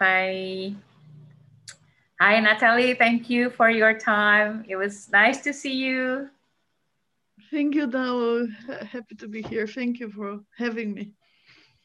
Okay. 0.00 0.74
Hi, 2.20 2.40
Natalie. 2.40 2.94
Thank 2.94 3.28
you 3.28 3.50
for 3.50 3.68
your 3.68 3.92
time. 3.92 4.64
It 4.66 4.76
was 4.76 5.12
nice 5.12 5.44
to 5.44 5.52
see 5.52 5.76
you. 5.76 6.30
Thank 7.52 7.74
you, 7.74 7.84
Dao. 7.86 8.48
Happy 8.88 9.14
to 9.16 9.28
be 9.28 9.42
here. 9.42 9.66
Thank 9.66 10.00
you 10.00 10.08
for 10.08 10.40
having 10.56 10.94
me. 10.94 11.12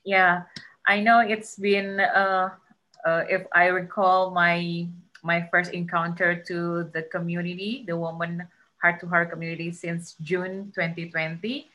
Yeah, 0.05 0.43
I 0.87 1.01
know 1.01 1.19
it's 1.19 1.59
been, 1.59 1.99
uh, 1.99 2.55
uh, 3.03 3.27
if 3.27 3.43
I 3.51 3.67
recall 3.67 4.31
my 4.31 4.87
my 5.19 5.49
first 5.51 5.75
encounter 5.75 6.39
to 6.47 6.87
the 6.95 7.03
community, 7.11 7.83
the 7.83 7.99
woman 7.99 8.47
heart 8.79 9.03
to 9.03 9.11
heart 9.11 9.27
community 9.27 9.75
since 9.75 10.15
June 10.23 10.71
2020. 10.71 11.67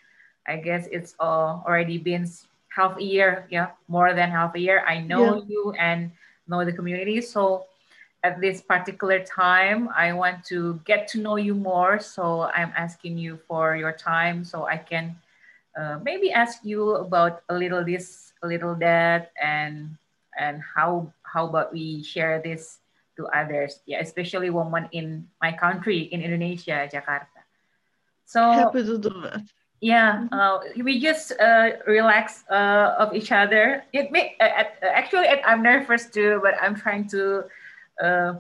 I 0.49 0.57
guess 0.57 0.89
it's 0.89 1.13
uh, 1.21 1.61
already 1.69 1.99
been 1.99 2.25
half 2.73 2.97
a 2.97 3.05
year, 3.05 3.45
yeah, 3.51 3.77
more 3.93 4.15
than 4.17 4.31
half 4.33 4.57
a 4.57 4.59
year. 4.59 4.81
I 4.89 5.05
know 5.05 5.45
yeah. 5.45 5.53
you 5.53 5.75
and 5.77 6.13
know 6.51 6.65
the 6.65 6.73
community. 6.75 7.23
So 7.23 7.71
at 8.23 8.41
this 8.41 8.61
particular 8.61 9.25
time, 9.25 9.89
I 9.97 10.13
want 10.13 10.45
to 10.53 10.81
get 10.85 11.09
to 11.15 11.19
know 11.19 11.37
you 11.37 11.55
more. 11.55 12.01
So 12.01 12.51
I'm 12.53 12.73
asking 12.77 13.17
you 13.17 13.39
for 13.49 13.77
your 13.77 13.93
time 13.93 14.45
so 14.45 14.67
I 14.67 14.77
can 14.77 15.17
uh, 15.79 15.99
maybe 16.03 16.33
ask 16.33 16.61
you 16.65 16.97
about 16.97 17.43
a 17.49 17.55
little 17.55 17.85
this, 17.85 18.33
a 18.43 18.47
little 18.47 18.75
that, 18.83 19.33
and 19.41 19.97
and 20.39 20.61
how 20.61 21.13
how 21.23 21.47
about 21.47 21.73
we 21.73 22.03
share 22.03 22.43
this 22.43 22.79
to 23.17 23.27
others? 23.31 23.81
Yeah, 23.87 24.01
especially 24.01 24.51
women 24.51 24.89
in 24.93 25.29
my 25.41 25.53
country, 25.53 26.11
in 26.11 26.21
Indonesia, 26.21 26.91
Jakarta. 26.91 27.41
So 28.27 28.43
happy 28.51 28.85
to 28.85 28.99
do 28.99 29.15
that. 29.23 29.47
Yeah, 29.81 30.29
mm-hmm. 30.29 30.35
uh, 30.35 30.85
we 30.85 31.01
just 31.01 31.33
uh, 31.41 31.71
relax 31.87 32.45
uh, 32.51 32.97
of 32.99 33.15
each 33.15 33.33
other. 33.33 33.83
It 33.93 34.13
may 34.13 34.37
uh, 34.41 34.65
actually 34.85 35.29
I'm 35.29 35.63
nervous 35.63 36.07
too, 36.11 36.39
but 36.43 36.55
I'm 36.61 36.77
trying 36.77 37.09
to 37.09 37.45
uh, 38.01 38.35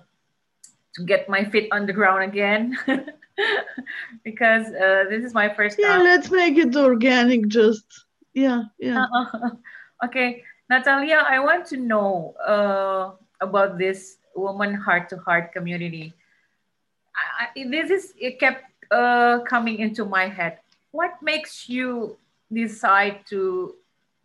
to 0.94 1.04
get 1.04 1.28
my 1.28 1.44
feet 1.44 1.68
on 1.72 1.86
the 1.86 1.92
ground 1.92 2.24
again 2.24 2.76
because 4.24 4.66
uh, 4.74 5.04
this 5.08 5.24
is 5.24 5.34
my 5.34 5.48
first 5.48 5.78
yeah 5.78 5.96
time. 5.96 6.04
let's 6.04 6.30
make 6.30 6.58
it 6.58 6.74
organic 6.76 7.48
just 7.48 8.04
yeah 8.34 8.64
yeah 8.78 9.06
okay 10.04 10.42
natalia 10.68 11.24
i 11.28 11.38
want 11.38 11.64
to 11.66 11.76
know 11.76 12.34
uh, 12.46 13.12
about 13.40 13.78
this 13.78 14.18
woman 14.34 14.74
heart 14.74 15.08
to 15.08 15.16
heart 15.18 15.52
community 15.52 16.12
I, 17.14 17.64
this 17.68 17.90
is 17.90 18.14
it 18.18 18.40
kept 18.40 18.64
uh, 18.90 19.40
coming 19.40 19.78
into 19.78 20.04
my 20.04 20.26
head 20.26 20.58
what 20.92 21.22
makes 21.22 21.68
you 21.68 22.16
decide 22.52 23.20
to 23.30 23.74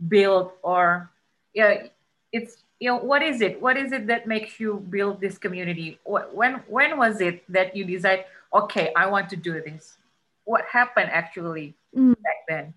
build 0.07 0.51
or 0.63 1.09
yeah 1.53 1.87
it's 2.31 2.63
you 2.79 2.89
know 2.89 2.97
what 2.97 3.21
is 3.21 3.41
it? 3.41 3.61
What 3.61 3.77
is 3.77 3.91
it 3.91 4.07
that 4.07 4.27
makes 4.27 4.59
you 4.59 4.85
build 4.89 5.21
this 5.21 5.37
community? 5.37 5.99
When 6.03 6.55
when 6.67 6.97
was 6.97 7.21
it 7.21 7.43
that 7.49 7.75
you 7.75 7.85
decide 7.85 8.25
okay 8.53 8.91
i 8.95 9.05
want 9.05 9.29
to 9.29 9.35
do 9.35 9.61
this? 9.61 9.97
What 10.43 10.65
happened 10.65 11.09
actually 11.11 11.73
mm. 11.95 12.15
back 12.21 12.39
then? 12.47 12.73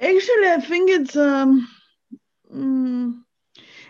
Actually 0.00 0.48
i 0.50 0.60
think 0.60 0.90
it's 0.90 1.16
um 1.16 1.66
mm, 2.54 3.20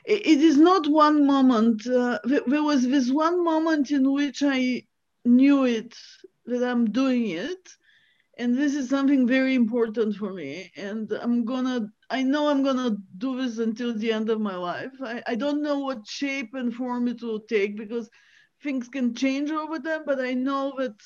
it, 0.04 0.26
it 0.26 0.40
is 0.40 0.56
not 0.56 0.86
one 0.86 1.26
moment. 1.26 1.86
Uh, 1.86 2.18
there 2.24 2.62
was 2.62 2.86
this 2.86 3.10
one 3.10 3.42
moment 3.44 3.90
in 3.90 4.12
which 4.12 4.42
i 4.44 4.82
knew 5.24 5.64
it 5.64 5.96
that 6.46 6.62
i'm 6.62 6.90
doing 6.90 7.28
it 7.28 7.70
and 8.38 8.56
this 8.56 8.74
is 8.74 8.88
something 8.88 9.26
very 9.26 9.54
important 9.54 10.16
for 10.16 10.32
me. 10.32 10.70
And 10.76 11.10
i'm 11.12 11.44
gonna 11.44 11.88
i 12.10 12.22
know 12.22 12.48
i'm 12.48 12.62
gonna 12.62 12.96
do 13.18 13.36
this 13.40 13.58
until 13.58 13.94
the 13.96 14.12
end 14.12 14.30
of 14.30 14.40
my 14.40 14.56
life. 14.56 14.92
I, 15.02 15.22
I 15.26 15.34
don't 15.36 15.62
know 15.62 15.78
what 15.80 16.06
shape 16.06 16.50
and 16.54 16.72
form 16.74 17.08
it 17.08 17.22
will 17.22 17.40
take 17.40 17.76
because 17.76 18.10
things 18.62 18.88
can 18.88 19.14
change 19.14 19.50
over 19.50 19.78
time 19.78 20.02
but 20.06 20.20
i 20.20 20.34
know 20.34 20.72
that 20.78 20.96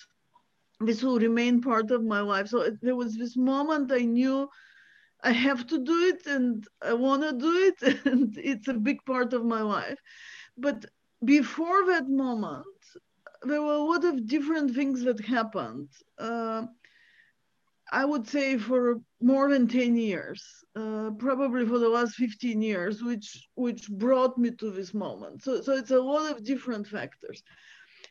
this 0.80 1.02
will 1.02 1.18
remain 1.18 1.60
part 1.60 1.90
of 1.90 2.04
my 2.04 2.20
life. 2.20 2.48
So 2.48 2.60
it, 2.62 2.74
there 2.82 2.96
was 2.96 3.16
this 3.16 3.36
moment 3.36 3.92
i 3.92 4.00
knew 4.00 4.48
i 5.22 5.32
have 5.32 5.66
to 5.66 5.78
do 5.78 5.96
it 6.10 6.26
and 6.26 6.66
i 6.82 6.92
want 6.94 7.22
to 7.22 7.32
do 7.46 7.52
it 7.68 8.06
and 8.06 8.36
it's 8.38 8.68
a 8.68 8.74
big 8.74 9.04
part 9.06 9.32
of 9.32 9.44
my 9.44 9.62
life. 9.62 9.98
But 10.56 10.86
before 11.24 11.86
that 11.86 12.08
moment 12.08 12.66
there 13.42 13.62
were 13.62 13.74
a 13.74 13.88
lot 13.92 14.04
of 14.04 14.26
different 14.26 14.74
things 14.74 15.02
that 15.04 15.20
happened. 15.20 15.88
Uh, 16.18 16.66
I 17.90 18.04
would 18.04 18.28
say 18.28 18.58
for 18.58 19.00
more 19.20 19.48
than 19.48 19.66
10 19.66 19.96
years, 19.96 20.44
uh, 20.76 21.10
probably 21.18 21.64
for 21.66 21.78
the 21.78 21.88
last 21.88 22.14
15 22.14 22.60
years, 22.60 23.02
which 23.02 23.48
which 23.54 23.88
brought 23.88 24.36
me 24.36 24.50
to 24.52 24.70
this 24.70 24.92
moment. 24.92 25.42
So, 25.42 25.62
so 25.62 25.72
it's 25.72 25.90
a 25.90 26.00
lot 26.00 26.30
of 26.30 26.44
different 26.44 26.86
factors. 26.86 27.42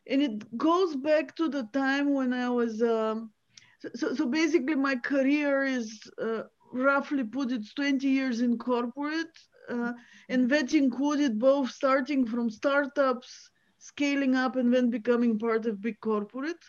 And 0.10 0.22
it 0.22 0.58
goes 0.58 0.96
back 0.96 1.36
to 1.36 1.50
the 1.50 1.68
time 1.74 2.14
when 2.14 2.34
I 2.34 2.50
was, 2.50 2.82
um, 2.82 3.32
so, 3.96 4.14
so 4.14 4.26
basically 4.26 4.76
my 4.76 4.96
career 4.96 5.64
is 5.64 6.10
uh, 6.22 6.44
roughly 6.74 7.24
put 7.24 7.52
it's 7.52 7.74
20 7.74 8.08
years 8.08 8.42
in 8.42 8.58
corporate. 8.58 9.36
Uh, 9.70 9.92
and 10.30 10.50
that 10.50 10.74
included 10.74 11.38
both 11.40 11.70
starting 11.70 12.26
from 12.26 12.50
startups, 12.50 13.52
scaling 13.80 14.34
up 14.36 14.56
and 14.56 14.74
then 14.74 14.90
becoming 14.90 15.38
part 15.38 15.66
of 15.66 15.82
big 15.82 16.00
corporate 16.00 16.64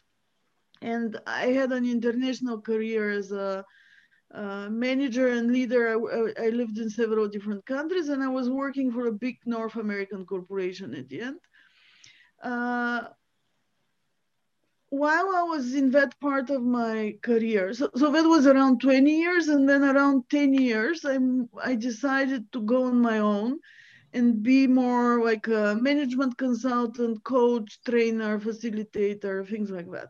and 0.82 1.18
I 1.26 1.46
had 1.46 1.72
an 1.72 1.84
international 1.84 2.60
career 2.60 3.10
as 3.10 3.32
a, 3.32 3.64
a 4.30 4.70
manager 4.70 5.28
and 5.28 5.52
leader. 5.52 5.88
I, 5.88 6.46
I, 6.46 6.48
lived 6.50 6.78
in 6.78 6.90
several 6.90 7.28
different 7.28 7.66
countries, 7.66 8.08
and 8.08 8.22
I 8.22 8.28
was 8.28 8.48
working 8.48 8.92
for 8.92 9.06
a 9.06 9.12
big 9.12 9.38
North 9.46 9.76
American 9.76 10.24
corporation 10.24 10.94
at 10.94 11.08
the 11.08 11.20
end. 11.22 11.40
Uh, 12.42 13.08
while 14.90 15.28
I 15.36 15.42
was 15.42 15.74
in 15.74 15.90
that 15.90 16.18
part 16.20 16.48
of 16.48 16.62
my 16.62 17.16
career, 17.22 17.74
so, 17.74 17.90
so 17.94 18.10
that 18.10 18.24
was 18.24 18.46
around 18.46 18.80
20 18.80 19.10
years, 19.10 19.48
and 19.48 19.68
then 19.68 19.82
around 19.82 20.30
10 20.30 20.54
years, 20.54 21.04
I'm, 21.04 21.48
I 21.62 21.74
decided 21.74 22.50
to 22.52 22.62
go 22.62 22.84
on 22.84 22.98
my 23.00 23.18
own 23.18 23.58
and 24.14 24.42
be 24.42 24.66
more 24.66 25.22
like 25.22 25.46
a 25.48 25.76
management 25.78 26.38
consultant, 26.38 27.22
coach, 27.24 27.78
trainer, 27.84 28.38
facilitator, 28.38 29.46
things 29.46 29.70
like 29.70 29.90
that 29.90 30.08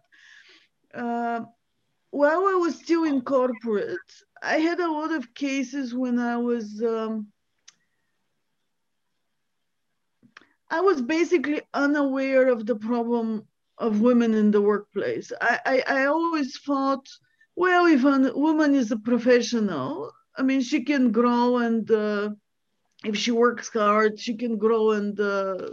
uh, 0.99 1.41
while 2.11 2.47
I 2.47 2.55
was 2.55 2.75
still 2.77 3.05
in 3.05 3.21
corporate, 3.21 4.11
I 4.43 4.57
had 4.57 4.81
a 4.81 4.91
lot 4.91 5.13
of 5.13 5.35
cases 5.35 5.95
when 5.95 6.19
I 6.19 6.37
was 6.37 6.83
um, 6.83 7.29
I 10.71 10.81
was 10.81 11.01
basically 11.01 11.63
unaware 11.73 12.49
of 12.49 12.67
the 12.67 12.77
problem 12.77 13.47
of 13.79 14.01
women 14.01 14.35
in 14.35 14.51
the 14.51 14.61
workplace. 14.61 15.33
I, 15.41 15.61
I, 15.65 15.83
I 15.87 16.07
always 16.07 16.59
thought, 16.59 17.09
well, 17.57 17.87
if 17.87 18.05
a 18.05 18.33
woman 18.37 18.75
is 18.75 18.91
a 18.91 18.99
professional, 18.99 20.13
I 20.37 20.43
mean, 20.43 20.61
she 20.61 20.85
can 20.85 21.11
grow 21.11 21.59
and 21.59 21.91
uh, 21.91 22.31
if 23.05 23.17
she 23.17 23.31
works 23.31 23.71
hard, 23.73 24.19
she 24.19 24.35
can 24.35 24.59
grow 24.59 24.91
and 24.91 25.19
uh, 25.19 25.71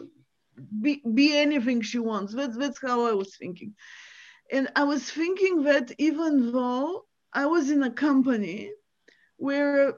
be, 0.81 1.02
be 1.14 1.35
anything 1.35 1.81
she 1.81 2.00
wants. 2.00 2.34
That's, 2.34 2.58
that's 2.58 2.80
how 2.81 3.06
I 3.06 3.12
was 3.12 3.35
thinking. 3.35 3.74
And 4.52 4.70
I 4.76 4.84
was 4.84 5.10
thinking 5.10 5.64
that 5.64 5.92
even 5.98 6.52
though 6.52 7.06
I 7.34 7.46
was 7.46 7.70
in 7.70 7.84
a 7.84 7.92
company 7.92 8.72
where 9.38 9.96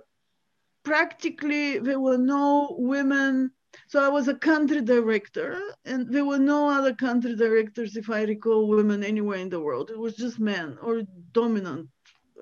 practically 0.83 1.79
there 1.79 1.99
were 1.99 2.17
no 2.17 2.75
women, 2.79 3.51
so 3.87 4.03
I 4.03 4.09
was 4.09 4.27
a 4.27 4.33
country 4.33 4.81
director, 4.81 5.59
and 5.85 6.11
there 6.11 6.25
were 6.25 6.39
no 6.39 6.69
other 6.69 6.95
country 6.95 7.35
directors, 7.35 7.97
if 7.97 8.09
I 8.09 8.23
recall, 8.23 8.67
women 8.67 9.03
anywhere 9.03 9.37
in 9.37 9.49
the 9.49 9.59
world. 9.59 9.91
It 9.91 9.99
was 9.99 10.15
just 10.15 10.39
men 10.39 10.77
or 10.81 11.01
dominant 11.33 11.89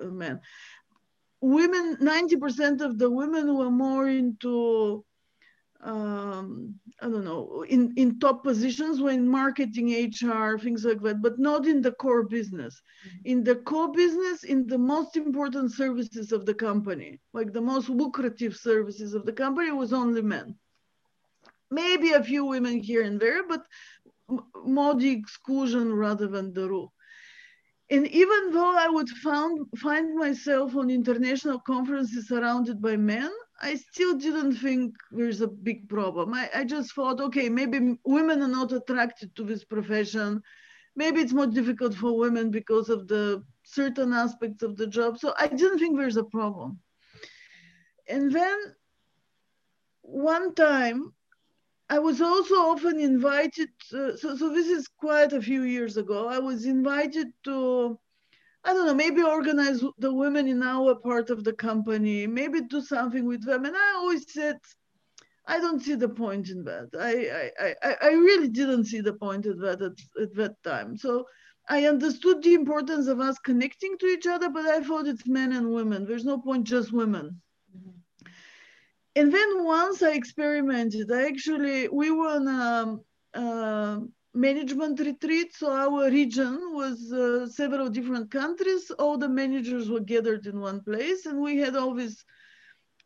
uh, 0.01 0.05
men. 0.05 0.39
Women, 1.41 1.97
90% 1.97 2.81
of 2.81 2.97
the 2.97 3.09
women 3.09 3.57
were 3.57 3.71
more 3.71 4.07
into 4.07 5.03
um, 5.85 6.73
I 6.99 7.05
don't 7.05 7.23
know, 7.23 7.63
in, 7.69 7.93
in 7.95 8.19
top 8.19 8.43
positions 8.43 8.99
when 9.01 9.27
marketing, 9.27 9.89
HR, 9.91 10.57
things 10.57 10.83
like 10.83 11.01
that, 11.03 11.21
but 11.21 11.37
not 11.37 11.67
in 11.67 11.81
the 11.81 11.91
core 11.91 12.23
business. 12.23 12.81
Mm-hmm. 13.07 13.17
In 13.25 13.43
the 13.43 13.57
core 13.57 13.91
business, 13.91 14.43
in 14.43 14.65
the 14.65 14.79
most 14.79 15.15
important 15.15 15.71
services 15.71 16.31
of 16.31 16.45
the 16.45 16.55
company, 16.55 17.19
like 17.33 17.53
the 17.53 17.61
most 17.61 17.87
lucrative 17.89 18.55
services 18.55 19.13
of 19.13 19.25
the 19.25 19.33
company, 19.33 19.71
was 19.71 19.93
only 19.93 20.23
men. 20.23 20.55
Maybe 21.69 22.13
a 22.13 22.23
few 22.23 22.45
women 22.45 22.79
here 22.79 23.03
and 23.03 23.19
there, 23.19 23.47
but 23.47 23.63
more 24.65 24.95
the 24.95 25.11
exclusion 25.11 25.93
rather 25.93 26.27
than 26.27 26.51
the 26.53 26.67
rule. 26.67 26.93
And 27.91 28.07
even 28.07 28.51
though 28.51 28.75
I 28.75 28.87
would 28.89 29.09
found, 29.09 29.67
find 29.77 30.15
myself 30.15 30.75
on 30.75 30.89
international 30.89 31.59
conferences 31.59 32.27
surrounded 32.27 32.81
by 32.81 32.97
men, 32.97 33.31
I 33.61 33.75
still 33.75 34.17
didn't 34.17 34.55
think 34.55 34.95
there's 35.11 35.41
a 35.41 35.47
big 35.47 35.87
problem. 35.87 36.33
I, 36.33 36.49
I 36.53 36.63
just 36.65 36.93
thought, 36.93 37.21
okay, 37.21 37.49
maybe 37.49 37.97
women 38.05 38.41
are 38.41 38.47
not 38.47 38.71
attracted 38.71 39.35
to 39.35 39.43
this 39.43 39.63
profession. 39.63 40.41
Maybe 40.95 41.21
it's 41.21 41.33
more 41.33 41.47
difficult 41.47 41.95
for 41.95 42.17
women 42.17 42.51
because 42.51 42.89
of 42.89 43.07
the 43.07 43.43
certain 43.63 44.13
aspects 44.13 44.61
of 44.63 44.75
the 44.77 44.87
job. 44.87 45.17
So 45.17 45.33
I 45.39 45.47
didn't 45.47 45.79
think 45.79 45.97
there's 45.97 46.17
a 46.17 46.23
problem. 46.23 46.79
And 48.07 48.31
then 48.31 48.57
one 50.01 50.53
time 50.55 51.13
I 51.89 51.99
was 51.99 52.21
also 52.21 52.55
often 52.55 52.99
invited, 52.99 53.69
so, 53.81 54.15
so 54.15 54.49
this 54.49 54.67
is 54.67 54.87
quite 54.87 55.33
a 55.33 55.41
few 55.41 55.63
years 55.63 55.97
ago. 55.97 56.27
I 56.27 56.39
was 56.39 56.65
invited 56.65 57.27
to, 57.43 57.99
I 58.65 58.73
don't 58.73 58.87
know, 58.87 58.95
maybe 58.95 59.21
organize 59.21 59.83
the 59.99 60.11
women 60.11 60.47
in 60.47 60.63
our 60.63 60.95
part 60.95 61.29
of 61.29 61.43
the 61.43 61.53
company, 61.53 62.25
maybe 62.25 62.61
do 62.61 62.81
something 62.81 63.25
with 63.25 63.45
them. 63.45 63.63
And 63.63 63.75
I 63.77 63.93
always 63.97 64.25
said, 64.33 64.57
I 65.47 65.59
don't 65.59 65.81
see 65.81 65.93
the 65.93 66.09
point 66.09 66.49
in 66.49 66.63
that. 66.63 66.89
I, 66.99 67.51
I, 67.63 67.75
I, 67.87 67.95
I 68.01 68.11
really 68.13 68.47
didn't 68.47 68.85
see 68.85 69.01
the 69.01 69.13
point 69.13 69.45
in 69.45 69.59
that 69.59 69.83
at, 69.83 69.93
at 70.19 70.33
that 70.35 70.63
time. 70.63 70.97
So 70.97 71.25
I 71.69 71.85
understood 71.85 72.41
the 72.41 72.55
importance 72.55 73.05
of 73.05 73.19
us 73.19 73.37
connecting 73.37 73.97
to 73.99 74.07
each 74.07 74.25
other, 74.25 74.49
but 74.49 74.65
I 74.65 74.81
thought 74.81 75.07
it's 75.07 75.27
men 75.27 75.53
and 75.53 75.71
women. 75.71 76.05
There's 76.05 76.25
no 76.25 76.39
point 76.39 76.65
just 76.65 76.91
women. 76.91 77.39
Mm-hmm. 77.75 78.27
And 79.15 79.31
then 79.31 79.63
once 79.63 80.01
I 80.01 80.13
experimented, 80.13 81.11
I 81.11 81.27
actually, 81.27 81.87
we 81.87 82.09
were 82.09 82.29
on 82.29 82.47
a, 82.47 83.39
a 83.39 84.01
management 84.35 84.99
retreat. 84.99 85.55
So 85.55 85.71
our 85.71 86.09
region 86.11 86.59
was 86.73 87.11
uh, 87.11 87.47
several 87.47 87.89
different 87.89 88.29
countries. 88.29 88.91
All 88.99 89.17
the 89.17 89.29
managers 89.29 89.89
were 89.89 90.01
gathered 90.01 90.45
in 90.45 90.59
one 90.59 90.81
place 90.81 91.25
and 91.25 91.41
we 91.41 91.57
had 91.57 91.75
all 91.75 91.93
these 91.93 92.23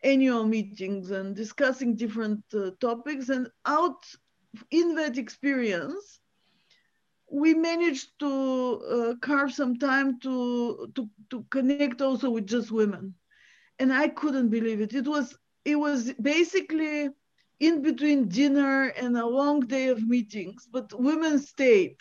annual 0.04 0.46
meetings 0.46 1.12
and 1.12 1.36
discussing 1.36 1.96
different 1.96 2.44
uh, 2.54 2.72
topics. 2.82 3.30
And 3.30 3.48
out 3.66 4.04
in 4.72 4.96
that 4.96 5.18
experience, 5.18 6.20
we 7.32 7.54
managed 7.54 8.20
to 8.20 8.82
uh, 8.82 9.16
carve 9.22 9.54
some 9.54 9.78
time 9.78 10.20
to, 10.22 10.92
to, 10.96 11.08
to 11.30 11.46
connect 11.52 12.02
also 12.02 12.32
with 12.32 12.48
just 12.48 12.72
women. 12.72 13.14
And 13.78 13.94
I 13.94 14.08
couldn't 14.08 14.50
believe 14.50 14.82
it. 14.82 14.94
It 14.94 15.08
was, 15.08 15.38
it 15.64 15.76
was 15.76 16.12
basically 16.14 17.10
in 17.60 17.82
between 17.82 18.30
dinner 18.30 18.88
and 18.90 19.18
a 19.18 19.26
long 19.26 19.60
day 19.62 19.90
of 19.90 20.08
meetings, 20.08 20.68
but 20.72 20.98
women 21.00 21.40
stayed. 21.40 21.98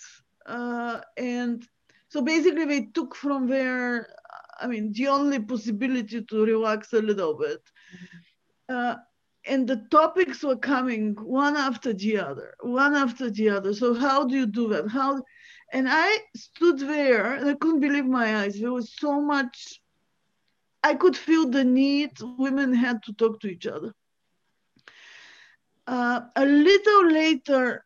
Uh, 0.47 1.01
and 1.17 1.67
so 2.09 2.23
basically 2.23 2.65
they 2.65 2.83
took 2.95 3.15
from 3.15 3.47
there, 3.49 4.15
I 4.61 4.67
mean, 4.67 4.93
the 4.93 5.09
only 5.09 5.41
possibility 5.41 6.23
to 6.23 6.45
relax 6.45 6.93
a 6.93 7.03
little 7.03 7.35
bit. 7.35 7.61
Mm-hmm. 7.95 8.77
Uh, 8.77 8.97
and 9.47 9.67
the 9.67 9.87
topics 9.91 10.43
were 10.43 10.57
coming 10.57 11.15
one 11.15 11.57
after 11.57 11.93
the 11.93 12.19
other, 12.19 12.55
one 12.61 12.95
after 12.95 13.31
the 13.31 13.49
other. 13.49 13.73
So 13.73 13.95
how 13.95 14.25
do 14.25 14.37
you 14.37 14.47
do 14.47 14.69
that? 14.69 14.89
How? 14.89 15.23
And 15.73 15.87
I 15.89 16.19
stood 16.37 16.79
there 16.79 17.35
and 17.35 17.49
I 17.49 17.55
couldn't 17.55 17.81
believe 17.81 18.07
my 18.07 18.37
eyes. 18.39 18.61
There 18.61 18.73
was 18.73 18.95
so 18.95 19.21
much. 19.21 19.81
I 20.83 20.95
could 20.95 21.17
feel 21.17 21.49
the 21.49 21.65
need 21.65 22.13
women 22.21 22.73
had 22.73 23.03
to 23.05 23.13
talk 23.15 23.41
to 23.41 23.49
each 23.49 23.67
other. 23.67 23.95
Uh, 25.89 26.21
a 26.37 26.45
little 26.45 27.11
later, 27.11 27.83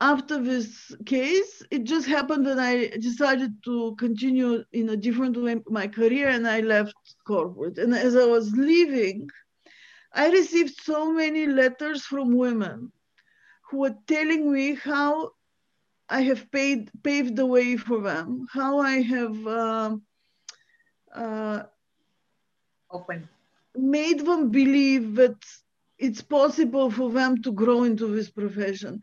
after 0.00 0.42
this 0.42 0.92
case, 1.06 1.62
it 1.70 1.84
just 1.84 2.08
happened 2.08 2.44
that 2.46 2.58
I 2.58 2.88
decided 2.98 3.52
to 3.64 3.94
continue 3.94 4.64
in 4.72 4.88
a 4.88 4.96
different 4.96 5.36
way 5.36 5.62
my 5.68 5.86
career 5.86 6.28
and 6.30 6.48
I 6.48 6.60
left 6.60 6.96
corporate. 7.24 7.78
And 7.78 7.94
as 7.94 8.16
I 8.16 8.24
was 8.24 8.50
leaving, 8.52 9.30
I 10.12 10.30
received 10.30 10.74
so 10.80 11.12
many 11.12 11.46
letters 11.46 12.02
from 12.02 12.36
women 12.36 12.90
who 13.70 13.78
were 13.78 13.96
telling 14.08 14.52
me 14.52 14.74
how 14.74 15.30
I 16.08 16.22
have 16.22 16.50
paid, 16.50 16.90
paved 17.04 17.36
the 17.36 17.46
way 17.46 17.76
for 17.76 18.00
them, 18.00 18.48
how 18.52 18.80
I 18.80 19.00
have 19.02 19.46
uh, 19.46 19.96
uh, 21.14 21.62
open 22.90 23.28
made 23.76 24.26
them 24.26 24.50
believe 24.50 25.14
that 25.14 25.36
it's 25.98 26.22
possible 26.22 26.90
for 26.90 27.10
them 27.10 27.42
to 27.42 27.52
grow 27.52 27.84
into 27.84 28.06
this 28.06 28.30
profession. 28.30 29.02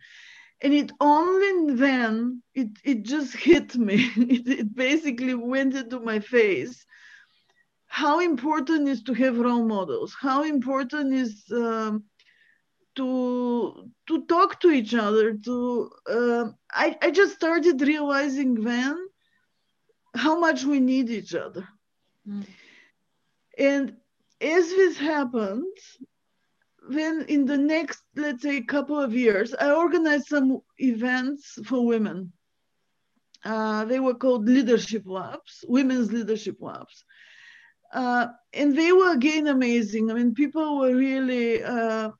And 0.62 0.74
it 0.74 0.92
only 1.01 1.75
then 1.75 2.42
it, 2.53 2.69
it 2.83 3.03
just 3.03 3.36
hit 3.36 3.75
me. 3.75 4.09
It, 4.18 4.47
it 4.47 4.75
basically 4.75 5.36
went 5.36 5.75
into 5.75 6.00
my 6.00 6.19
face 6.19 6.86
how 7.95 8.19
important 8.19 8.89
is 8.89 9.01
to 9.03 9.13
have 9.13 9.38
role 9.38 9.65
models 9.65 10.13
how 10.19 10.44
important 10.44 11.13
is 11.13 11.44
um, 11.51 12.03
to 12.95 13.89
to 14.07 14.25
talk 14.25 14.59
to 14.59 14.69
each 14.69 14.94
other 14.94 15.33
to 15.48 15.89
uh, 16.09 16.45
I, 16.71 16.98
I 17.01 17.12
just 17.12 17.36
started 17.36 17.81
realizing 17.81 18.56
then 18.56 18.98
how 20.13 20.38
much 20.38 20.65
we 20.65 20.81
need 20.81 21.09
each 21.09 21.33
other 21.33 21.65
mm. 22.27 22.45
and 23.57 23.95
as 24.41 24.65
this 24.80 24.98
happened 24.98 25.77
then 26.89 27.25
in 27.27 27.45
the 27.45 27.57
next 27.57 28.03
let's 28.15 28.43
say 28.43 28.61
couple 28.61 28.99
of 28.99 29.13
years 29.13 29.53
i 29.55 29.71
organized 29.71 30.27
some 30.27 30.59
events 30.77 31.57
for 31.65 31.85
women 31.85 32.31
uh, 33.43 33.85
they 33.85 33.99
were 33.99 34.15
called 34.15 34.45
leadership 34.45 35.03
labs 35.05 35.63
women's 35.67 36.11
leadership 36.11 36.57
labs 36.59 37.05
uh, 37.95 38.27
and 38.53 38.77
they 38.77 38.91
were 38.91 39.13
again 39.13 39.47
amazing. 39.47 40.11
I 40.11 40.15
mean, 40.15 40.33
people 40.33 40.79
were 40.79 40.93
really. 40.95 41.63
Uh, 41.63 42.11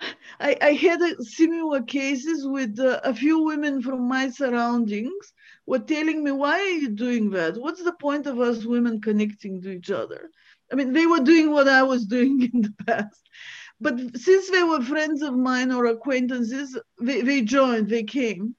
I, 0.40 0.56
I, 0.60 0.72
had 0.72 1.00
similar 1.20 1.82
cases 1.82 2.46
with 2.46 2.80
uh, 2.80 3.00
a 3.04 3.14
few 3.14 3.42
women 3.42 3.82
from 3.82 4.08
my 4.08 4.30
surroundings 4.30 5.32
were 5.66 5.78
telling 5.78 6.24
me, 6.24 6.32
"Why 6.32 6.58
are 6.58 6.78
you 6.82 6.88
doing 6.88 7.30
that? 7.30 7.56
What's 7.56 7.82
the 7.82 7.92
point 7.92 8.26
of 8.26 8.40
us 8.40 8.64
women 8.64 9.00
connecting 9.00 9.60
to 9.62 9.70
each 9.70 9.90
other?" 9.90 10.30
I 10.72 10.74
mean, 10.74 10.92
they 10.92 11.06
were 11.06 11.20
doing 11.20 11.52
what 11.52 11.68
I 11.68 11.82
was 11.82 12.06
doing 12.06 12.42
in 12.54 12.62
the 12.62 12.74
past, 12.86 13.22
but 13.80 13.98
since 14.16 14.50
they 14.50 14.62
were 14.62 14.80
friends 14.80 15.22
of 15.22 15.34
mine 15.34 15.70
or 15.70 15.86
acquaintances, 15.86 16.78
they, 17.00 17.20
they 17.20 17.42
joined. 17.42 17.88
They 17.88 18.04
came. 18.04 18.56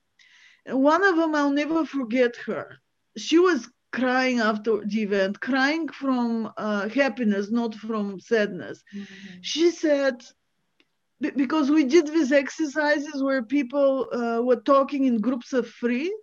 And 0.66 0.82
one 0.82 1.04
of 1.04 1.18
them, 1.18 1.34
I'll 1.34 1.52
never 1.52 1.86
forget 1.86 2.36
her. 2.46 2.78
She 3.18 3.40
was 3.40 3.70
crying 3.92 4.40
after 4.40 4.84
the 4.86 5.02
event, 5.02 5.40
crying 5.40 5.88
from 5.88 6.52
uh, 6.58 6.90
happiness, 6.90 7.52
not 7.52 7.76
from 7.76 8.20
sadness. 8.20 8.84
Mm-hmm. 8.94 9.38
She 9.42 9.72
said, 9.72 10.24
because 11.20 11.70
we 11.70 11.86
did 11.86 12.08
these 12.08 12.32
exercises 12.32 13.24
where 13.24 13.44
people 13.44 14.08
uh, 14.12 14.42
were 14.42 14.62
talking 14.62 15.06
in 15.06 15.20
groups 15.20 15.54
of 15.54 15.70
three, 15.70 16.14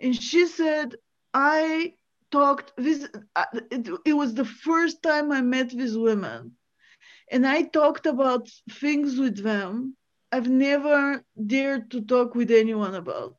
and 0.00 0.20
she 0.20 0.46
said, 0.46 0.96
I 1.34 1.94
talked 2.32 2.72
this, 2.76 3.08
uh, 3.36 3.44
it, 3.70 3.88
it 4.04 4.14
was 4.14 4.34
the 4.34 4.44
first 4.44 5.02
time 5.02 5.30
I 5.30 5.42
met 5.42 5.70
these 5.70 5.96
women, 5.96 6.56
and 7.30 7.46
I 7.46 7.62
talked 7.62 8.06
about 8.06 8.48
things 8.70 9.18
with 9.18 9.42
them 9.42 9.96
I've 10.32 10.48
never 10.48 11.22
dared 11.46 11.90
to 11.90 12.00
talk 12.00 12.34
with 12.34 12.50
anyone 12.50 12.94
about. 12.94 13.36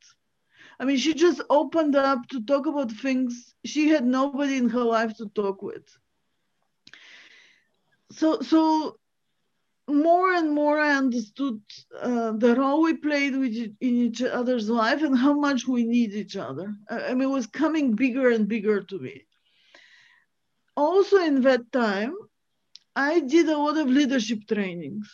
I 0.79 0.85
mean, 0.85 0.97
she 0.97 1.15
just 1.15 1.41
opened 1.49 1.95
up 1.95 2.27
to 2.29 2.41
talk 2.45 2.67
about 2.67 2.91
things 2.91 3.55
she 3.65 3.89
had 3.89 4.05
nobody 4.05 4.57
in 4.57 4.69
her 4.69 4.83
life 4.83 5.17
to 5.17 5.27
talk 5.29 5.63
with. 5.63 5.85
So, 8.11 8.41
so 8.41 8.99
more 9.87 10.33
and 10.33 10.51
more 10.51 10.79
I 10.79 10.95
understood 10.95 11.61
uh, 11.99 12.31
the 12.33 12.55
role 12.55 12.83
we 12.83 12.95
played 12.95 13.35
with 13.35 13.53
in 13.55 13.75
each 13.81 14.21
other's 14.21 14.69
life 14.69 15.01
and 15.01 15.17
how 15.17 15.33
much 15.33 15.67
we 15.67 15.83
need 15.83 16.13
each 16.13 16.37
other. 16.37 16.73
I 16.89 17.13
mean, 17.13 17.29
it 17.29 17.33
was 17.33 17.47
coming 17.47 17.95
bigger 17.95 18.29
and 18.29 18.47
bigger 18.47 18.81
to 18.81 18.99
me. 18.99 19.25
Also, 20.75 21.17
in 21.17 21.41
that 21.41 21.71
time, 21.71 22.15
I 22.95 23.19
did 23.19 23.49
a 23.49 23.57
lot 23.57 23.77
of 23.77 23.87
leadership 23.87 24.39
trainings. 24.47 25.09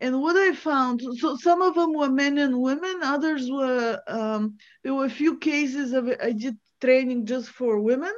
And 0.00 0.20
what 0.20 0.36
I 0.36 0.52
found, 0.52 1.00
so 1.18 1.36
some 1.36 1.62
of 1.62 1.74
them 1.74 1.94
were 1.94 2.10
men 2.10 2.36
and 2.38 2.60
women, 2.60 3.00
others 3.02 3.48
were, 3.50 4.00
um, 4.08 4.58
there 4.82 4.94
were 4.94 5.04
a 5.04 5.10
few 5.10 5.38
cases 5.38 5.92
of 5.92 6.10
I 6.22 6.32
did 6.32 6.58
training 6.80 7.26
just 7.26 7.48
for 7.48 7.78
women. 7.78 8.12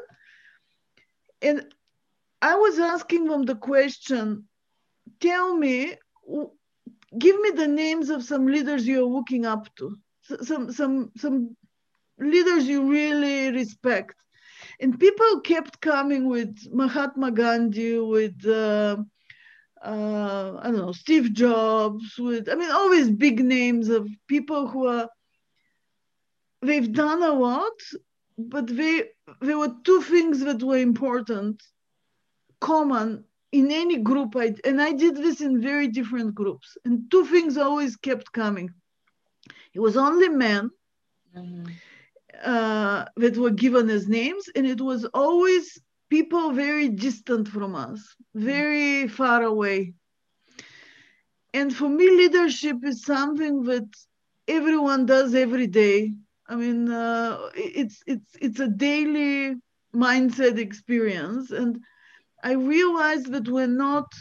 And 1.42 1.66
I 2.40 2.56
was 2.56 2.78
asking 2.78 3.26
them 3.26 3.42
the 3.44 3.54
question, 3.54 4.48
tell 5.20 5.56
me, 5.56 5.94
give 7.18 7.40
me 7.40 7.50
the 7.50 7.68
names 7.68 8.10
of 8.10 8.24
some 8.24 8.46
leaders 8.46 8.86
you're 8.86 9.02
looking 9.04 9.46
up 9.46 9.68
to, 9.76 9.96
some, 10.42 10.72
some, 10.72 11.10
some 11.16 11.56
leaders 12.18 12.66
you 12.66 12.90
really 12.90 13.50
respect. 13.50 14.14
And 14.80 14.98
people 14.98 15.40
kept 15.40 15.80
coming 15.80 16.28
with 16.28 16.56
Mahatma 16.72 17.30
Gandhi, 17.30 17.98
with 17.98 18.44
uh, 18.46 18.96
uh, 19.84 20.56
I 20.60 20.64
don't 20.64 20.78
know, 20.78 20.92
Steve 20.92 21.32
Jobs, 21.34 22.18
with, 22.18 22.48
I 22.48 22.54
mean, 22.54 22.70
always 22.70 23.10
big 23.10 23.44
names 23.44 23.90
of 23.90 24.08
people 24.26 24.66
who 24.66 24.86
are, 24.86 25.08
they've 26.62 26.90
done 26.90 27.22
a 27.22 27.32
lot, 27.32 27.78
but 28.38 28.66
they, 28.66 29.10
there 29.42 29.58
were 29.58 29.74
two 29.84 30.00
things 30.00 30.40
that 30.40 30.62
were 30.62 30.78
important, 30.78 31.62
common 32.60 33.24
in 33.58 33.70
any 33.70 33.98
group. 34.10 34.30
I, 34.44 34.46
and 34.68 34.78
I 34.88 34.92
did 34.92 35.14
this 35.16 35.40
in 35.40 35.62
very 35.70 35.88
different 35.98 36.34
groups. 36.34 36.68
And 36.84 36.94
two 37.12 37.24
things 37.32 37.56
always 37.56 37.92
kept 37.96 38.26
coming. 38.32 38.68
It 39.76 39.80
was 39.86 39.96
only 39.96 40.28
men 40.28 40.70
mm-hmm. 41.36 41.66
uh, 42.52 43.04
that 43.22 43.36
were 43.36 43.56
given 43.64 43.90
as 43.90 44.08
names, 44.08 44.44
and 44.56 44.66
it 44.74 44.80
was 44.80 45.00
always 45.22 45.64
people 46.10 46.52
very 46.52 46.88
distant 46.88 47.46
from 47.48 47.74
us, 47.74 48.00
very 48.34 49.08
far 49.08 49.40
away. 49.54 49.94
and 51.60 51.68
for 51.78 51.88
me, 51.88 52.06
leadership 52.22 52.78
is 52.90 53.04
something 53.04 53.62
that 53.70 53.88
everyone 54.48 55.06
does 55.06 55.34
every 55.34 55.68
day. 55.68 55.98
I 56.52 56.54
mean, 56.62 56.80
uh, 56.90 57.38
it's 57.54 58.02
it's 58.12 58.30
it's 58.46 58.60
a 58.60 58.68
daily 58.68 59.54
mindset 60.06 60.56
experience, 60.58 61.44
and 61.60 61.70
I 62.44 62.52
realized 62.52 63.32
that 63.32 63.48
we're 63.48 63.66
not 63.66 64.12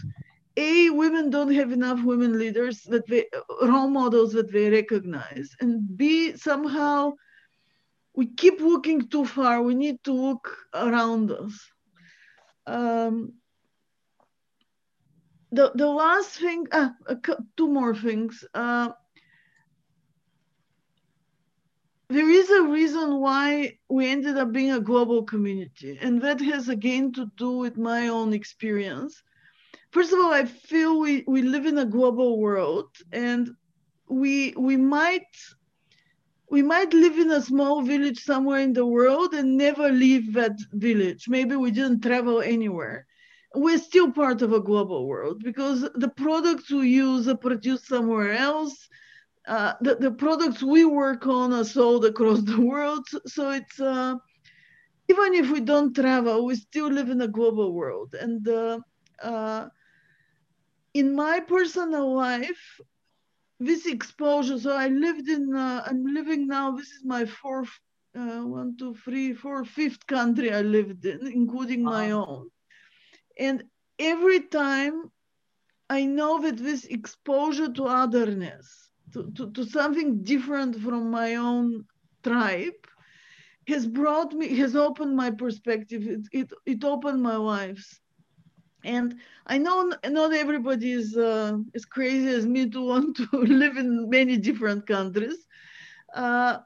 a 0.56 0.90
women 0.90 1.30
don't 1.30 1.54
have 1.54 1.72
enough 1.72 2.04
women 2.04 2.38
leaders 2.40 2.84
that 2.84 3.06
they 3.08 3.26
role 3.64 3.90
models 3.90 4.34
that 4.34 4.52
they 4.52 4.70
recognize 4.70 5.50
and 5.62 5.98
b 5.98 6.38
somehow 6.38 7.12
we 8.16 8.28
keep 8.28 8.60
looking 8.60 9.08
too 9.10 9.26
far. 9.26 9.62
We 9.62 9.76
need 9.76 10.04
to 10.04 10.14
look 10.14 10.56
around 10.74 11.32
us. 11.32 11.72
Um, 12.68 13.34
the, 15.52 15.72
the 15.76 15.88
last 15.88 16.40
thing 16.40 16.68
ah, 16.72 16.94
two 17.58 17.68
more 17.68 17.96
things. 17.96 18.44
Uh, 18.54 18.90
there 22.14 22.30
is 22.30 22.50
a 22.50 22.64
reason 22.64 23.20
why 23.20 23.78
we 23.90 24.08
ended 24.08 24.38
up 24.38 24.52
being 24.52 24.74
a 24.74 24.88
global 24.92 25.24
community 25.24 25.98
and 26.02 26.22
that 26.22 26.40
has 26.42 26.70
again 26.70 27.12
to 27.12 27.26
do 27.38 27.52
with 27.64 27.78
my 27.78 28.08
own 28.08 28.34
experience 28.34 29.24
first 29.94 30.12
of 30.12 30.20
all, 30.20 30.34
I 30.34 30.46
feel 30.46 31.00
we, 31.00 31.24
we 31.28 31.44
live 31.44 31.66
in 31.66 31.78
a 31.78 31.86
global 31.86 32.40
world 32.40 32.90
and 33.12 33.52
we 34.10 34.54
we 34.58 34.76
might 34.76 35.32
we 36.50 36.62
might 36.62 36.94
live 36.94 37.18
in 37.18 37.32
a 37.32 37.42
small 37.42 37.82
village 37.82 38.20
somewhere 38.24 38.60
in 38.60 38.74
the 38.74 38.86
world 38.86 39.34
and 39.34 39.58
never 39.58 39.90
leave 39.90 40.34
that 40.34 40.58
village. 40.74 41.28
Maybe 41.28 41.56
we 41.56 41.72
didn't 41.72 42.02
travel 42.02 42.42
anywhere. 42.42 43.08
We're 43.56 43.80
still 43.80 44.12
part 44.12 44.42
of 44.42 44.52
a 44.54 44.60
global 44.60 45.08
world 45.08 45.42
because 45.44 45.82
the 45.96 46.10
products 46.10 46.70
we 46.72 46.90
use 46.90 47.28
are 47.28 47.38
produced 47.38 47.88
somewhere 47.88 48.34
else. 48.34 48.76
Uh, 49.48 49.74
the, 49.82 49.96
the 49.96 50.12
products 50.12 50.64
we 50.64 50.86
work 50.86 51.28
on 51.28 51.52
are 51.54 51.66
sold 51.66 52.06
across 52.06 52.42
the 52.42 52.62
world. 52.62 53.06
So 53.26 53.52
it's 53.52 53.80
uh, 53.80 54.16
even 55.10 55.34
if 55.34 55.52
we 55.52 55.60
don't 55.60 55.94
travel, 55.94 56.46
we 56.46 56.56
still 56.56 56.88
live 56.88 57.10
in 57.10 57.22
a 57.22 57.28
global 57.28 57.74
world. 57.74 58.16
And 58.20 58.48
uh, 58.48 58.80
uh 59.22 59.68
in 60.94 61.16
my 61.16 61.40
personal 61.40 62.14
life, 62.16 62.80
this 63.60 63.86
exposure, 63.86 64.60
so 64.60 64.76
I 64.76 64.88
lived 64.90 65.28
in, 65.28 65.56
uh, 65.56 65.84
I'm 65.86 66.06
living 66.06 66.48
now, 66.48 66.72
this 66.72 66.92
is 66.92 67.04
my 67.04 67.26
fourth, 67.26 67.72
uh, 68.16 68.42
one, 68.42 68.78
two, 68.78 68.94
three, 68.96 69.34
four, 69.34 69.66
fifth 69.66 70.06
country 70.06 70.54
I 70.54 70.62
lived 70.62 71.06
in, 71.06 71.26
including 71.26 71.84
my 71.84 72.12
own. 72.12 72.50
And 73.40 73.64
every 73.98 74.42
time 74.42 75.12
I 75.90 76.06
know 76.06 76.42
that 76.42 76.58
this 76.58 76.86
exposure 76.86 77.72
to 77.74 77.86
otherness, 77.86 78.83
to, 79.14 79.52
to, 79.52 79.66
something 79.66 80.24
different 80.24 80.80
from 80.80 81.12
my 81.12 81.36
own 81.36 81.86
tribe, 82.24 82.74
has 83.68 83.88
brought 83.88 84.34
me, 84.34 84.56
has 84.58 84.76
opened 84.76 85.16
my 85.16 85.32
perspective. 85.32 86.04
It, 86.08 86.22
it, 86.32 86.52
it 86.66 86.84
opened 86.84 87.22
my 87.22 87.36
lives. 87.36 88.00
And 88.84 89.16
I 89.48 89.58
know 89.58 89.94
not 90.06 90.34
everybody 90.34 90.92
is 90.92 91.16
uh, 91.16 91.58
as 91.74 91.86
crazy 91.86 92.28
as 92.28 92.46
me 92.46 92.70
to 92.70 92.86
want 92.92 93.18
to 93.18 93.28
live 93.34 93.78
in 93.78 94.10
many 94.10 94.38
different 94.38 94.86
countries. 94.88 95.48
Uh, 96.14 96.60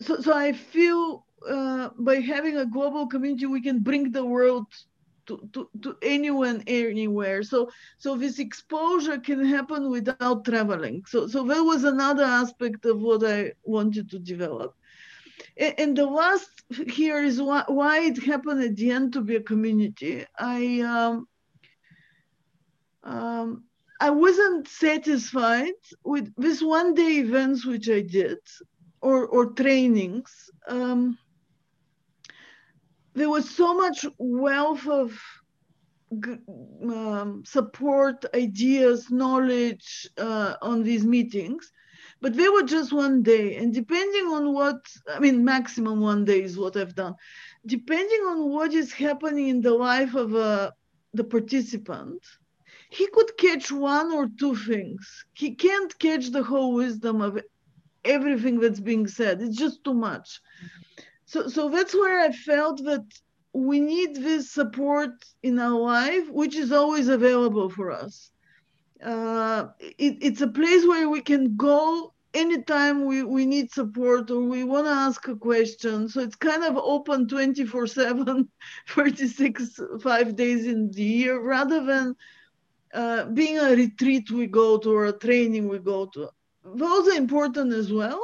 so, 0.00 0.20
so 0.20 0.34
I 0.34 0.52
feel 0.52 1.26
uh, 1.48 1.90
by 1.98 2.16
having 2.16 2.56
a 2.56 2.66
global 2.66 3.06
community, 3.06 3.46
we 3.46 3.60
can 3.60 3.80
bring 3.80 4.10
the 4.10 4.24
world 4.24 4.66
to, 5.26 5.48
to, 5.52 5.68
to 5.82 5.96
anyone, 6.02 6.62
anywhere. 6.66 7.42
So, 7.42 7.70
so 7.98 8.16
this 8.16 8.38
exposure 8.38 9.18
can 9.18 9.44
happen 9.44 9.90
without 9.90 10.44
traveling. 10.44 11.04
So, 11.06 11.26
so 11.26 11.44
that 11.44 11.62
was 11.62 11.84
another 11.84 12.24
aspect 12.24 12.84
of 12.86 13.00
what 13.00 13.24
I 13.24 13.52
wanted 13.64 14.10
to 14.10 14.18
develop. 14.18 14.74
And 15.56 15.96
the 15.96 16.06
last 16.06 16.48
here 16.88 17.22
is 17.22 17.40
why, 17.40 17.64
why 17.66 18.00
it 18.00 18.22
happened 18.22 18.62
at 18.62 18.76
the 18.76 18.90
end 18.90 19.12
to 19.14 19.20
be 19.20 19.36
a 19.36 19.42
community. 19.42 20.24
I 20.38 20.80
um, 20.80 21.28
um, 23.02 23.64
I 24.00 24.10
wasn't 24.10 24.68
satisfied 24.68 25.74
with 26.04 26.32
this 26.36 26.62
one 26.62 26.94
day 26.94 27.18
events 27.18 27.64
which 27.64 27.88
I 27.88 28.00
did 28.00 28.38
or, 29.00 29.26
or 29.26 29.46
trainings. 29.52 30.50
Um, 30.66 31.18
there 33.14 33.28
was 33.28 33.48
so 33.48 33.74
much 33.74 34.06
wealth 34.18 34.86
of 34.88 35.18
um, 36.84 37.42
support, 37.46 38.24
ideas, 38.34 39.10
knowledge 39.10 40.08
uh, 40.18 40.54
on 40.62 40.82
these 40.82 41.04
meetings 41.04 41.72
but 42.22 42.36
they 42.36 42.48
were 42.48 42.62
just 42.62 42.92
one 42.92 43.22
day. 43.22 43.56
And 43.56 43.74
depending 43.74 44.26
on 44.26 44.54
what, 44.54 44.80
I 45.12 45.18
mean, 45.18 45.44
maximum 45.44 46.00
one 46.00 46.24
day 46.24 46.40
is 46.40 46.56
what 46.56 46.76
I've 46.76 46.94
done. 46.94 47.16
Depending 47.66 48.20
on 48.28 48.48
what 48.48 48.72
is 48.72 48.92
happening 48.92 49.48
in 49.48 49.60
the 49.60 49.74
life 49.74 50.14
of 50.14 50.34
uh, 50.34 50.70
the 51.12 51.24
participant, 51.24 52.24
he 52.90 53.08
could 53.08 53.36
catch 53.38 53.72
one 53.72 54.12
or 54.12 54.28
two 54.38 54.54
things. 54.54 55.24
He 55.34 55.56
can't 55.56 55.98
catch 55.98 56.30
the 56.30 56.44
whole 56.44 56.74
wisdom 56.74 57.20
of 57.20 57.40
everything 58.04 58.60
that's 58.60 58.80
being 58.80 59.08
said. 59.08 59.42
It's 59.42 59.56
just 59.56 59.82
too 59.82 59.94
much. 59.94 60.40
So, 61.32 61.48
so 61.48 61.70
that's 61.70 61.94
where 61.94 62.20
I 62.20 62.30
felt 62.30 62.84
that 62.84 63.06
we 63.54 63.80
need 63.80 64.16
this 64.16 64.50
support 64.50 65.12
in 65.42 65.58
our 65.58 65.80
life, 65.80 66.28
which 66.28 66.54
is 66.54 66.72
always 66.72 67.08
available 67.08 67.70
for 67.70 67.90
us. 67.90 68.30
Uh, 69.02 69.68
it, 69.80 70.18
it's 70.20 70.42
a 70.42 70.46
place 70.46 70.86
where 70.86 71.08
we 71.08 71.22
can 71.22 71.56
go 71.56 72.12
anytime 72.34 73.06
we, 73.06 73.22
we 73.22 73.46
need 73.46 73.72
support 73.72 74.30
or 74.30 74.42
we 74.42 74.62
want 74.62 74.84
to 74.84 74.92
ask 74.92 75.26
a 75.28 75.34
question. 75.34 76.06
So 76.06 76.20
it's 76.20 76.36
kind 76.36 76.64
of 76.64 76.76
open 76.76 77.26
24 77.26 77.86
7, 77.86 78.46
36, 78.88 79.80
five 80.02 80.36
days 80.36 80.66
in 80.66 80.90
the 80.90 81.02
year, 81.02 81.40
rather 81.40 81.82
than 81.82 82.14
uh, 82.92 83.24
being 83.24 83.58
a 83.58 83.70
retreat 83.70 84.30
we 84.30 84.48
go 84.48 84.76
to 84.76 84.92
or 84.92 85.06
a 85.06 85.18
training 85.18 85.66
we 85.66 85.78
go 85.78 86.04
to. 86.12 86.28
Those 86.62 87.08
are 87.08 87.16
important 87.16 87.72
as 87.72 87.90
well. 87.90 88.20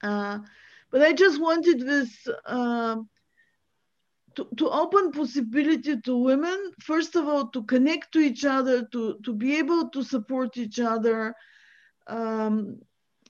Uh, 0.00 0.38
but 0.90 1.02
I 1.02 1.12
just 1.12 1.40
wanted 1.40 1.80
this 1.80 2.26
uh, 2.46 2.96
to, 4.36 4.48
to 4.56 4.70
open 4.70 5.12
possibility 5.12 6.00
to 6.00 6.16
women, 6.16 6.72
first 6.80 7.16
of 7.16 7.26
all, 7.26 7.48
to 7.48 7.62
connect 7.64 8.12
to 8.12 8.20
each 8.20 8.44
other, 8.44 8.86
to, 8.92 9.18
to 9.24 9.32
be 9.32 9.56
able 9.56 9.88
to 9.90 10.02
support 10.02 10.56
each 10.56 10.78
other, 10.78 11.34
um, 12.06 12.78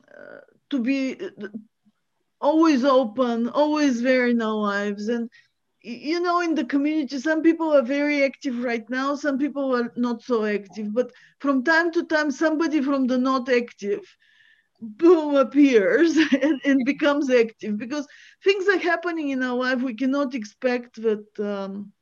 uh, 0.09 0.41
to 0.71 0.81
be 0.81 1.19
always 2.41 2.85
open, 2.85 3.49
always 3.49 4.03
there 4.03 4.29
in 4.29 4.41
our 4.43 4.55
lives. 4.55 5.09
And, 5.09 5.31
you 5.81 6.21
know, 6.21 6.41
in 6.41 6.55
the 6.55 6.65
community, 6.65 7.19
some 7.19 7.43
people 7.43 7.75
are 7.75 7.83
very 7.83 8.23
active 8.23 8.63
right 8.63 8.89
now, 8.91 9.15
some 9.15 9.39
people 9.39 9.75
are 9.75 9.93
not 9.97 10.23
so 10.23 10.45
active. 10.45 10.93
But 10.93 11.11
from 11.41 11.65
time 11.65 11.91
to 11.93 12.05
time, 12.05 12.31
somebody 12.31 12.83
from 12.83 13.07
the 13.07 13.19
not 13.19 13.49
active 13.49 14.03
boom 14.81 15.37
appears 15.37 16.17
and, 16.43 16.61
and, 16.65 16.85
becomes 16.85 17.31
active 17.31 17.77
because 17.77 18.07
things 18.45 18.69
are 18.69 18.79
happening 18.79 19.31
in 19.31 19.43
our 19.43 19.57
life 19.57 19.83
we 19.83 19.95
cannot 19.95 20.35
expect 20.35 21.03
that 21.03 21.41
um, 21.41 21.93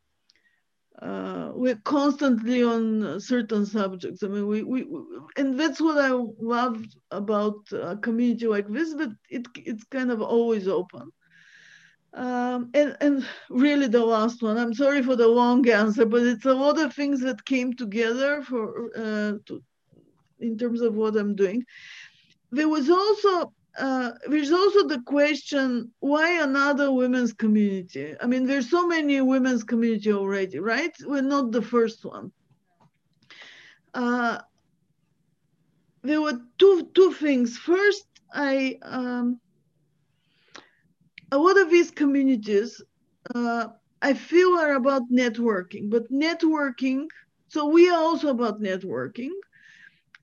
uh, 1.00 1.50
we're 1.54 1.80
constantly 1.84 2.62
on 2.62 3.20
certain 3.20 3.66
subjects. 3.66 4.22
I 4.22 4.28
mean 4.28 4.46
we, 4.46 4.62
we 4.62 4.86
and 5.36 5.58
that's 5.58 5.80
what 5.80 5.98
i 5.98 6.08
love 6.08 6.82
about 7.10 7.56
a 7.72 7.96
community 7.96 8.46
like 8.46 8.68
this 8.68 8.94
that 8.94 9.14
it, 9.28 9.46
it's 9.56 9.84
kind 9.84 10.10
of 10.10 10.22
always 10.22 10.68
open. 10.68 11.10
Um, 12.14 12.70
and, 12.72 12.96
and 13.02 13.26
really 13.50 13.88
the 13.88 14.02
last 14.02 14.42
one 14.42 14.56
i'm 14.56 14.72
sorry 14.72 15.02
for 15.02 15.16
the 15.16 15.28
long 15.28 15.68
answer 15.68 16.06
but 16.06 16.22
it's 16.22 16.46
a 16.46 16.54
lot 16.54 16.78
of 16.80 16.94
things 16.94 17.20
that 17.20 17.44
came 17.44 17.74
together 17.74 18.40
for 18.40 18.86
uh, 18.96 19.32
to, 19.44 19.62
in 20.40 20.56
terms 20.56 20.80
of 20.80 20.94
what 20.94 21.14
i'm 21.16 21.34
doing 21.34 21.62
there 22.50 22.68
was 22.68 22.88
also 22.90 23.52
uh, 23.78 24.12
there's 24.28 24.52
also 24.52 24.86
the 24.86 25.00
question 25.02 25.92
why 26.00 26.42
another 26.42 26.90
women's 26.92 27.32
community? 27.32 28.14
I 28.20 28.26
mean 28.26 28.46
there's 28.46 28.70
so 28.70 28.86
many 28.86 29.20
women's 29.20 29.64
community 29.64 30.12
already 30.12 30.58
right? 30.58 30.94
We're 31.04 31.20
not 31.22 31.52
the 31.52 31.62
first 31.62 32.04
one. 32.04 32.32
Uh, 33.92 34.38
there 36.02 36.20
were 36.20 36.40
two 36.58 36.90
two 36.94 37.12
things. 37.12 37.56
First 37.58 38.06
i 38.32 38.76
um, 38.82 39.40
a 41.30 41.38
lot 41.38 41.56
of 41.58 41.70
these 41.70 41.92
communities 41.92 42.82
uh, 43.34 43.68
i 44.02 44.12
feel 44.12 44.58
are 44.58 44.74
about 44.74 45.02
networking 45.10 45.88
but 45.88 46.10
networking 46.10 47.06
so 47.48 47.66
we 47.66 47.88
are 47.88 47.98
also 47.98 48.28
about 48.28 48.60
networking. 48.60 49.30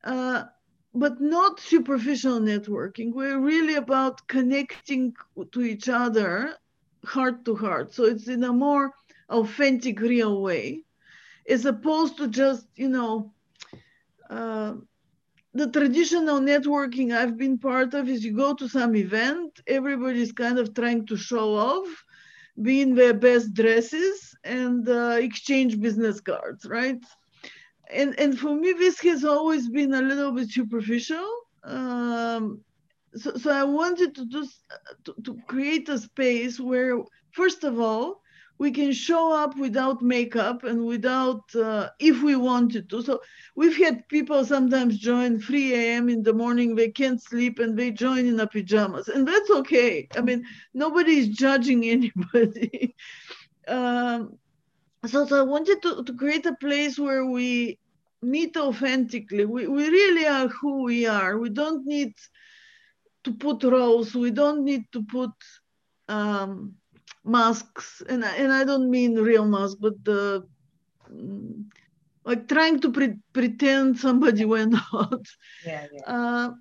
Uh, 0.04 0.44
but 0.94 1.20
not 1.20 1.60
superficial 1.60 2.40
networking. 2.40 3.14
We're 3.14 3.40
really 3.40 3.76
about 3.76 4.28
connecting 4.28 5.16
to 5.52 5.62
each 5.62 5.90
other 5.90 6.56
heart 7.04 7.44
to 7.46 7.56
heart. 7.56 7.94
So 7.94 8.06
it's 8.06 8.28
in 8.28 8.44
a 8.44 8.54
more 8.54 8.92
authentic, 9.30 10.00
real 10.00 10.42
way, 10.42 10.84
as 11.50 11.66
opposed 11.66 12.18
to 12.18 12.28
just, 12.28 12.68
you 12.76 12.90
know, 12.90 13.34
uh, 14.30 14.76
the 15.56 15.70
traditional 15.70 16.40
networking 16.40 17.16
I've 17.16 17.38
been 17.38 17.58
part 17.58 17.94
of 17.94 18.10
is 18.10 18.24
you 18.24 18.36
go 18.36 18.54
to 18.56 18.68
some 18.68 18.96
event, 18.96 19.62
everybody's 19.68 20.32
kind 20.32 20.58
of 20.58 20.74
trying 20.74 21.06
to 21.08 21.18
show 21.18 21.56
off, 21.56 22.06
be 22.62 22.82
in 22.82 22.96
their 22.96 23.14
best 23.14 23.54
dresses, 23.54 24.36
and 24.44 24.88
uh, 24.90 25.18
exchange 25.20 25.80
business 25.80 26.20
cards, 26.20 26.66
right? 26.66 27.04
And 27.92 28.18
and 28.20 28.38
for 28.38 28.56
me, 28.56 28.74
this 28.74 29.00
has 29.02 29.24
always 29.26 29.70
been 29.70 29.94
a 29.94 30.02
little 30.02 30.32
bit 30.32 30.50
superficial. 30.50 31.28
Um, 31.64 32.62
so, 33.16 33.36
so 33.36 33.52
I 33.52 33.64
wanted 33.64 34.16
to 34.16 34.26
do 34.26 34.48
to, 35.06 35.16
to 35.24 35.38
create 35.48 35.88
a 35.90 35.98
space 35.98 36.60
where, 36.60 36.98
first 37.32 37.64
of 37.64 37.80
all, 37.80 38.22
we 38.60 38.72
can 38.72 38.92
show 38.92 39.34
up 39.34 39.58
without 39.58 40.02
makeup 40.02 40.64
and 40.64 40.86
without 40.86 41.44
uh, 41.56 41.90
if 42.00 42.22
we 42.24 42.36
wanted 42.36 42.90
to. 42.90 43.02
So 43.02 43.20
we've 43.56 43.78
had 43.78 44.08
people 44.08 44.46
sometimes 44.46 44.98
join 44.98 45.40
3 45.40 45.74
a.m 45.74 46.10
in 46.10 46.24
the 46.24 46.34
morning 46.34 46.76
they 46.76 46.90
can't 46.90 47.22
sleep 47.22 47.60
and 47.60 47.78
they 47.78 47.92
join 47.92 48.26
in 48.26 48.40
a 48.40 48.48
pajamas 48.48 49.08
and 49.10 49.28
that's 49.28 49.50
okay. 49.50 50.08
I 50.16 50.22
mean 50.22 50.44
nobody 50.74 51.18
is 51.18 51.30
judging 51.30 51.84
anybody. 51.98 52.96
Um, 53.68 54.38
so, 55.06 55.26
so 55.26 55.40
i 55.40 55.42
wanted 55.42 55.82
to, 55.82 56.04
to 56.04 56.14
create 56.14 56.46
a 56.46 56.56
place 56.56 56.98
where 56.98 57.26
we 57.26 57.78
meet 58.22 58.56
authentically 58.56 59.46
we, 59.46 59.68
we 59.68 59.90
really 59.90 60.26
are 60.26 60.48
who 60.48 60.84
we 60.84 61.06
are 61.06 61.38
we 61.38 61.50
don't 61.50 61.86
need 61.86 62.14
to 63.24 63.34
put 63.34 63.64
roles 63.64 64.16
we 64.16 64.32
don't 64.32 64.64
need 64.64 64.84
to 64.92 65.04
put 65.04 65.32
um, 66.10 66.76
masks, 67.24 68.02
and 68.08 68.24
and 68.24 68.52
I 68.52 68.64
don't 68.64 68.90
mean 68.90 69.16
real 69.16 69.46
masks, 69.46 69.78
but 69.80 70.04
the 70.04 70.48
mm, 71.12 71.66
like 72.26 72.48
trying 72.48 72.80
to 72.82 72.92
pre- 72.92 73.20
pretend 73.34 74.00
somebody 74.00 74.46
went 74.56 74.76
out. 74.94 75.26
Yeah, 75.66 75.88
yeah. 75.92 76.02
Uh, 76.06 76.52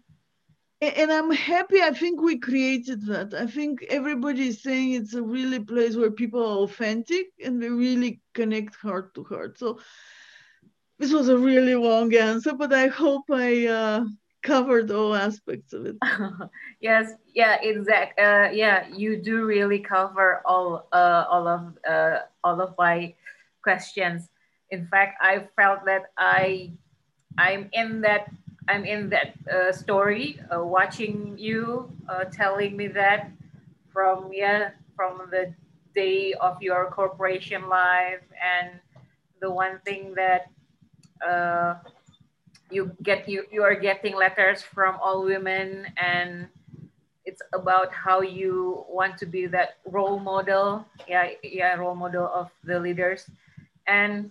and 0.82 1.12
I'm 1.12 1.30
happy. 1.30 1.80
I 1.80 1.92
think 1.92 2.20
we 2.20 2.38
created 2.38 3.06
that. 3.06 3.34
I 3.34 3.46
think 3.46 3.84
everybody 3.88 4.48
is 4.48 4.62
saying 4.62 4.92
it's 4.92 5.14
a 5.14 5.22
really 5.22 5.60
place 5.60 5.96
where 5.96 6.10
people 6.10 6.42
are 6.42 6.64
authentic 6.64 7.26
and 7.44 7.62
they 7.62 7.68
really 7.68 8.20
connect 8.34 8.74
heart 8.74 9.14
to 9.14 9.24
heart. 9.24 9.58
So 9.58 9.78
this 10.98 11.12
was 11.12 11.28
a 11.28 11.38
really 11.38 11.76
long 11.76 12.12
answer, 12.14 12.52
but 12.52 12.72
I 12.72 12.88
hope 12.88 13.22
I 13.30 13.66
uh, 13.66 14.04
covered 14.42 14.90
all 14.90 15.14
aspects 15.14 15.72
of 15.72 15.86
it. 15.86 15.96
yes, 16.80 17.12
yeah, 17.32 17.60
exact. 17.62 18.18
Uh, 18.18 18.50
yeah, 18.52 18.88
you 18.88 19.16
do 19.16 19.44
really 19.46 19.78
cover 19.78 20.42
all 20.44 20.88
uh, 20.92 21.24
all 21.30 21.46
of 21.46 21.78
uh, 21.88 22.18
all 22.42 22.60
of 22.60 22.74
my 22.76 23.14
questions. 23.62 24.28
In 24.70 24.88
fact, 24.88 25.18
I 25.20 25.46
felt 25.54 25.84
that 25.86 26.10
I 26.18 26.72
I'm 27.38 27.70
in 27.72 28.00
that 28.02 28.30
I'm 28.68 28.84
in 28.84 29.10
that 29.10 29.34
uh, 29.50 29.72
story, 29.72 30.38
uh, 30.54 30.62
watching 30.62 31.36
you 31.38 31.90
uh, 32.08 32.24
telling 32.24 32.76
me 32.76 32.88
that 32.88 33.30
from 33.92 34.30
yeah 34.32 34.70
from 34.96 35.28
the 35.30 35.52
day 35.94 36.32
of 36.34 36.60
your 36.62 36.90
corporation 36.90 37.68
life 37.68 38.22
and 38.40 38.80
the 39.40 39.50
one 39.50 39.78
thing 39.84 40.14
that 40.14 40.48
uh, 41.26 41.74
you 42.70 42.90
get 43.02 43.28
you 43.28 43.44
you 43.50 43.62
are 43.62 43.74
getting 43.74 44.14
letters 44.14 44.62
from 44.62 44.96
all 45.02 45.24
women 45.24 45.86
and 45.96 46.48
it's 47.24 47.42
about 47.52 47.92
how 47.92 48.20
you 48.20 48.84
want 48.88 49.16
to 49.18 49.26
be 49.26 49.46
that 49.46 49.78
role 49.86 50.18
model 50.18 50.84
yeah 51.06 51.30
yeah 51.42 51.74
role 51.74 51.94
model 51.94 52.26
of 52.32 52.50
the 52.64 52.78
leaders. 52.78 53.28
And 53.86 54.30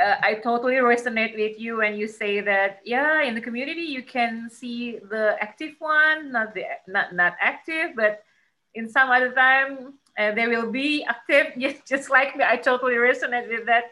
uh, 0.00 0.16
i 0.22 0.34
totally 0.34 0.74
resonate 0.74 1.34
with 1.36 1.58
you 1.58 1.78
when 1.78 1.96
you 1.96 2.06
say 2.06 2.40
that 2.40 2.80
yeah 2.84 3.22
in 3.22 3.34
the 3.34 3.40
community 3.40 3.82
you 3.82 4.02
can 4.02 4.48
see 4.50 4.98
the 5.10 5.36
active 5.40 5.74
one 5.78 6.32
not 6.32 6.54
the 6.54 6.64
not 6.86 7.14
not 7.14 7.34
active 7.40 7.90
but 7.96 8.22
in 8.74 8.88
some 8.88 9.10
other 9.10 9.32
time 9.32 9.94
uh, 10.18 10.32
they 10.32 10.46
will 10.46 10.70
be 10.70 11.04
active 11.04 11.46
just, 11.58 11.86
just 11.86 12.10
like 12.10 12.36
me 12.36 12.44
i 12.46 12.56
totally 12.56 12.94
resonate 12.94 13.48
with 13.48 13.66
that 13.66 13.84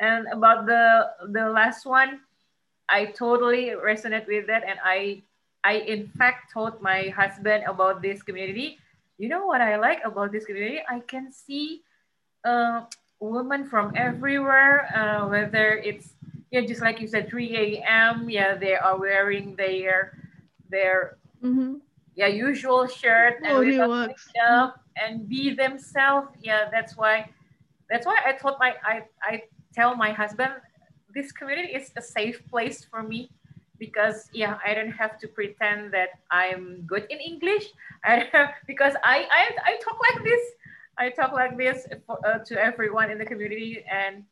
and 0.00 0.26
about 0.32 0.66
the 0.66 1.08
the 1.32 1.48
last 1.48 1.86
one 1.86 2.20
I 2.92 3.06
totally 3.06 3.72
resonate 3.72 4.26
with 4.28 4.46
that. 4.48 4.64
And 4.68 4.78
I, 4.84 5.22
I 5.64 5.80
in 5.88 6.08
fact 6.08 6.52
told 6.52 6.80
my 6.82 7.08
husband 7.08 7.64
about 7.66 8.02
this 8.02 8.22
community. 8.22 8.78
You 9.18 9.28
know 9.28 9.46
what 9.46 9.60
I 9.60 9.76
like 9.76 10.00
about 10.04 10.32
this 10.32 10.44
community? 10.44 10.80
I 10.88 11.00
can 11.00 11.32
see 11.32 11.82
uh, 12.44 12.82
women 13.22 13.64
from 13.64 13.92
everywhere, 13.94 14.88
uh, 14.94 15.28
whether 15.28 15.76
it's 15.76 16.14
yeah, 16.50 16.60
just 16.60 16.82
like 16.82 17.00
you 17.00 17.06
said, 17.06 17.30
3 17.30 17.56
a.m. 17.56 18.28
Yeah, 18.28 18.56
they 18.56 18.74
are 18.74 18.98
wearing 18.98 19.56
their 19.56 20.18
their 20.68 21.16
mm-hmm. 21.42 21.76
yeah 22.14 22.26
usual 22.26 22.86
shirt 22.86 23.40
and 23.42 23.60
makeup 23.60 24.80
and 24.96 25.28
be 25.28 25.54
themselves. 25.54 26.28
Yeah, 26.42 26.68
that's 26.70 26.96
why 26.96 27.30
that's 27.88 28.04
why 28.04 28.18
I 28.26 28.32
told 28.32 28.56
my 28.60 28.74
I 28.84 29.04
I 29.22 29.42
tell 29.72 29.96
my 29.96 30.12
husband 30.12 30.52
this 31.14 31.32
community 31.32 31.72
is 31.72 31.92
a 31.96 32.02
safe 32.02 32.42
place 32.48 32.84
for 32.84 33.02
me 33.02 33.30
because 33.78 34.30
yeah 34.32 34.58
i 34.64 34.72
don't 34.74 34.92
have 35.02 35.18
to 35.18 35.26
pretend 35.26 35.92
that 35.92 36.10
i'm 36.30 36.82
good 36.86 37.04
in 37.10 37.18
english 37.18 37.66
I 38.04 38.28
have, 38.32 38.50
because 38.66 38.94
I, 39.04 39.26
I 39.40 39.44
i 39.70 39.72
talk 39.84 39.98
like 40.08 40.24
this 40.24 40.44
i 40.98 41.10
talk 41.10 41.32
like 41.32 41.56
this 41.56 41.86
for, 42.06 42.18
uh, 42.26 42.38
to 42.44 42.54
everyone 42.56 43.10
in 43.10 43.18
the 43.18 43.24
community 43.24 43.84
and 43.90 44.24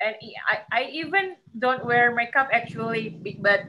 and 0.00 0.16
I, 0.50 0.58
I 0.72 0.82
even 0.90 1.36
don't 1.58 1.84
wear 1.86 2.14
makeup 2.14 2.48
actually 2.52 3.20
but 3.40 3.60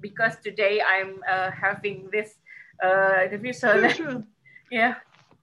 because 0.00 0.36
today 0.42 0.80
i'm 0.82 1.20
uh, 1.28 1.50
having 1.50 2.08
this 2.10 2.36
uh, 2.82 3.24
interview 3.24 3.52
so 3.52 3.80
that, 3.80 3.98
yeah. 4.70 4.94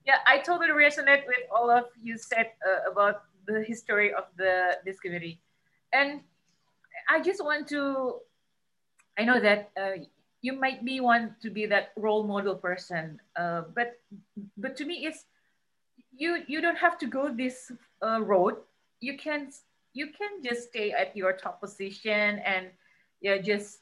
Yeah 0.06 0.18
i 0.26 0.40
totally 0.40 0.74
resonate 0.74 1.26
with 1.28 1.46
all 1.54 1.70
of 1.70 1.86
you 2.02 2.18
said 2.18 2.52
uh, 2.66 2.90
about 2.92 3.24
the 3.46 3.64
history 3.64 4.14
of 4.14 4.26
the 4.38 4.78
this 4.86 5.00
community. 5.00 5.42
And 5.94 6.22
I 7.10 7.22
just 7.22 7.44
want 7.44 7.68
to, 7.70 8.22
I 9.18 9.26
know 9.26 9.40
that 9.40 9.72
uh, 9.76 10.08
you 10.42 10.54
might 10.54 10.86
be 10.86 11.00
one 11.02 11.36
to 11.42 11.50
be 11.50 11.66
that 11.68 11.92
role 11.98 12.24
model 12.24 12.56
person, 12.56 13.20
uh, 13.36 13.64
but 13.76 14.00
but 14.58 14.76
to 14.78 14.86
me, 14.86 15.06
it's 15.06 15.26
you 16.16 16.44
you 16.48 16.62
don't 16.62 16.78
have 16.78 16.98
to 17.00 17.08
go 17.08 17.34
this 17.34 17.72
uh, 18.04 18.22
road. 18.22 18.56
You 19.00 19.18
can 19.18 19.50
you 19.94 20.08
can 20.12 20.44
just 20.44 20.70
stay 20.70 20.92
at 20.92 21.16
your 21.16 21.34
top 21.34 21.60
position 21.62 22.40
and 22.46 22.68
yeah, 23.22 23.38
just 23.38 23.80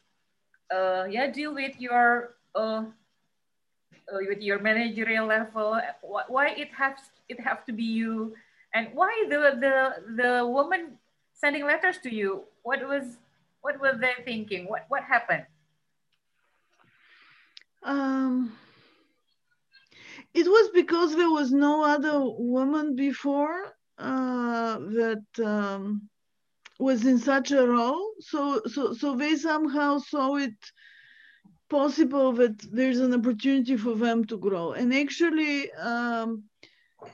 uh, 0.73 1.05
yeah 1.09 1.31
deal 1.31 1.53
with 1.53 1.79
your 1.79 2.35
uh, 2.55 2.83
uh, 4.09 4.19
with 4.27 4.41
your 4.41 4.59
managerial 4.59 5.25
level. 5.27 5.79
Why 6.01 6.49
it 6.49 6.69
has 6.77 6.97
it 7.29 7.39
have 7.39 7.65
to 7.65 7.73
be 7.73 7.83
you, 7.83 8.35
and 8.73 8.89
why 8.93 9.11
the 9.29 9.57
the 9.59 9.75
the 10.15 10.47
woman 10.47 10.97
sending 11.33 11.65
letters 11.65 11.97
to 11.99 12.13
you 12.13 12.43
what 12.63 12.85
was 12.87 13.17
what 13.61 13.79
were 13.79 13.95
they 13.97 14.13
thinking 14.25 14.67
what 14.67 14.85
what 14.89 15.03
happened 15.03 15.45
um 17.83 18.51
it 20.33 20.45
was 20.45 20.69
because 20.73 21.15
there 21.15 21.29
was 21.29 21.51
no 21.51 21.83
other 21.83 22.19
woman 22.21 22.95
before 22.95 23.73
uh, 23.97 24.77
that 24.79 25.25
um, 25.43 26.09
was 26.79 27.05
in 27.05 27.17
such 27.17 27.51
a 27.51 27.67
role 27.67 28.11
so 28.19 28.61
so 28.67 28.93
so 28.93 29.15
they 29.15 29.35
somehow 29.35 29.97
saw 29.97 30.35
it 30.35 30.55
possible 31.69 32.31
that 32.33 32.57
there's 32.71 32.99
an 32.99 33.13
opportunity 33.13 33.75
for 33.77 33.95
them 33.95 34.23
to 34.25 34.37
grow 34.37 34.71
and 34.73 34.93
actually 34.93 35.71
um, 35.73 36.43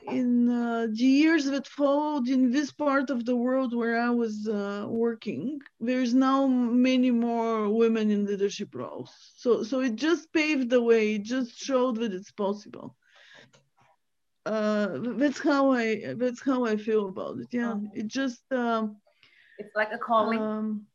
in 0.08 0.48
uh, 0.48 0.86
the 0.90 1.04
years 1.04 1.44
that 1.46 1.66
followed 1.66 2.28
in 2.28 2.50
this 2.50 2.72
part 2.72 3.10
of 3.10 3.24
the 3.24 3.36
world 3.36 3.74
where 3.74 4.00
I 4.00 4.10
was 4.10 4.48
uh, 4.48 4.86
working, 4.88 5.60
there's 5.80 6.14
now 6.14 6.46
many 6.46 7.10
more 7.10 7.68
women 7.70 8.10
in 8.10 8.26
leadership 8.26 8.74
roles. 8.74 9.12
So, 9.36 9.62
so 9.62 9.80
it 9.80 9.94
just 9.96 10.32
paved 10.32 10.70
the 10.70 10.82
way. 10.82 11.14
It 11.14 11.22
just 11.22 11.56
showed 11.56 11.96
that 11.96 12.12
it's 12.12 12.32
possible. 12.32 12.96
Uh, 14.46 14.98
that's 15.18 15.40
how 15.40 15.72
I. 15.72 16.14
That's 16.16 16.40
how 16.40 16.64
I 16.64 16.76
feel 16.76 17.08
about 17.08 17.38
it. 17.38 17.48
Yeah, 17.50 17.74
oh. 17.74 17.90
it 17.94 18.06
just. 18.06 18.42
Um, 18.52 18.96
it's 19.58 19.74
like 19.74 19.90
a 19.92 19.98
calling. 19.98 20.40
Um, 20.40 20.86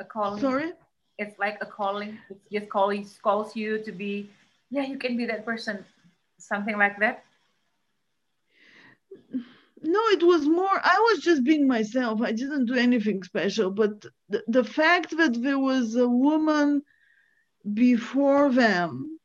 a 0.00 0.04
calling. 0.04 0.40
Sorry. 0.40 0.72
It's 1.18 1.38
like 1.38 1.58
a 1.60 1.66
calling. 1.66 2.18
It 2.30 2.40
just 2.50 2.70
calling 2.70 3.06
calls 3.22 3.54
you 3.54 3.82
to 3.84 3.92
be. 3.92 4.30
Yeah, 4.70 4.84
you 4.84 4.98
can 4.98 5.16
be 5.16 5.26
that 5.26 5.44
person. 5.44 5.84
Something 6.38 6.78
like 6.78 6.98
that 6.98 7.24
no 9.84 10.00
it 10.08 10.22
was 10.22 10.46
more 10.46 10.80
i 10.82 10.98
was 11.10 11.22
just 11.22 11.44
being 11.44 11.68
myself 11.68 12.20
i 12.22 12.32
didn't 12.32 12.66
do 12.66 12.74
anything 12.74 13.22
special 13.22 13.70
but 13.70 14.04
the, 14.28 14.42
the 14.48 14.64
fact 14.64 15.16
that 15.16 15.40
there 15.42 15.58
was 15.58 15.94
a 15.96 16.08
woman 16.08 16.82
before 17.74 18.50
them 18.50 19.18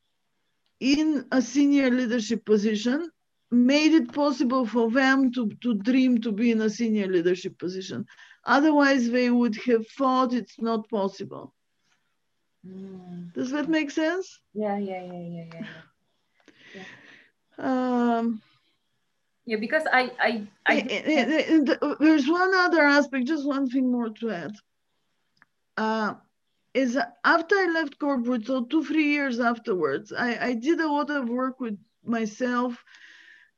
in 0.79 1.25
a 1.31 1.41
senior 1.41 1.89
leadership 1.89 2.45
position 2.45 3.09
made 3.51 3.93
it 3.93 4.13
possible 4.13 4.65
for 4.65 4.91
them 4.91 5.31
to, 5.31 5.49
to 5.61 5.73
dream 5.75 6.21
to 6.21 6.31
be 6.31 6.51
in 6.51 6.61
a 6.61 6.69
senior 6.69 7.07
leadership 7.07 7.57
position 7.57 8.05
otherwise 8.45 9.09
they 9.09 9.29
would 9.29 9.55
have 9.65 9.87
thought 9.97 10.33
it's 10.33 10.59
not 10.59 10.89
possible 10.89 11.53
Mm. 12.67 13.33
Does 13.33 13.51
that 13.51 13.69
make 13.69 13.91
sense? 13.91 14.39
Yeah, 14.53 14.77
yeah, 14.77 15.01
yeah, 15.01 15.19
yeah, 15.19 15.45
yeah. 15.53 15.65
yeah. 16.75 18.17
Um, 18.17 18.41
yeah, 19.45 19.57
because 19.57 19.83
I, 19.91 20.11
I, 20.19 20.47
I 20.65 20.73
and, 20.75 21.69
and, 21.69 21.79
there's 21.99 22.27
one 22.27 22.53
other 22.53 22.81
aspect, 22.81 23.27
just 23.27 23.47
one 23.47 23.69
thing 23.69 23.91
more 23.91 24.09
to 24.09 24.31
add. 24.31 24.55
Uh, 25.77 26.15
is 26.73 26.97
after 27.23 27.55
I 27.55 27.71
left 27.73 27.97
corporate, 27.97 28.45
so 28.45 28.65
two, 28.65 28.83
three 28.83 29.07
years 29.07 29.39
afterwards, 29.39 30.13
I, 30.13 30.37
I 30.47 30.53
did 30.53 30.79
a 30.79 30.91
lot 30.91 31.09
of 31.09 31.29
work 31.29 31.59
with 31.59 31.77
myself 32.05 32.83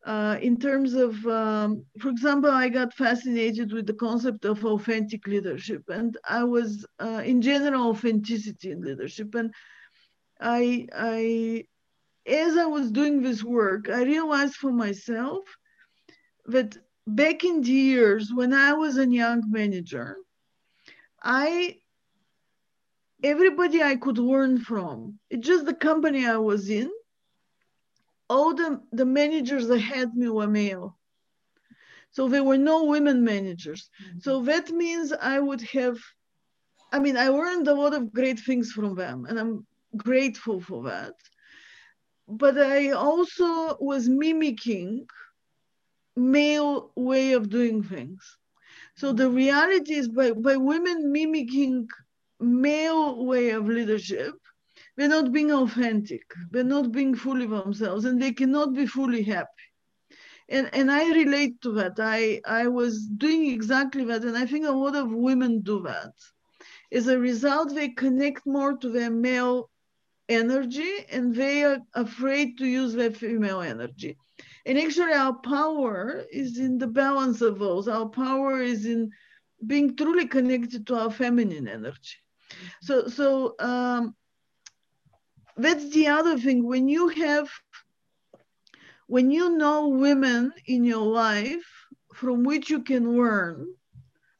uh, 0.05 0.37
in 0.41 0.57
terms 0.57 0.93
of, 0.93 1.25
um, 1.27 1.85
for 1.99 2.09
example, 2.09 2.49
I 2.49 2.69
got 2.69 2.93
fascinated 2.93 3.71
with 3.71 3.85
the 3.85 3.93
concept 3.93 4.45
of 4.45 4.65
authentic 4.65 5.27
leadership, 5.27 5.83
and 5.89 6.17
I 6.27 6.43
was, 6.43 6.85
uh, 6.99 7.21
in 7.23 7.41
general, 7.41 7.89
authenticity 7.89 8.71
in 8.71 8.81
leadership. 8.81 9.35
And 9.35 9.53
I, 10.39 10.87
I, 10.93 11.65
as 12.25 12.57
I 12.57 12.65
was 12.65 12.91
doing 12.91 13.21
this 13.21 13.43
work, 13.43 13.89
I 13.89 14.03
realized 14.03 14.55
for 14.55 14.71
myself 14.71 15.43
that 16.45 16.77
back 17.05 17.43
in 17.43 17.61
the 17.61 17.71
years 17.71 18.31
when 18.33 18.53
I 18.53 18.73
was 18.73 18.97
a 18.97 19.07
young 19.07 19.43
manager, 19.51 20.17
I 21.23 21.77
everybody 23.23 23.83
I 23.83 23.95
could 23.95 24.17
learn 24.17 24.59
from. 24.59 25.19
It's 25.29 25.47
just 25.47 25.65
the 25.65 25.73
company 25.73 26.25
I 26.25 26.37
was 26.37 26.69
in. 26.69 26.91
All 28.33 28.49
the, 28.61 28.69
the 28.99 29.09
managers 29.21 29.65
that 29.67 29.83
had 29.95 30.09
me 30.15 30.27
were 30.29 30.47
male. 30.47 30.87
So 32.15 32.21
there 32.27 32.47
were 32.49 32.61
no 32.71 32.77
women 32.85 33.23
managers. 33.33 33.81
Mm-hmm. 33.83 34.19
So 34.25 34.31
that 34.49 34.69
means 34.83 35.05
I 35.11 35.37
would 35.47 35.63
have, 35.77 35.97
I 36.95 36.97
mean, 36.99 37.17
I 37.25 37.27
learned 37.27 37.67
a 37.67 37.79
lot 37.83 37.93
of 37.93 38.13
great 38.19 38.39
things 38.47 38.71
from 38.71 38.95
them, 38.95 39.17
and 39.27 39.35
I'm 39.39 39.65
grateful 39.97 40.59
for 40.61 40.79
that. 40.91 41.15
But 42.27 42.55
I 42.57 42.91
also 42.91 43.77
was 43.91 44.17
mimicking 44.23 45.07
male 46.15 46.91
way 46.95 47.33
of 47.33 47.49
doing 47.49 47.83
things. 47.83 48.21
So 48.95 49.11
the 49.11 49.29
reality 49.29 49.95
is 50.01 50.07
by, 50.07 50.31
by 50.31 50.55
women 50.55 51.11
mimicking 51.11 51.87
male 52.39 53.25
way 53.25 53.45
of 53.57 53.67
leadership, 53.67 54.35
they're 54.95 55.07
not 55.07 55.31
being 55.31 55.51
authentic, 55.51 56.23
they're 56.51 56.63
not 56.63 56.91
being 56.91 57.15
fully 57.15 57.45
themselves, 57.45 58.05
and 58.05 58.21
they 58.21 58.31
cannot 58.31 58.73
be 58.73 58.85
fully 58.85 59.23
happy. 59.23 59.47
And, 60.49 60.69
and 60.73 60.91
I 60.91 61.09
relate 61.13 61.61
to 61.61 61.71
that. 61.73 61.93
I, 61.97 62.41
I 62.45 62.67
was 62.67 63.07
doing 63.07 63.51
exactly 63.51 64.03
that, 64.05 64.23
and 64.23 64.37
I 64.37 64.45
think 64.45 64.65
a 64.65 64.71
lot 64.71 64.95
of 64.95 65.11
women 65.11 65.61
do 65.61 65.81
that. 65.83 66.11
As 66.91 67.07
a 67.07 67.17
result, 67.17 67.73
they 67.73 67.89
connect 67.89 68.45
more 68.45 68.75
to 68.77 68.89
their 68.89 69.09
male 69.09 69.69
energy 70.27 71.05
and 71.11 71.35
they 71.35 71.63
are 71.63 71.79
afraid 71.93 72.57
to 72.57 72.65
use 72.65 72.93
their 72.93 73.11
female 73.11 73.61
energy. 73.61 74.17
And 74.65 74.77
actually, 74.77 75.13
our 75.13 75.33
power 75.33 76.23
is 76.31 76.57
in 76.57 76.77
the 76.77 76.87
balance 76.87 77.41
of 77.41 77.59
those. 77.59 77.87
Our 77.87 78.07
power 78.07 78.61
is 78.61 78.85
in 78.85 79.11
being 79.65 79.95
truly 79.95 80.27
connected 80.27 80.87
to 80.87 80.95
our 80.95 81.11
feminine 81.11 81.67
energy. 81.67 82.17
So, 82.81 83.07
so 83.07 83.55
um, 83.59 84.15
that's 85.57 85.89
the 85.89 86.07
other 86.07 86.37
thing. 86.37 86.65
When 86.65 86.87
you 86.87 87.09
have, 87.09 87.49
when 89.07 89.31
you 89.31 89.57
know 89.57 89.87
women 89.89 90.53
in 90.65 90.83
your 90.83 91.05
life 91.05 91.65
from 92.13 92.43
which 92.43 92.69
you 92.69 92.81
can 92.81 93.17
learn, 93.17 93.67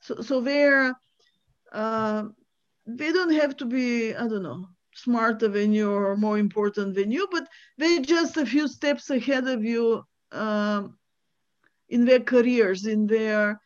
so, 0.02 0.21
so 0.21 0.41
they're, 0.41 0.93
uh, 1.71 2.24
they 2.86 3.12
don't 3.12 3.34
have 3.34 3.56
to 3.58 3.65
be, 3.65 4.15
I 4.15 4.28
don't 4.28 4.43
know, 4.43 4.67
smarter 4.95 5.47
than 5.47 5.74
you 5.74 5.91
or 5.91 6.17
more 6.17 6.38
important 6.38 6.95
than 6.95 7.12
you, 7.12 7.28
but 7.32 7.47
they're 7.78 8.02
just 8.02 8.38
a 8.38 8.45
few 8.45 8.67
steps 8.67 9.10
ahead 9.10 9.47
of 9.47 9.63
you 9.63 10.04
um, 10.32 10.97
in 11.89 12.06
their 12.06 12.19
careers, 12.19 12.86
in 12.86 13.08
their 13.08 13.60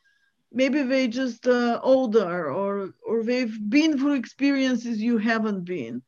maybe 0.51 0.83
they're 0.83 1.07
just 1.07 1.47
uh, 1.47 1.79
older 1.83 2.51
or 2.51 2.93
or 3.05 3.23
they've 3.23 3.57
been 3.69 3.97
through 3.97 4.13
experiences 4.13 5.01
you 5.01 5.17
haven't 5.17 5.65
been. 5.65 6.01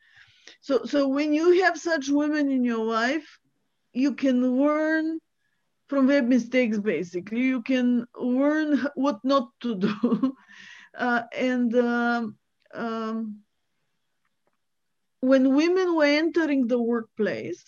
So 0.67 0.83
so 0.83 1.07
when 1.07 1.33
you 1.33 1.63
have 1.63 1.77
such 1.79 2.09
women 2.09 2.51
in 2.51 2.65
your 2.65 2.83
life, 2.83 3.39
you 3.93 4.13
can 4.15 4.59
learn 4.59 5.19
from 5.87 6.07
their 6.07 6.21
mistakes. 6.21 6.77
Basically, 6.77 7.43
you 7.43 7.61
can 7.61 8.05
learn 8.19 8.85
what 8.95 9.23
not 9.23 9.47
to 9.61 9.75
do, 9.75 10.35
uh, 10.97 11.23
and. 11.31 11.73
Um, 11.75 12.37
um, 12.73 13.39
when 15.21 15.55
women 15.55 15.95
were 15.95 16.05
entering 16.05 16.67
the 16.67 16.81
workplace, 16.81 17.63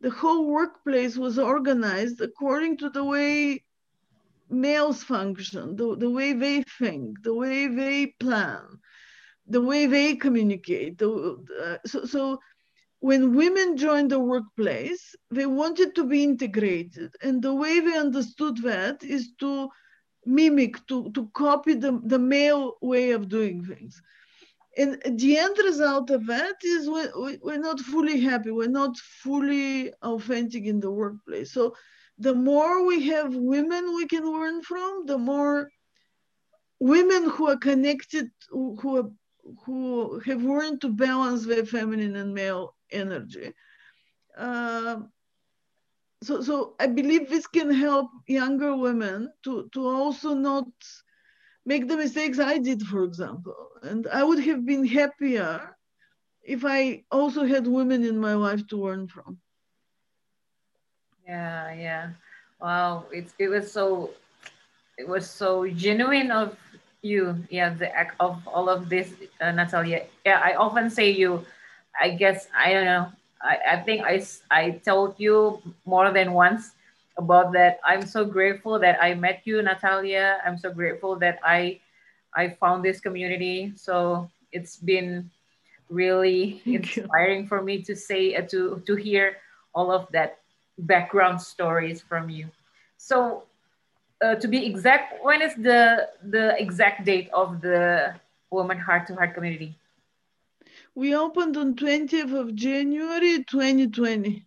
the 0.00 0.10
whole 0.10 0.46
workplace 0.46 1.16
was 1.16 1.38
organized 1.38 2.20
according 2.20 2.78
to 2.78 2.90
the 2.90 3.04
way 3.04 3.62
males 4.48 5.04
function, 5.04 5.76
the, 5.76 5.94
the 5.96 6.10
way 6.10 6.32
they 6.32 6.64
think, 6.78 7.22
the 7.22 7.34
way 7.34 7.68
they 7.68 8.06
plan, 8.18 8.80
the 9.50 9.60
way 9.60 9.86
they 9.86 10.16
communicate. 10.16 10.98
The, 10.98 11.10
uh, 11.62 11.78
so, 11.86 12.04
so 12.04 12.40
when 13.00 13.34
women 13.34 13.76
joined 13.76 14.10
the 14.10 14.20
workplace, 14.20 15.14
they 15.30 15.46
wanted 15.46 15.94
to 15.96 16.04
be 16.04 16.22
integrated. 16.22 17.14
And 17.22 17.42
the 17.42 17.54
way 17.54 17.80
they 17.80 17.96
understood 17.96 18.58
that 18.62 19.02
is 19.02 19.30
to 19.40 19.68
mimic, 20.24 20.86
to, 20.86 21.10
to 21.12 21.30
copy 21.34 21.74
the, 21.74 22.00
the 22.04 22.18
male 22.18 22.74
way 22.80 23.10
of 23.10 23.28
doing 23.28 23.64
things 23.64 24.00
and 24.76 25.00
the 25.18 25.36
end 25.36 25.56
result 25.64 26.10
of 26.10 26.26
that 26.26 26.56
is 26.62 26.88
we, 26.88 27.38
we're 27.42 27.58
not 27.58 27.80
fully 27.80 28.20
happy 28.20 28.50
we're 28.50 28.68
not 28.68 28.96
fully 28.96 29.92
authentic 30.02 30.64
in 30.64 30.80
the 30.80 30.90
workplace 30.90 31.52
so 31.52 31.74
the 32.18 32.34
more 32.34 32.86
we 32.86 33.06
have 33.06 33.34
women 33.34 33.94
we 33.94 34.06
can 34.06 34.24
learn 34.24 34.62
from 34.62 35.04
the 35.06 35.18
more 35.18 35.68
women 36.78 37.28
who 37.28 37.48
are 37.48 37.56
connected 37.56 38.30
who 38.50 38.96
are, 38.96 39.10
who 39.64 40.20
have 40.20 40.42
learned 40.42 40.80
to 40.80 40.88
balance 40.88 41.46
their 41.46 41.64
feminine 41.64 42.16
and 42.16 42.34
male 42.34 42.74
energy 42.90 43.52
uh, 44.36 44.96
so 46.22 46.40
so 46.42 46.74
i 46.80 46.86
believe 46.86 47.28
this 47.28 47.46
can 47.46 47.70
help 47.70 48.10
younger 48.26 48.76
women 48.76 49.30
to 49.42 49.68
to 49.72 49.86
also 49.86 50.34
not 50.34 50.66
make 51.66 51.88
the 51.88 51.96
mistakes 51.96 52.38
I 52.38 52.58
did, 52.58 52.82
for 52.82 53.04
example. 53.04 53.70
And 53.82 54.06
I 54.08 54.22
would 54.22 54.40
have 54.44 54.64
been 54.64 54.84
happier 54.86 55.76
if 56.42 56.64
I 56.64 57.04
also 57.10 57.44
had 57.44 57.66
women 57.66 58.04
in 58.04 58.18
my 58.18 58.34
life 58.34 58.66
to 58.68 58.76
learn 58.76 59.08
from. 59.08 59.38
Yeah, 61.26 61.72
yeah. 61.74 62.10
Wow, 62.60 63.06
it's 63.12 63.34
it 63.38 63.48
was 63.48 63.70
so 63.70 64.10
it 64.98 65.06
was 65.08 65.28
so 65.28 65.66
genuine 65.68 66.30
of 66.30 66.56
you. 67.02 67.36
Yeah, 67.50 67.70
the 67.74 67.94
act 67.94 68.16
of 68.20 68.40
all 68.46 68.68
of 68.68 68.88
this, 68.88 69.12
uh, 69.40 69.52
Natalia. 69.52 70.04
Yeah, 70.24 70.40
I 70.42 70.54
often 70.54 70.90
say 70.90 71.10
you. 71.10 71.44
I 72.00 72.10
guess 72.10 72.48
I 72.56 72.72
don't 72.72 72.84
know. 72.84 73.08
I, 73.42 73.58
I 73.72 73.76
think 73.80 74.04
I 74.04 74.22
I 74.50 74.70
told 74.84 75.14
you 75.18 75.60
more 75.84 76.10
than 76.12 76.32
once 76.32 76.72
about 77.18 77.52
that. 77.52 77.80
I'm 77.84 78.04
so 78.06 78.24
grateful 78.24 78.78
that 78.80 78.98
I 79.02 79.14
met 79.14 79.42
you, 79.44 79.62
Natalia. 79.62 80.40
I'm 80.44 80.58
so 80.58 80.70
grateful 80.72 81.16
that 81.20 81.38
I 81.44 81.80
I 82.34 82.50
found 82.60 82.84
this 82.84 83.00
community. 83.00 83.72
So 83.76 84.28
it's 84.52 84.76
been 84.76 85.30
really 85.88 86.62
Thank 86.64 86.96
inspiring 86.96 87.42
you. 87.42 87.46
for 87.46 87.62
me 87.62 87.82
to 87.82 87.94
say 87.96 88.34
uh, 88.36 88.42
to 88.50 88.82
to 88.86 88.94
hear 88.96 89.36
all 89.74 89.90
of 89.92 90.06
that 90.12 90.38
background 90.78 91.40
stories 91.40 92.00
from 92.00 92.30
you. 92.30 92.48
So 92.96 93.44
uh, 94.22 94.34
to 94.36 94.48
be 94.48 94.66
exact, 94.66 95.22
when 95.24 95.42
is 95.42 95.54
the 95.56 96.08
the 96.22 96.54
exact 96.60 97.04
date 97.04 97.30
of 97.32 97.60
the 97.60 98.14
Woman 98.50 98.78
Heart 98.78 99.06
to 99.08 99.14
Heart 99.14 99.34
community? 99.34 99.76
We 100.94 101.14
opened 101.14 101.56
on 101.56 101.74
20th 101.74 102.32
of 102.32 102.54
January 102.54 103.42
2020. 103.44 104.46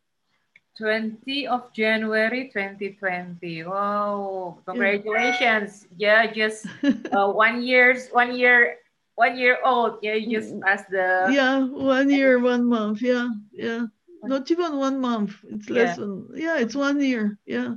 20 0.77 1.47
of 1.47 1.71
January 1.73 2.49
2020. 2.49 3.63
Wow, 3.63 4.57
congratulations. 4.65 5.87
Yeah, 5.97 6.31
just 6.31 6.67
uh, 7.11 7.31
one 7.31 7.61
year's 7.61 8.09
one 8.09 8.35
year 8.37 8.77
one 9.15 9.37
year 9.37 9.57
old. 9.65 9.99
Yeah, 10.01 10.15
you 10.15 10.39
just 10.39 10.59
passed 10.61 10.89
the 10.89 11.33
Yeah, 11.33 11.65
one 11.65 12.09
year, 12.09 12.39
one 12.39 12.65
month. 12.67 13.01
Yeah, 13.01 13.29
yeah. 13.51 13.85
Not 14.23 14.49
even 14.51 14.77
one 14.77 14.99
month. 15.01 15.35
It's 15.49 15.69
less 15.69 15.95
yeah. 15.97 16.03
than 16.03 16.29
yeah, 16.35 16.57
it's 16.59 16.75
one 16.75 16.99
year. 17.01 17.37
Yeah. 17.45 17.75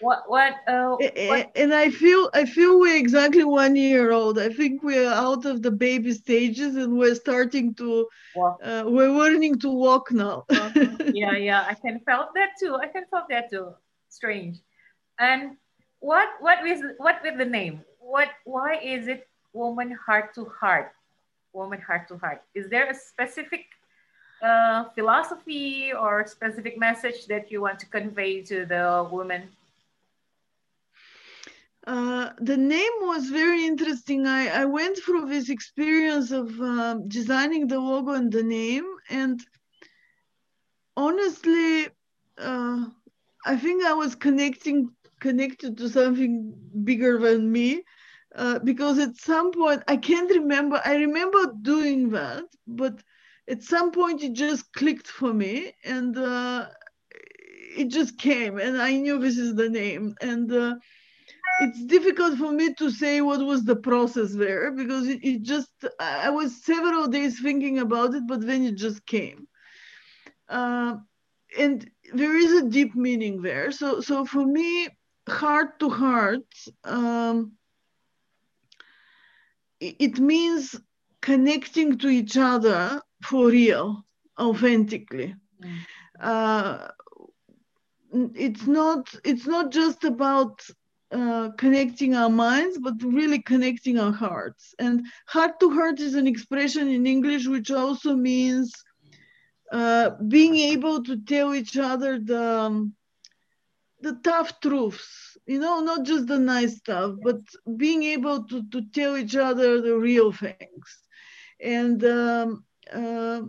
What 0.00 0.28
what, 0.28 0.54
uh, 0.66 0.96
what? 0.96 1.50
And 1.54 1.74
I 1.74 1.90
feel 1.90 2.30
I 2.32 2.44
feel 2.46 2.80
we're 2.80 2.96
exactly 2.96 3.44
one 3.44 3.76
year 3.76 4.12
old. 4.12 4.38
I 4.38 4.48
think 4.48 4.82
we're 4.82 5.08
out 5.08 5.44
of 5.44 5.62
the 5.62 5.70
baby 5.70 6.12
stages 6.12 6.76
and 6.76 6.96
we're 6.96 7.14
starting 7.14 7.74
to 7.74 8.08
uh, 8.62 8.84
we're 8.86 9.10
learning 9.10 9.58
to 9.60 9.68
walk 9.68 10.12
now. 10.12 10.44
Yeah, 11.12 11.36
yeah, 11.36 11.64
I 11.66 11.74
can 11.74 12.00
felt 12.06 12.34
that 12.34 12.50
too. 12.58 12.76
I 12.76 12.86
can 12.86 13.04
felt 13.10 13.28
that 13.30 13.50
too. 13.50 13.74
Strange. 14.08 14.58
And 15.18 15.56
what 15.98 16.28
what 16.40 16.62
with 16.62 16.82
what 16.98 17.20
with 17.22 17.36
the 17.36 17.44
name? 17.44 17.82
What 18.00 18.28
why 18.44 18.78
is 18.78 19.08
it 19.08 19.28
woman 19.52 19.92
heart 20.06 20.34
to 20.36 20.44
heart? 20.46 20.92
woman 21.52 21.80
heart 21.80 22.08
to 22.08 22.16
heart. 22.18 22.42
Is 22.54 22.68
there 22.68 22.88
a 22.90 22.94
specific 22.94 23.66
uh, 24.42 24.84
philosophy 24.94 25.92
or 25.92 26.26
specific 26.26 26.78
message 26.78 27.26
that 27.26 27.50
you 27.50 27.60
want 27.60 27.78
to 27.80 27.86
convey 27.86 28.42
to 28.42 28.64
the 28.66 29.06
woman? 29.10 29.48
Uh, 31.86 32.30
the 32.38 32.56
name 32.56 32.92
was 33.00 33.30
very 33.30 33.64
interesting. 33.64 34.26
I, 34.26 34.48
I 34.62 34.64
went 34.66 34.98
through 34.98 35.26
this 35.26 35.48
experience 35.48 36.30
of 36.30 36.60
uh, 36.60 36.96
designing 37.08 37.66
the 37.68 37.80
logo 37.80 38.12
and 38.12 38.30
the 38.30 38.42
name, 38.42 38.84
and 39.08 39.40
honestly, 40.96 41.88
uh, 42.38 42.86
I 43.46 43.56
think 43.56 43.84
I 43.84 43.94
was 43.94 44.14
connecting 44.14 44.90
connected 45.20 45.76
to 45.78 45.88
something 45.88 46.54
bigger 46.84 47.18
than 47.18 47.50
me. 47.50 47.82
Uh, 48.34 48.58
because 48.60 48.98
at 48.98 49.16
some 49.16 49.50
point 49.52 49.82
I 49.88 49.96
can't 49.96 50.30
remember. 50.30 50.80
I 50.84 50.96
remember 50.96 51.52
doing 51.62 52.10
that, 52.10 52.44
but 52.66 53.02
at 53.48 53.62
some 53.62 53.90
point 53.90 54.22
it 54.22 54.34
just 54.34 54.72
clicked 54.72 55.08
for 55.08 55.32
me, 55.34 55.72
and 55.84 56.16
uh, 56.16 56.68
it 57.76 57.88
just 57.88 58.18
came, 58.18 58.58
and 58.58 58.80
I 58.80 58.94
knew 58.96 59.18
this 59.18 59.36
is 59.36 59.54
the 59.56 59.68
name. 59.68 60.14
And 60.20 60.52
uh, 60.52 60.74
it's 61.60 61.84
difficult 61.84 62.38
for 62.38 62.52
me 62.52 62.74
to 62.74 62.90
say 62.90 63.20
what 63.20 63.40
was 63.40 63.64
the 63.64 63.76
process 63.76 64.32
there 64.32 64.72
because 64.72 65.06
it, 65.06 65.20
it, 65.22 65.42
just 65.42 65.70
I 65.98 66.30
was 66.30 66.64
several 66.64 67.06
days 67.08 67.40
thinking 67.40 67.78
about 67.78 68.14
it, 68.14 68.26
but 68.26 68.46
then 68.46 68.64
it 68.64 68.76
just 68.76 69.04
came. 69.06 69.46
Uh, 70.48 70.96
and 71.58 71.88
there 72.12 72.36
is 72.36 72.52
a 72.52 72.68
deep 72.68 72.94
meaning 72.94 73.42
there. 73.42 73.70
So 73.72 74.00
so 74.00 74.24
for 74.24 74.44
me, 74.44 74.88
heart 75.28 75.78
to 75.80 75.88
heart. 75.88 76.46
Um, 76.84 77.52
it 79.80 80.18
means 80.18 80.76
connecting 81.22 81.96
to 81.98 82.08
each 82.08 82.36
other 82.36 83.00
for 83.22 83.46
real, 83.46 84.04
authentically. 84.38 85.34
Mm. 85.62 85.78
Uh, 86.20 86.88
it's 88.34 88.66
not 88.66 89.14
it's 89.24 89.46
not 89.46 89.70
just 89.70 90.04
about 90.04 90.60
uh, 91.12 91.50
connecting 91.58 92.14
our 92.14 92.30
minds, 92.30 92.78
but 92.78 92.94
really 93.02 93.40
connecting 93.42 93.98
our 93.98 94.12
hearts. 94.12 94.74
And 94.78 95.06
heart 95.26 95.58
to 95.60 95.70
heart 95.70 96.00
is 96.00 96.14
an 96.14 96.26
expression 96.26 96.88
in 96.88 97.06
English 97.06 97.46
which 97.46 97.70
also 97.70 98.14
means 98.14 98.72
uh, 99.72 100.10
being 100.28 100.56
able 100.56 101.02
to 101.04 101.16
tell 101.24 101.54
each 101.54 101.76
other 101.76 102.18
the 102.18 102.42
um, 102.42 102.94
the 104.02 104.18
tough 104.24 104.60
truths, 104.60 105.36
you 105.46 105.58
know, 105.58 105.80
not 105.80 106.04
just 106.04 106.26
the 106.26 106.38
nice 106.38 106.78
stuff, 106.78 107.16
but 107.22 107.40
being 107.76 108.02
able 108.02 108.44
to, 108.44 108.62
to 108.70 108.82
tell 108.94 109.16
each 109.16 109.36
other 109.36 109.80
the 109.80 109.96
real 109.96 110.32
things. 110.32 110.86
And 111.60 112.02
um, 112.04 112.64
uh, 112.92 113.42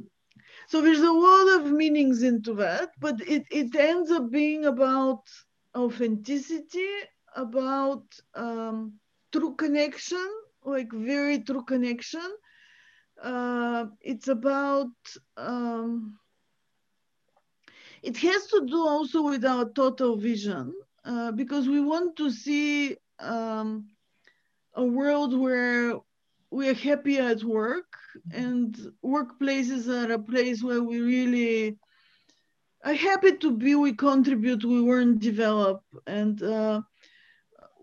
so 0.67 0.81
there's 0.81 1.01
a 1.01 1.11
lot 1.11 1.61
of 1.61 1.71
meanings 1.71 2.23
into 2.23 2.53
that, 2.55 2.89
but 2.99 3.21
it, 3.21 3.45
it 3.51 3.75
ends 3.75 4.11
up 4.11 4.29
being 4.29 4.65
about 4.65 5.23
authenticity, 5.75 6.89
about 7.35 8.03
um, 8.35 8.99
true 9.31 9.55
connection, 9.55 10.27
like 10.63 10.91
very 10.91 11.39
true 11.39 11.63
connection. 11.63 12.27
Uh, 13.21 13.85
it's 14.01 14.27
about 14.27 14.91
um, 15.37 16.17
it 18.03 18.17
has 18.17 18.47
to 18.47 18.65
do 18.67 18.79
also 18.87 19.21
with 19.23 19.45
our 19.45 19.69
total 19.69 20.15
vision 20.17 20.73
uh, 21.05 21.31
because 21.31 21.67
we 21.67 21.81
want 21.81 22.15
to 22.17 22.29
see 22.31 22.95
um, 23.19 23.87
a 24.75 24.83
world 24.83 25.37
where 25.37 25.95
we 26.51 26.67
are 26.69 26.73
happy 26.73 27.17
at 27.17 27.43
work 27.43 27.85
and 28.31 28.75
workplaces 29.03 29.87
are 29.87 30.11
a 30.11 30.19
place 30.19 30.63
where 30.63 30.81
we 30.83 30.99
really 30.99 31.77
are 32.83 32.93
happy 32.93 33.37
to 33.37 33.55
be 33.55 33.75
we 33.75 33.93
contribute 33.93 34.63
we 34.63 34.81
weren't 34.81 35.19
developed 35.19 35.85
and 36.07 36.41
uh, 36.43 36.81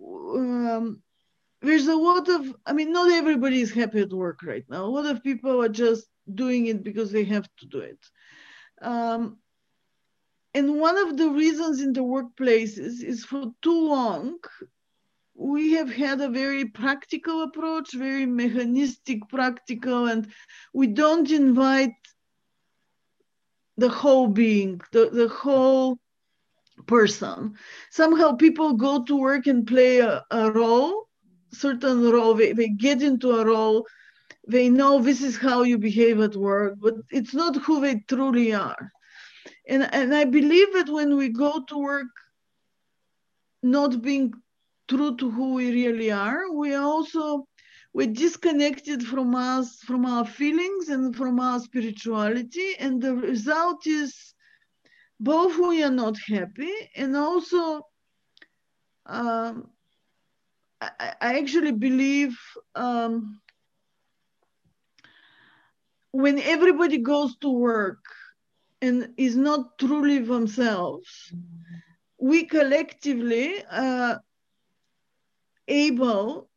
um, 0.08 1.02
there's 1.60 1.88
a 1.88 1.96
lot 1.96 2.28
of 2.28 2.54
i 2.66 2.72
mean 2.72 2.92
not 2.92 3.10
everybody 3.10 3.60
is 3.60 3.72
happy 3.72 4.00
at 4.00 4.12
work 4.12 4.42
right 4.42 4.64
now. 4.68 4.84
A 4.84 4.94
lot 4.96 5.06
of 5.06 5.22
people 5.22 5.62
are 5.62 5.68
just 5.68 6.06
doing 6.32 6.66
it 6.66 6.82
because 6.84 7.10
they 7.10 7.24
have 7.24 7.48
to 7.58 7.66
do 7.66 7.80
it. 7.80 7.98
Um, 8.80 9.38
and 10.54 10.80
one 10.80 10.98
of 10.98 11.16
the 11.16 11.30
reasons 11.30 11.80
in 11.80 11.92
the 11.92 12.02
workplaces 12.02 13.02
is 13.02 13.24
for 13.24 13.52
too 13.62 13.88
long, 13.88 14.38
we 15.34 15.72
have 15.72 15.92
had 15.92 16.20
a 16.20 16.28
very 16.28 16.64
practical 16.64 17.42
approach, 17.42 17.92
very 17.92 18.26
mechanistic, 18.26 19.28
practical, 19.28 20.06
and 20.06 20.32
we 20.72 20.88
don't 20.88 21.30
invite 21.30 21.94
the 23.76 23.88
whole 23.88 24.26
being, 24.26 24.80
the, 24.92 25.10
the 25.10 25.28
whole 25.28 25.98
person. 26.86 27.54
Somehow 27.90 28.32
people 28.32 28.74
go 28.74 29.04
to 29.04 29.16
work 29.16 29.46
and 29.46 29.66
play 29.66 29.98
a, 29.98 30.24
a 30.30 30.50
role, 30.52 31.08
certain 31.52 32.10
role, 32.10 32.34
they, 32.34 32.52
they 32.52 32.68
get 32.68 33.02
into 33.02 33.32
a 33.32 33.44
role, 33.44 33.86
they 34.46 34.68
know 34.68 35.00
this 35.00 35.22
is 35.22 35.36
how 35.36 35.62
you 35.62 35.78
behave 35.78 36.20
at 36.20 36.36
work, 36.36 36.74
but 36.80 36.94
it's 37.10 37.34
not 37.34 37.56
who 37.56 37.80
they 37.80 38.04
truly 38.08 38.54
are. 38.54 38.92
And 39.68 39.82
and 39.94 40.14
i 40.14 40.24
believe 40.24 40.72
that 40.72 40.88
when 40.88 41.16
we 41.16 41.28
go 41.28 41.62
to 41.68 41.78
work 41.78 42.14
not 43.62 44.00
being 44.00 44.32
true 44.88 45.14
to 45.16 45.30
who 45.30 45.54
we 45.54 45.70
really 45.70 46.10
are 46.10 46.50
we 46.50 46.74
also 46.74 47.46
we're 47.98 48.06
disconnected 48.06 49.02
from 49.02 49.34
us 49.34 49.80
from 49.80 50.04
our 50.06 50.24
feelings 50.24 50.88
and 50.88 51.16
from 51.16 51.40
our 51.40 51.58
spirituality. 51.58 52.76
And 52.78 53.02
the 53.02 53.14
result 53.14 53.86
is 53.86 54.34
both 55.20 55.56
we 55.58 55.82
are 55.82 55.90
not 55.90 56.16
happy 56.18 56.72
and 56.96 57.16
also 57.16 57.82
um, 59.06 59.70
I, 60.80 61.14
I, 61.20 61.38
actually 61.38 61.72
believe 61.72 62.38
um, 62.74 63.40
when 66.12 66.38
everybody 66.38 66.98
goes 66.98 67.36
to 67.38 67.50
work 67.50 68.04
and 68.82 69.14
is 69.16 69.34
not 69.34 69.78
truly 69.78 70.18
themselves, 70.18 71.32
we 72.20 72.44
collectively 72.44 73.64
are 73.70 74.20
able 75.66 76.47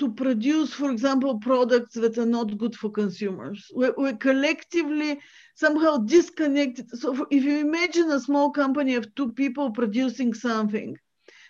to 0.00 0.10
produce, 0.10 0.72
for 0.72 0.90
example, 0.90 1.38
products 1.38 1.94
that 1.94 2.16
are 2.18 2.32
not 2.38 2.56
good 2.56 2.74
for 2.74 2.90
consumers. 2.90 3.70
We're, 3.72 3.94
we're 3.96 4.16
collectively 4.16 5.20
somehow 5.54 5.98
disconnected. 5.98 6.90
So 6.98 7.26
if 7.30 7.44
you 7.44 7.58
imagine 7.58 8.10
a 8.10 8.18
small 8.18 8.50
company 8.50 8.94
of 8.94 9.14
two 9.14 9.30
people 9.32 9.70
producing 9.70 10.32
something, 10.34 10.96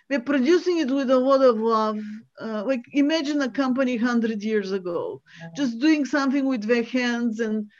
they're 0.09 0.19
producing 0.33 0.79
it 0.79 0.91
with 0.91 1.09
a 1.09 1.17
lot 1.17 1.41
of 1.41 1.59
love. 1.59 1.99
Uh, 2.39 2.63
like 2.65 2.83
imagine 2.91 3.41
a 3.41 3.49
company 3.49 3.97
100 3.97 4.43
years 4.43 4.73
ago, 4.73 5.21
just 5.55 5.79
doing 5.79 6.03
something 6.03 6.45
with 6.45 6.63
their 6.63 6.83
hands 6.83 7.39
and 7.39 7.71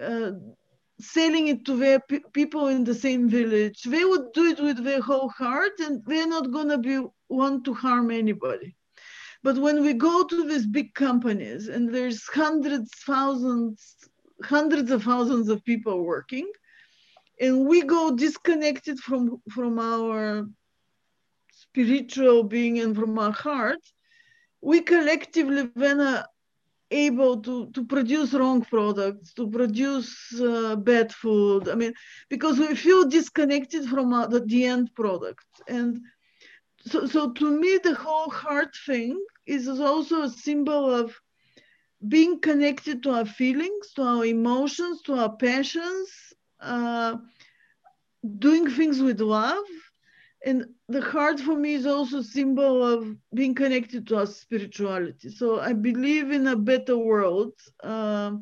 uh, 0.00 0.30
selling 1.00 1.48
it 1.48 1.64
to 1.64 1.76
their 1.76 1.98
pe- 1.98 2.30
people 2.32 2.68
in 2.68 2.84
the 2.84 2.94
same 2.94 3.28
village, 3.28 3.82
they 3.82 4.04
would 4.04 4.32
do 4.32 4.44
it 4.46 4.60
with 4.60 4.84
their 4.84 5.00
whole 5.00 5.30
heart 5.30 5.72
and 5.80 6.00
they're 6.06 6.28
not 6.28 6.52
going 6.52 6.68
to 6.68 6.78
be 6.78 7.04
want 7.28 7.64
to 7.64 7.74
harm 7.74 8.12
anybody. 8.12 8.76
But 9.42 9.58
when 9.58 9.82
we 9.82 9.92
go 9.94 10.24
to 10.24 10.48
these 10.48 10.66
big 10.66 10.94
companies 10.94 11.68
and 11.68 11.92
there's 11.92 12.24
hundreds, 12.28 12.90
thousands, 13.04 13.96
hundreds 14.44 14.90
of 14.90 15.02
thousands 15.02 15.48
of 15.48 15.64
people 15.64 16.04
working, 16.04 16.50
and 17.40 17.66
we 17.66 17.82
go 17.82 18.14
disconnected 18.14 19.00
from, 19.00 19.42
from 19.50 19.78
our 19.78 20.46
spiritual 21.50 22.44
being 22.44 22.78
and 22.78 22.94
from 22.94 23.18
our 23.18 23.32
heart, 23.32 23.80
we 24.60 24.80
collectively 24.80 25.68
then 25.74 26.00
uh, 26.00 26.24
able 26.92 27.40
to, 27.40 27.68
to 27.70 27.84
produce 27.84 28.32
wrong 28.34 28.62
products, 28.62 29.32
to 29.34 29.50
produce 29.50 30.14
uh, 30.40 30.76
bad 30.76 31.12
food. 31.12 31.68
I 31.68 31.74
mean, 31.74 31.94
because 32.28 32.58
we 32.60 32.76
feel 32.76 33.08
disconnected 33.08 33.88
from 33.88 34.12
uh, 34.12 34.26
the, 34.28 34.40
the 34.40 34.66
end 34.66 34.94
product. 34.94 35.44
And 35.66 36.00
so, 36.86 37.06
so 37.06 37.32
to 37.32 37.50
me, 37.50 37.78
the 37.82 37.94
whole 37.94 38.30
heart 38.30 38.74
thing 38.86 39.18
is 39.46 39.68
also 39.68 40.22
a 40.22 40.28
symbol 40.30 40.92
of 40.92 41.14
being 42.06 42.40
connected 42.40 43.02
to 43.02 43.10
our 43.10 43.24
feelings, 43.26 43.92
to 43.94 44.02
our 44.02 44.24
emotions, 44.24 45.02
to 45.02 45.14
our 45.14 45.36
passions, 45.36 46.08
uh, 46.60 47.16
doing 48.38 48.68
things 48.68 49.00
with 49.00 49.20
love, 49.20 49.64
and 50.44 50.64
the 50.88 51.00
heart 51.00 51.40
for 51.40 51.56
me 51.56 51.74
is 51.74 51.86
also 51.86 52.18
a 52.18 52.24
symbol 52.24 52.84
of 52.84 53.16
being 53.34 53.54
connected 53.54 54.06
to 54.06 54.16
our 54.18 54.26
spirituality. 54.26 55.28
So 55.28 55.60
I 55.60 55.72
believe 55.72 56.30
in 56.30 56.46
a 56.46 56.56
better 56.56 56.96
world. 56.98 57.52
Uh, 57.82 58.32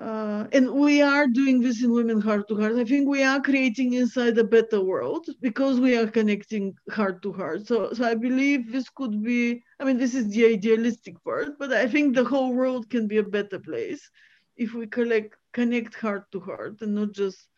uh, 0.00 0.46
and 0.52 0.70
we 0.72 1.02
are 1.02 1.26
doing 1.26 1.60
this 1.60 1.82
in 1.82 1.92
Women 1.92 2.20
Heart 2.20 2.48
to 2.48 2.56
Heart. 2.56 2.76
I 2.76 2.84
think 2.84 3.06
we 3.08 3.22
are 3.22 3.40
creating 3.40 3.92
inside 3.92 4.38
a 4.38 4.44
better 4.44 4.80
world 4.80 5.26
because 5.40 5.78
we 5.78 5.96
are 5.96 6.06
connecting 6.06 6.74
heart 6.90 7.20
to 7.22 7.32
heart. 7.32 7.66
So, 7.66 7.92
so 7.92 8.04
I 8.04 8.14
believe 8.14 8.72
this 8.72 8.88
could 8.88 9.22
be. 9.22 9.62
I 9.78 9.84
mean, 9.84 9.98
this 9.98 10.14
is 10.14 10.30
the 10.30 10.46
idealistic 10.46 11.22
part, 11.22 11.58
but 11.58 11.72
I 11.72 11.86
think 11.86 12.14
the 12.14 12.24
whole 12.24 12.54
world 12.54 12.88
can 12.88 13.06
be 13.06 13.18
a 13.18 13.22
better 13.22 13.58
place 13.58 14.10
if 14.56 14.72
we 14.72 14.86
collect 14.86 15.36
connect 15.52 15.94
heart 15.94 16.30
to 16.32 16.40
heart 16.40 16.80
and 16.80 16.94
not 16.94 17.12
just 17.12 17.48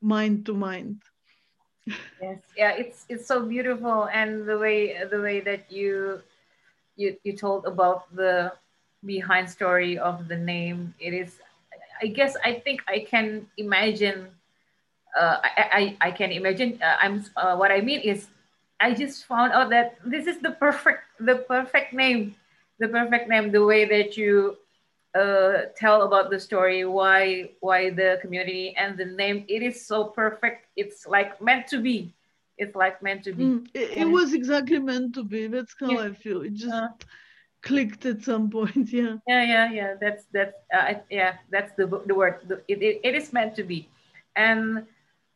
mind 0.00 0.46
to 0.46 0.54
mind. 0.54 1.02
Yes, 2.20 2.38
yeah, 2.56 2.70
it's 2.70 3.04
it's 3.08 3.26
so 3.26 3.44
beautiful, 3.44 4.08
and 4.08 4.48
the 4.48 4.56
way 4.56 5.04
the 5.04 5.20
way 5.20 5.40
that 5.40 5.70
you 5.70 6.22
you 6.96 7.16
you 7.24 7.36
told 7.36 7.66
about 7.66 8.14
the 8.14 8.52
behind 9.04 9.50
story 9.50 9.98
of 9.98 10.28
the 10.28 10.36
name, 10.36 10.94
it 11.00 11.14
is 11.14 11.40
I 12.02 12.06
guess 12.06 12.36
I 12.44 12.54
think 12.54 12.82
I 12.88 13.06
can 13.08 13.46
imagine. 13.56 14.26
Uh, 15.18 15.38
I, 15.44 15.96
I, 16.00 16.08
I 16.08 16.10
can 16.10 16.32
imagine. 16.32 16.80
Uh, 16.82 16.96
I'm. 17.00 17.24
Uh, 17.36 17.56
what 17.56 17.70
I 17.70 17.80
mean 17.80 18.00
is, 18.00 18.26
I 18.80 18.92
just 18.92 19.26
found 19.26 19.52
out 19.52 19.70
that 19.70 19.98
this 20.04 20.26
is 20.26 20.40
the 20.40 20.50
perfect 20.50 21.04
the 21.20 21.46
perfect 21.46 21.92
name, 21.92 22.34
the 22.80 22.88
perfect 22.88 23.28
name. 23.28 23.52
The 23.52 23.64
way 23.64 23.84
that 23.84 24.16
you 24.16 24.56
uh, 25.14 25.70
tell 25.76 26.02
about 26.02 26.30
the 26.30 26.40
story, 26.40 26.84
why 26.84 27.50
why 27.60 27.90
the 27.90 28.18
community 28.20 28.74
and 28.76 28.98
the 28.98 29.06
name. 29.06 29.44
It 29.48 29.62
is 29.62 29.86
so 29.86 30.04
perfect. 30.04 30.66
It's 30.76 31.06
like 31.06 31.40
meant 31.40 31.68
to 31.68 31.78
be. 31.78 32.12
It's 32.58 32.74
like 32.74 33.02
meant 33.02 33.22
to 33.24 33.32
be. 33.32 33.44
Mm, 33.44 33.68
it, 33.74 33.98
it, 33.98 34.10
was 34.10 34.34
exactly 34.34 34.78
meant 34.78 35.14
to 35.14 35.24
be. 35.24 35.46
That's 35.46 35.74
how 35.78 35.90
yeah. 35.90 36.00
I 36.00 36.12
feel. 36.12 36.42
It 36.42 36.54
just 36.54 36.72
uh, 36.72 36.88
clicked 37.62 38.04
at 38.06 38.22
some 38.22 38.50
point 38.50 38.92
yeah. 38.92 39.16
Yeah 39.26 39.44
yeah 39.44 39.70
yeah. 39.72 39.94
That's 40.00 40.24
that's 40.32 40.56
uh, 40.74 40.94
yeah 41.10 41.36
that's 41.50 41.72
the 41.76 41.86
the 42.06 42.14
word. 42.14 42.40
It, 42.68 42.82
it, 42.82 43.00
it 43.02 43.14
is 43.14 43.32
meant 43.32 43.54
to 43.56 43.64
be. 43.64 43.88
And 44.36 44.86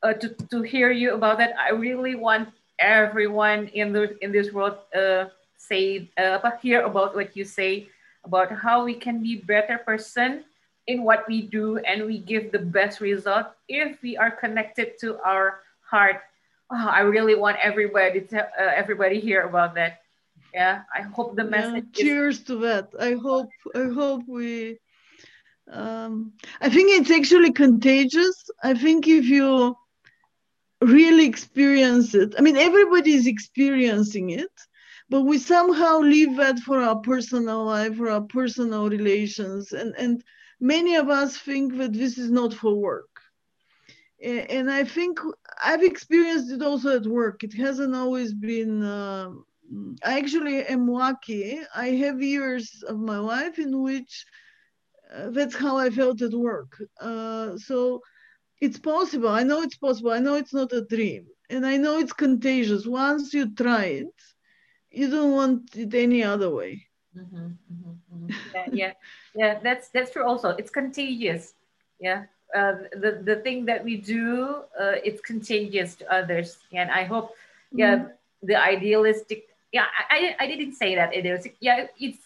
uh, 0.02 0.12
to, 0.14 0.28
to 0.50 0.62
hear 0.62 0.90
you 0.90 1.14
about 1.14 1.38
that 1.38 1.52
i 1.58 1.70
really 1.70 2.14
want 2.14 2.48
everyone 2.78 3.68
in 3.68 3.92
the 3.92 4.16
in 4.22 4.30
this 4.30 4.52
world 4.52 4.76
uh 4.94 5.24
say 5.56 6.10
uh 6.18 6.38
hear 6.62 6.82
about 6.84 7.14
what 7.14 7.36
you 7.36 7.44
say 7.44 7.88
about 8.24 8.52
how 8.52 8.84
we 8.84 8.94
can 8.94 9.22
be 9.22 9.36
better 9.36 9.78
person 9.78 10.44
in 10.86 11.02
what 11.02 11.24
we 11.26 11.42
do 11.42 11.78
and 11.78 12.04
we 12.04 12.18
give 12.18 12.52
the 12.52 12.58
best 12.58 13.00
result 13.00 13.46
if 13.68 14.00
we 14.02 14.16
are 14.16 14.30
connected 14.30 14.98
to 15.00 15.18
our 15.24 15.60
heart. 15.82 16.22
Oh, 16.70 16.88
i 16.88 17.00
really 17.00 17.34
want 17.34 17.56
everybody 17.62 18.20
to 18.20 18.42
uh, 18.42 18.72
everybody 18.74 19.20
hear 19.20 19.42
about 19.42 19.74
that 19.74 20.02
yeah 20.56 20.82
i 20.98 21.02
hope 21.02 21.36
the 21.36 21.44
message 21.44 21.86
yeah, 21.94 22.04
cheers 22.04 22.40
is- 22.40 22.44
to 22.44 22.56
that. 22.66 22.88
I 23.00 23.12
hope 23.14 23.50
i 23.74 23.84
hope 24.00 24.22
we 24.28 24.78
um, 25.70 26.32
i 26.60 26.68
think 26.70 26.90
it's 26.92 27.10
actually 27.10 27.52
contagious. 27.52 28.50
I 28.62 28.74
think 28.74 29.06
if 29.08 29.26
you 29.26 29.76
really 30.82 31.26
experience 31.26 32.14
it 32.14 32.34
i 32.38 32.42
mean 32.42 32.56
everybody 32.56 33.12
is 33.14 33.26
experiencing 33.26 34.30
it 34.30 34.54
but 35.10 35.22
we 35.22 35.38
somehow 35.38 35.98
leave 35.98 36.36
that 36.36 36.58
for 36.60 36.78
our 36.80 36.98
personal 37.00 37.64
life 37.64 37.96
for 37.96 38.10
our 38.10 38.22
personal 38.22 38.88
relations 38.88 39.72
and 39.72 39.94
and 39.98 40.22
many 40.60 40.94
of 40.96 41.08
us 41.10 41.36
think 41.38 41.76
that 41.78 41.92
this 41.92 42.18
is 42.18 42.30
not 42.30 42.52
for 42.54 42.74
work. 42.74 43.10
And 44.22 44.70
i 44.70 44.84
think 44.84 45.18
i've 45.62 45.82
experienced 45.82 46.50
it 46.52 46.62
also 46.62 46.96
at 46.96 47.06
work. 47.06 47.44
It 47.44 47.54
hasn't 47.54 47.94
always 47.94 48.32
been 48.34 48.82
uh, 48.82 49.30
I 50.04 50.18
actually 50.18 50.64
am 50.64 50.88
lucky. 50.88 51.60
I 51.74 51.88
have 51.88 52.22
years 52.22 52.82
of 52.86 52.98
my 52.98 53.18
life 53.18 53.58
in 53.58 53.82
which 53.82 54.24
uh, 55.14 55.30
that's 55.30 55.54
how 55.54 55.76
I 55.76 55.90
felt 55.90 56.22
at 56.22 56.32
work. 56.32 56.76
Uh, 57.00 57.56
so 57.56 58.02
it's 58.60 58.78
possible. 58.78 59.28
I 59.28 59.42
know 59.42 59.62
it's 59.62 59.76
possible. 59.76 60.10
I 60.12 60.20
know 60.20 60.34
it's 60.34 60.54
not 60.54 60.72
a 60.72 60.84
dream. 60.84 61.26
And 61.50 61.66
I 61.66 61.76
know 61.76 61.98
it's 61.98 62.12
contagious. 62.12 62.86
Once 62.86 63.32
you 63.32 63.54
try 63.54 63.84
it, 63.84 64.14
you 64.90 65.10
don't 65.10 65.32
want 65.32 65.76
it 65.76 65.94
any 65.94 66.22
other 66.24 66.50
way. 66.50 66.86
Mm-hmm, 67.16 67.36
mm-hmm, 67.36 67.90
mm-hmm. 68.14 68.30
Yeah, 68.54 68.66
yeah, 68.72 68.92
yeah, 69.34 69.58
that's 69.62 69.88
that's 69.88 70.10
true. 70.12 70.24
Also, 70.26 70.50
it's 70.50 70.70
contagious. 70.70 71.54
Yeah, 72.00 72.24
uh, 72.54 72.72
the 72.92 73.20
the 73.22 73.36
thing 73.36 73.64
that 73.66 73.84
we 73.84 73.96
do, 73.96 74.62
uh, 74.78 74.96
it's 75.04 75.20
contagious 75.20 75.94
to 75.96 76.12
others, 76.12 76.58
and 76.72 76.90
I 76.90 77.04
hope, 77.04 77.34
yeah, 77.72 77.96
mm-hmm. 77.96 78.46
the 78.46 78.56
idealistic 78.56 79.48
yeah, 79.76 79.86
I, 80.10 80.34
I 80.40 80.46
didn't 80.46 80.72
say 80.72 80.94
that 80.94 81.12
it 81.12 81.26
is. 81.26 81.46
Yeah, 81.60 81.86
it's 82.00 82.22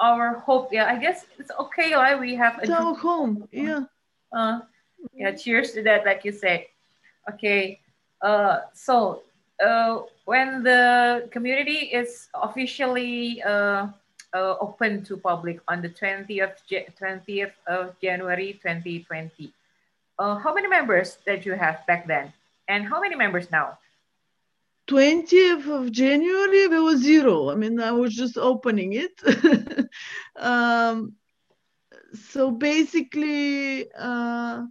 our 0.00 0.42
hope. 0.46 0.72
Yeah, 0.72 0.86
I 0.86 0.96
guess 0.98 1.24
it's 1.38 1.52
okay. 1.64 1.94
Why 1.94 2.18
We 2.18 2.34
have 2.34 2.58
a 2.58 2.66
our 2.66 2.94
home. 2.94 3.46
Yeah. 3.52 3.84
Uh, 4.32 4.60
yeah. 5.14 5.30
Cheers 5.30 5.70
to 5.74 5.82
that, 5.86 6.04
like 6.04 6.24
you 6.26 6.32
said. 6.32 6.66
Okay. 7.30 7.78
Uh, 8.20 8.66
so 8.74 9.22
uh, 9.64 10.02
when 10.24 10.62
the 10.64 11.28
community 11.30 11.94
is 12.00 12.28
officially 12.34 13.42
uh, 13.42 13.86
uh, 14.34 14.54
open 14.66 15.04
to 15.04 15.16
public 15.16 15.60
on 15.68 15.82
the 15.82 15.88
20th 15.88 16.58
20th 17.00 17.54
of 17.66 17.94
January 18.02 18.58
2020, 18.58 19.54
uh, 20.18 20.34
how 20.42 20.52
many 20.52 20.66
members 20.66 21.18
did 21.24 21.46
you 21.46 21.54
have 21.54 21.86
back 21.86 22.06
then, 22.10 22.32
and 22.66 22.82
how 22.90 23.00
many 23.00 23.14
members 23.14 23.46
now? 23.50 23.78
20th 24.90 25.68
of 25.68 25.92
January, 25.92 26.66
there 26.66 26.82
was 26.82 27.00
zero. 27.00 27.48
I 27.50 27.54
mean, 27.54 27.78
I 27.78 27.92
was 27.92 28.12
just 28.12 28.36
opening 28.36 28.94
it. 28.94 29.14
um, 30.36 31.14
so 32.32 32.50
basically, 32.50 33.88
uh, 33.96 34.64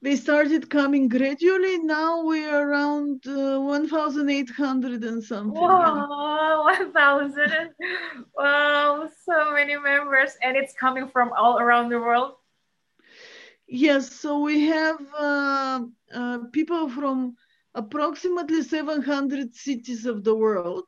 they 0.00 0.14
started 0.14 0.70
coming 0.70 1.08
gradually. 1.08 1.78
Now 1.78 2.22
we 2.22 2.44
are 2.44 2.68
around 2.68 3.26
uh, 3.26 3.58
1,800 3.58 5.02
and 5.02 5.24
something. 5.24 5.60
Wow, 5.60 6.62
1,000. 6.94 7.70
wow, 8.36 9.08
so 9.24 9.52
many 9.52 9.76
members. 9.76 10.36
And 10.40 10.56
it's 10.56 10.72
coming 10.72 11.08
from 11.08 11.32
all 11.36 11.58
around 11.58 11.88
the 11.88 11.98
world? 11.98 12.34
Yes, 13.66 14.08
so 14.12 14.38
we 14.38 14.66
have 14.66 15.00
uh, 15.18 15.80
uh 16.14 16.38
people 16.52 16.88
from 16.90 17.34
approximately 17.74 18.62
700 18.62 19.54
cities 19.54 20.06
of 20.06 20.24
the 20.24 20.34
world. 20.34 20.86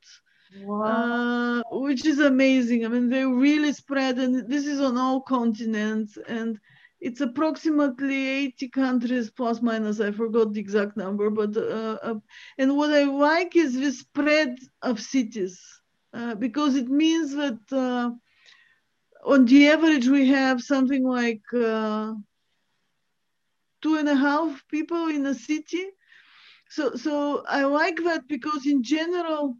Wow. 0.56 0.84
Uh, 0.84 1.62
which 1.70 2.04
is 2.06 2.20
amazing. 2.20 2.84
I 2.84 2.88
mean, 2.88 3.08
they 3.08 3.24
really 3.24 3.72
spread, 3.72 4.18
and 4.18 4.48
this 4.48 4.66
is 4.66 4.80
on 4.80 4.96
all 4.96 5.20
continents, 5.20 6.16
and 6.28 6.60
it's 7.00 7.20
approximately 7.20 8.28
80 8.28 8.68
countries 8.68 9.30
plus 9.30 9.60
minus. 9.60 10.00
I 10.00 10.12
forgot 10.12 10.52
the 10.52 10.60
exact 10.60 10.96
number, 10.96 11.30
but 11.30 11.56
uh, 11.56 11.98
uh, 12.02 12.14
and 12.58 12.76
what 12.76 12.90
I 12.92 13.04
like 13.04 13.56
is 13.56 13.74
the 13.74 13.90
spread 13.90 14.58
of 14.82 15.00
cities 15.00 15.60
uh, 16.14 16.34
because 16.36 16.76
it 16.76 16.88
means 16.88 17.34
that 17.34 17.60
uh, 17.72 18.10
on 19.26 19.44
the 19.44 19.68
average 19.68 20.06
we 20.06 20.28
have 20.28 20.62
something 20.62 21.04
like 21.04 21.42
uh, 21.54 22.14
two 23.82 23.96
and 23.96 24.08
a 24.08 24.14
half 24.14 24.62
people 24.68 25.08
in 25.08 25.26
a 25.26 25.34
city 25.34 25.84
so 26.74 26.94
so 26.96 27.44
I 27.48 27.64
like 27.64 27.98
that 28.04 28.26
because 28.26 28.66
in 28.66 28.82
general, 28.82 29.56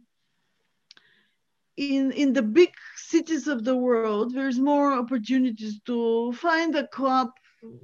in 1.77 2.11
in 2.11 2.33
the 2.33 2.41
big 2.41 2.73
cities 2.97 3.47
of 3.47 3.63
the 3.63 3.75
world, 3.75 4.33
there's 4.33 4.59
more 4.59 4.91
opportunities 4.91 5.79
to 5.85 6.33
find 6.33 6.75
a 6.75 6.87
club, 6.87 7.29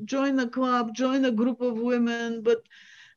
join 0.03 0.37
a 0.39 0.49
club, 0.49 0.93
join 0.93 1.23
a 1.23 1.31
group 1.31 1.61
of 1.61 1.77
women. 1.77 2.41
But 2.43 2.61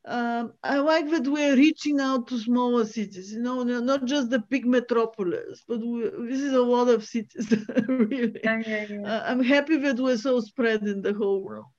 um, 0.05 0.53
I 0.63 0.77
like 0.77 1.09
that 1.09 1.27
we're 1.27 1.57
reaching 1.57 1.99
out 1.99 2.27
to 2.29 2.39
smaller 2.39 2.85
cities. 2.85 3.33
You 3.33 3.41
know, 3.41 3.63
not 3.63 4.05
just 4.05 4.29
the 4.29 4.39
big 4.39 4.65
metropolis, 4.65 5.63
but 5.67 5.79
we, 5.79 6.03
this 6.29 6.39
is 6.39 6.53
a 6.53 6.61
lot 6.75 6.87
of 6.87 7.03
cities. 7.03 7.53
really, 7.89 8.39
yeah, 8.41 8.61
yeah, 8.65 8.85
yeah. 8.89 9.07
Uh, 9.09 9.23
I'm 9.27 9.43
happy 9.43 9.77
that 9.79 9.99
we're 9.99 10.17
so 10.17 10.39
spread 10.39 10.83
in 10.83 11.01
the 11.01 11.13
whole 11.13 11.41
world 11.41 11.74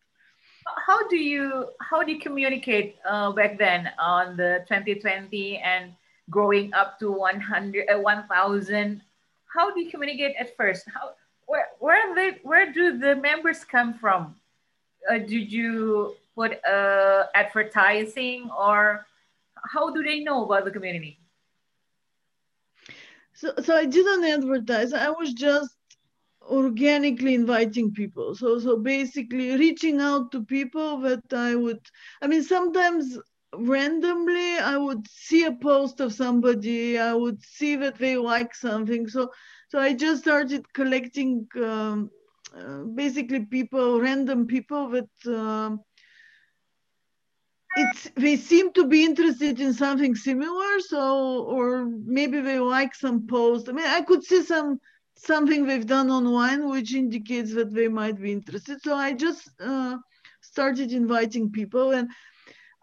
how 0.66 1.06
do 1.08 1.16
you 1.16 1.68
how 1.80 2.02
do 2.02 2.12
you 2.12 2.20
communicate 2.20 2.96
uh, 3.08 3.30
back 3.32 3.58
then 3.58 3.90
on 3.98 4.36
the 4.36 4.64
2020 4.68 5.58
and 5.58 5.92
growing 6.28 6.74
up 6.74 6.98
to 6.98 7.12
100 7.12 7.88
uh, 7.88 7.98
1000 7.98 9.00
how 9.56 9.72
do 9.72 9.80
you 9.80 9.90
communicate 9.90 10.36
at 10.38 10.56
first? 10.56 10.84
How 10.92 11.14
where 11.46 11.68
where 11.78 12.14
they 12.14 12.38
where 12.42 12.72
do 12.72 12.98
the 12.98 13.16
members 13.16 13.64
come 13.64 13.94
from? 13.94 14.36
Uh, 15.08 15.18
did 15.18 15.50
you 15.50 16.14
put 16.34 16.62
uh, 16.64 17.26
advertising 17.34 18.50
or 18.50 19.06
how 19.72 19.90
do 19.90 20.02
they 20.02 20.20
know 20.20 20.44
about 20.44 20.64
the 20.64 20.70
community? 20.70 21.18
So 23.32 23.54
so 23.62 23.76
i 23.76 23.86
didn't 23.86 24.24
advertise. 24.24 24.92
I 24.92 25.10
was 25.10 25.32
just 25.32 25.75
organically 26.50 27.34
inviting 27.34 27.92
people 27.92 28.34
so 28.34 28.58
so 28.58 28.76
basically 28.76 29.56
reaching 29.56 30.00
out 30.00 30.30
to 30.30 30.44
people 30.44 30.98
that 31.00 31.32
i 31.32 31.54
would 31.54 31.80
i 32.22 32.26
mean 32.26 32.42
sometimes 32.42 33.18
randomly 33.54 34.58
i 34.58 34.76
would 34.76 35.06
see 35.08 35.44
a 35.44 35.52
post 35.52 36.00
of 36.00 36.12
somebody 36.12 36.98
i 36.98 37.12
would 37.12 37.40
see 37.42 37.76
that 37.76 37.96
they 37.98 38.16
like 38.16 38.54
something 38.54 39.08
so 39.08 39.30
so 39.68 39.78
i 39.78 39.92
just 39.92 40.22
started 40.22 40.72
collecting 40.72 41.46
um, 41.62 42.10
uh, 42.56 42.84
basically 42.94 43.44
people, 43.44 44.00
random 44.00 44.46
people 44.46 44.88
that 44.88 45.10
um, 45.26 45.80
it's 47.76 48.10
they 48.16 48.36
seem 48.36 48.72
to 48.72 48.86
be 48.86 49.04
interested 49.04 49.60
in 49.60 49.74
something 49.74 50.14
similar. 50.14 50.80
So, 50.80 51.44
or 51.44 51.86
maybe 52.04 52.40
they 52.40 52.58
like 52.58 52.94
some 52.94 53.26
post. 53.26 53.68
I 53.68 53.72
mean, 53.72 53.86
I 53.86 54.00
could 54.00 54.24
see 54.24 54.42
some 54.42 54.80
something 55.16 55.66
they've 55.66 55.86
done 55.86 56.10
online 56.10 56.68
which 56.68 56.94
indicates 56.94 57.54
that 57.54 57.74
they 57.74 57.88
might 57.88 58.20
be 58.20 58.32
interested. 58.32 58.80
So 58.82 58.94
I 58.94 59.12
just 59.12 59.50
uh, 59.60 59.98
started 60.40 60.92
inviting 60.92 61.50
people, 61.50 61.92
and 61.92 62.08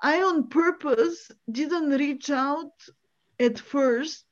I 0.02 0.22
on 0.22 0.50
purpose 0.50 1.32
didn't 1.52 1.92
reach 1.92 2.30
out 2.30 2.74
at 3.40 3.60
first 3.60 4.26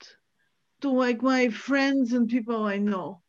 to 0.82 0.90
like 0.90 1.22
my 1.22 1.50
friends 1.50 2.14
and 2.14 2.28
people 2.28 2.66
I 2.66 2.78
know 2.78 3.22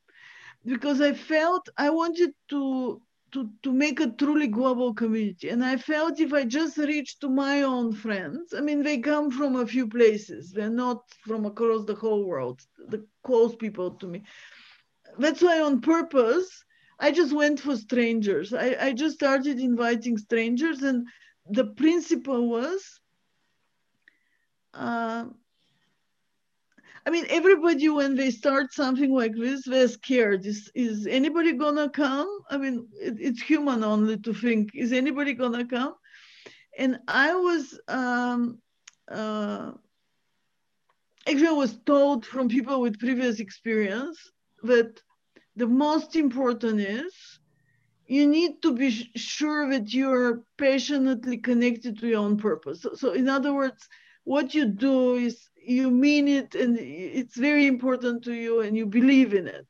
because 0.64 1.00
I 1.00 1.12
felt 1.12 1.68
I 1.76 1.90
wanted 1.90 2.32
to 2.50 3.00
to, 3.32 3.50
to 3.62 3.72
make 3.72 4.00
a 4.00 4.10
truly 4.10 4.46
global 4.46 4.94
community. 4.94 5.48
And 5.48 5.64
I 5.64 5.76
felt 5.76 6.20
if 6.20 6.32
I 6.32 6.44
just 6.44 6.76
reach 6.76 7.18
to 7.20 7.28
my 7.28 7.62
own 7.62 7.92
friends, 7.92 8.54
I 8.56 8.60
mean, 8.60 8.82
they 8.82 8.98
come 8.98 9.30
from 9.30 9.56
a 9.56 9.66
few 9.66 9.88
places, 9.88 10.52
they're 10.52 10.70
not 10.70 11.02
from 11.26 11.46
across 11.46 11.84
the 11.84 11.94
whole 11.94 12.24
world, 12.24 12.60
the 12.88 13.04
close 13.24 13.56
people 13.56 13.92
to 13.92 14.06
me. 14.06 14.22
That's 15.18 15.42
why, 15.42 15.60
on 15.60 15.80
purpose, 15.80 16.64
I 16.98 17.10
just 17.10 17.32
went 17.32 17.60
for 17.60 17.76
strangers. 17.76 18.52
I, 18.52 18.76
I 18.80 18.92
just 18.92 19.16
started 19.16 19.58
inviting 19.58 20.16
strangers, 20.16 20.82
and 20.82 21.06
the 21.50 21.66
principle 21.66 22.48
was 22.48 23.00
uh, 24.74 25.24
I 27.04 27.10
mean, 27.10 27.26
everybody 27.28 27.88
when 27.88 28.14
they 28.14 28.30
start 28.30 28.72
something 28.72 29.12
like 29.12 29.34
this, 29.34 29.64
they're 29.64 29.88
scared. 29.88 30.46
Is 30.46 30.70
is 30.74 31.06
anybody 31.06 31.52
gonna 31.52 31.88
come? 31.88 32.28
I 32.48 32.56
mean, 32.56 32.86
it, 33.00 33.16
it's 33.18 33.42
human 33.42 33.82
only 33.82 34.18
to 34.18 34.32
think, 34.32 34.70
is 34.74 34.92
anybody 34.92 35.34
gonna 35.34 35.66
come? 35.66 35.94
And 36.78 37.00
I 37.08 37.34
was 37.34 37.78
um, 37.88 38.58
uh, 39.10 39.72
actually 41.26 41.48
I 41.48 41.52
was 41.52 41.78
told 41.84 42.24
from 42.24 42.48
people 42.48 42.80
with 42.80 43.00
previous 43.00 43.40
experience 43.40 44.18
that 44.62 45.00
the 45.56 45.66
most 45.66 46.16
important 46.16 46.80
is 46.80 47.40
you 48.06 48.26
need 48.26 48.62
to 48.62 48.74
be 48.74 48.90
sure 49.16 49.70
that 49.70 49.92
you're 49.92 50.42
passionately 50.56 51.38
connected 51.38 51.98
to 51.98 52.08
your 52.08 52.20
own 52.20 52.36
purpose. 52.36 52.82
So, 52.82 52.94
so 52.94 53.12
in 53.12 53.28
other 53.28 53.52
words, 53.52 53.88
what 54.24 54.54
you 54.54 54.66
do 54.66 55.14
is 55.14 55.48
you 55.64 55.90
mean 55.90 56.28
it 56.28 56.54
and 56.54 56.78
it's 56.78 57.36
very 57.36 57.66
important 57.66 58.24
to 58.24 58.34
you 58.34 58.60
and 58.60 58.76
you 58.76 58.86
believe 58.86 59.34
in 59.34 59.46
it. 59.46 59.66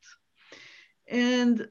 And 1.07 1.67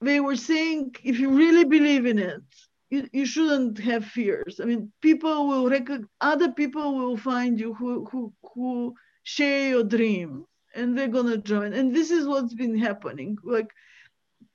they 0.00 0.20
were 0.20 0.36
saying, 0.36 0.96
if 1.02 1.18
you 1.18 1.30
really 1.30 1.64
believe 1.64 2.06
in 2.06 2.18
it, 2.18 2.42
you, 2.90 3.08
you 3.12 3.24
shouldn't 3.24 3.78
have 3.78 4.04
fears. 4.04 4.60
I 4.60 4.64
mean, 4.64 4.92
people 5.00 5.46
will 5.46 5.68
recognize, 5.68 6.08
other 6.20 6.52
people 6.52 6.96
will 6.96 7.16
find 7.16 7.58
you 7.58 7.74
who, 7.74 8.04
who, 8.06 8.32
who 8.54 8.94
share 9.22 9.68
your 9.68 9.84
dream 9.84 10.44
and 10.74 10.96
they're 10.96 11.08
going 11.08 11.26
to 11.26 11.38
join. 11.38 11.72
And 11.72 11.94
this 11.94 12.10
is 12.10 12.26
what's 12.26 12.54
been 12.54 12.76
happening. 12.76 13.38
Like 13.44 13.70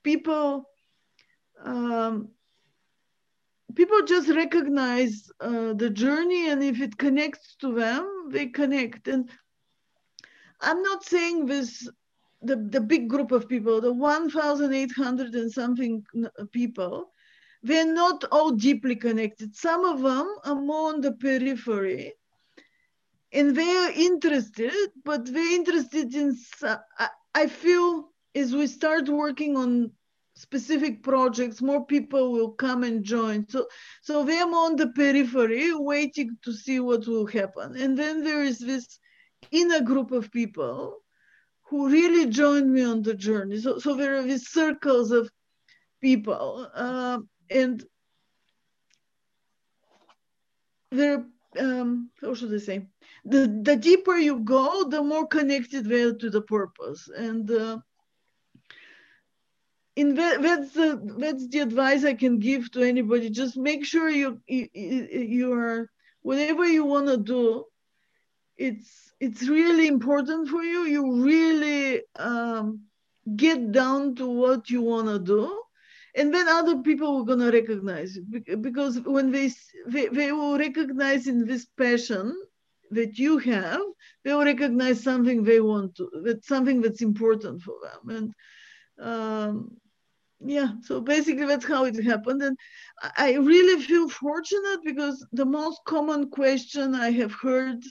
people, 0.02 0.68
um, 1.64 2.28
people 3.74 4.02
just 4.02 4.28
recognize 4.28 5.30
uh, 5.40 5.72
the 5.74 5.90
journey 5.90 6.50
and 6.50 6.62
if 6.62 6.80
it 6.80 6.96
connects 6.98 7.56
to 7.56 7.74
them 7.74 8.28
they 8.30 8.46
connect. 8.46 9.08
And 9.08 9.30
i'm 10.60 10.82
not 10.82 11.04
saying 11.04 11.46
this 11.46 11.88
the, 12.42 12.56
the 12.56 12.80
big 12.80 13.08
group 13.08 13.32
of 13.32 13.48
people 13.48 13.80
the 13.80 13.92
1800 13.92 15.34
and 15.34 15.52
something 15.52 16.04
people 16.52 17.10
they're 17.62 17.92
not 17.92 18.24
all 18.30 18.52
deeply 18.52 18.94
connected. 18.94 19.54
Some 19.56 19.84
of 19.84 20.00
them 20.00 20.32
are 20.44 20.54
more 20.54 20.90
on 20.90 21.00
the 21.00 21.12
periphery 21.12 22.14
and 23.32 23.56
they're 23.56 23.90
interested 23.92 24.72
but 25.04 25.26
they're 25.26 25.54
interested 25.54 26.14
in 26.14 26.36
I 27.34 27.46
feel 27.46 28.08
as 28.34 28.54
we 28.54 28.66
start 28.66 29.08
working 29.08 29.56
on 29.56 29.90
specific 30.38 31.02
projects, 31.02 31.60
more 31.60 31.84
people 31.84 32.32
will 32.32 32.52
come 32.52 32.84
and 32.84 33.02
join. 33.02 33.46
So, 33.48 33.66
so 34.02 34.24
they're 34.24 34.46
on 34.46 34.76
the 34.76 34.88
periphery 34.88 35.74
waiting 35.74 36.36
to 36.44 36.52
see 36.52 36.78
what 36.78 37.06
will 37.08 37.26
happen. 37.26 37.76
And 37.76 37.98
then 37.98 38.22
there 38.22 38.44
is 38.44 38.58
this 38.58 38.98
inner 39.50 39.80
group 39.80 40.12
of 40.12 40.30
people 40.30 40.98
who 41.62 41.88
really 41.88 42.30
join 42.30 42.72
me 42.72 42.84
on 42.84 43.02
the 43.02 43.14
journey. 43.14 43.58
So, 43.60 43.78
so 43.78 43.94
there 43.94 44.16
are 44.16 44.22
these 44.22 44.48
circles 44.48 45.10
of 45.10 45.28
people. 46.00 46.68
Uh, 46.72 47.18
and 47.50 47.84
there, 50.92 51.26
um, 51.58 52.10
how 52.22 52.34
should 52.34 52.54
I 52.54 52.58
say? 52.58 52.86
The, 53.24 53.60
the 53.62 53.76
deeper 53.76 54.16
you 54.16 54.38
go, 54.38 54.88
the 54.88 55.02
more 55.02 55.26
connected 55.26 55.84
they 55.84 56.02
are 56.02 56.14
to 56.14 56.30
the 56.30 56.42
purpose. 56.42 57.08
And 57.14 57.50
uh, 57.50 57.78
in 59.98 60.14
that, 60.14 60.42
that's 60.42 60.70
the 60.74 60.88
that's 61.18 61.48
the 61.48 61.58
advice 61.58 62.04
I 62.04 62.14
can 62.14 62.38
give 62.38 62.70
to 62.72 62.82
anybody. 62.82 63.30
Just 63.30 63.56
make 63.56 63.84
sure 63.84 64.08
you 64.08 64.40
you, 64.46 64.68
you 65.36 65.52
are 65.54 65.90
whatever 66.22 66.64
you 66.64 66.84
want 66.84 67.08
to 67.08 67.16
do. 67.16 67.64
It's 68.56 69.12
it's 69.18 69.48
really 69.48 69.88
important 69.88 70.48
for 70.48 70.62
you. 70.62 70.80
You 70.94 71.02
really 71.24 72.02
um, 72.14 72.82
get 73.34 73.72
down 73.72 74.14
to 74.16 74.26
what 74.42 74.70
you 74.70 74.82
want 74.82 75.08
to 75.08 75.18
do, 75.18 75.42
and 76.14 76.32
then 76.32 76.46
other 76.46 76.76
people 76.88 77.16
are 77.16 77.24
gonna 77.24 77.50
recognize 77.50 78.16
it 78.16 78.62
because 78.62 79.00
when 79.00 79.32
they, 79.32 79.50
they 79.88 80.06
they 80.18 80.30
will 80.30 80.56
recognize 80.58 81.26
in 81.26 81.44
this 81.44 81.66
passion 81.76 82.40
that 82.92 83.18
you 83.18 83.38
have, 83.38 83.82
they 84.22 84.32
will 84.32 84.44
recognize 84.44 85.02
something 85.02 85.42
they 85.42 85.60
want 85.60 85.96
to, 85.96 86.08
that 86.24 86.44
something 86.44 86.80
that's 86.82 87.02
important 87.02 87.62
for 87.62 87.76
them, 87.82 88.16
and 88.16 88.26
um, 89.00 89.76
yeah 90.40 90.70
so 90.82 91.00
basically 91.00 91.46
that's 91.46 91.66
how 91.66 91.84
it 91.84 92.02
happened 92.04 92.42
and 92.42 92.56
i 93.16 93.34
really 93.34 93.82
feel 93.82 94.08
fortunate 94.08 94.80
because 94.84 95.26
the 95.32 95.44
most 95.44 95.80
common 95.84 96.28
question 96.30 96.94
i 96.94 97.10
have 97.10 97.32
heard 97.32 97.82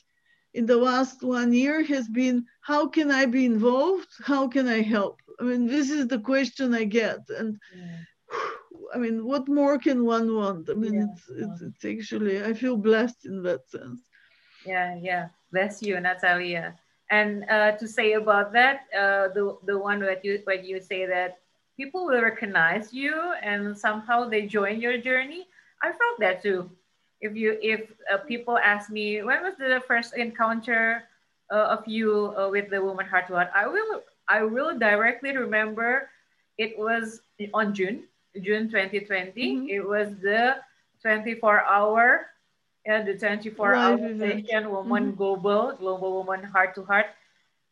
in 0.57 0.65
the 0.65 0.75
last 0.75 1.23
one 1.23 1.53
year 1.53 1.83
has 1.83 2.07
been 2.07 2.45
how 2.61 2.87
can 2.87 3.11
i 3.11 3.25
be 3.25 3.45
involved? 3.45 4.09
How 4.23 4.47
can 4.47 4.67
i 4.67 4.81
help? 4.81 5.21
I 5.39 5.43
mean 5.43 5.67
this 5.67 5.89
is 5.91 6.07
the 6.07 6.19
question 6.19 6.73
i 6.73 6.83
get 6.83 7.19
and 7.37 7.57
yeah. 7.75 7.99
i 8.95 8.97
mean 8.97 9.25
what 9.25 9.47
more 9.47 9.77
can 9.77 10.03
one 10.03 10.33
want? 10.33 10.69
I 10.69 10.73
mean 10.73 10.95
yeah. 10.95 11.05
it's, 11.07 11.23
it's, 11.43 11.61
it's 11.61 11.85
actually 11.85 12.43
i 12.43 12.53
feel 12.53 12.77
blessed 12.77 13.25
in 13.25 13.43
that 13.43 13.69
sense. 13.69 14.01
Yeah 14.65 14.97
yeah. 15.09 15.27
Bless 15.51 15.81
you 15.81 15.99
natalia. 15.99 16.75
And 17.09 17.45
uh, 17.49 17.71
to 17.79 17.87
say 17.87 18.13
about 18.13 18.51
that 18.53 18.77
uh, 19.01 19.27
the 19.35 19.43
the 19.69 19.77
one 19.77 19.99
that 19.99 20.25
you 20.25 20.41
when 20.45 20.65
you 20.65 20.81
say 20.81 21.05
that 21.05 21.37
people 21.77 22.05
will 22.05 22.21
recognize 22.21 22.91
you 22.91 23.13
and 23.41 23.77
somehow 23.77 24.27
they 24.27 24.45
join 24.45 24.81
your 24.81 24.97
journey. 24.97 25.47
I 25.81 25.93
felt 25.93 26.19
that 26.19 26.41
too. 26.41 26.69
If 27.21 27.35
you 27.37 27.57
if 27.61 27.93
uh, 28.11 28.17
people 28.25 28.57
ask 28.57 28.89
me 28.89 29.21
when 29.23 29.41
was 29.41 29.57
the 29.57 29.81
first 29.87 30.17
encounter 30.17 31.05
uh, 31.53 31.77
of 31.77 31.87
you 31.87 32.33
uh, 32.37 32.49
with 32.49 32.69
the 32.69 32.81
woman 32.81 33.05
heart 33.05 33.27
to 33.27 33.33
heart, 33.33 33.49
I 33.53 33.67
will 33.67 34.03
I 34.27 34.43
will 34.43 34.77
directly 34.77 35.37
remember 35.37 36.09
it 36.57 36.77
was 36.77 37.21
on 37.53 37.73
June 37.73 38.03
June 38.41 38.69
2020. 38.69 39.33
Mm-hmm. 39.33 39.69
It 39.69 39.85
was 39.85 40.17
the 40.21 40.57
24 41.01 41.61
hour 41.65 42.27
and 42.85 43.07
the 43.07 43.17
24 43.17 43.75
hour 43.75 43.97
session 44.17 44.69
woman 44.69 45.13
mm-hmm. 45.13 45.17
global 45.17 45.73
global 45.77 46.13
woman 46.21 46.43
heart 46.43 46.73
to 46.75 46.83
heart 46.83 47.07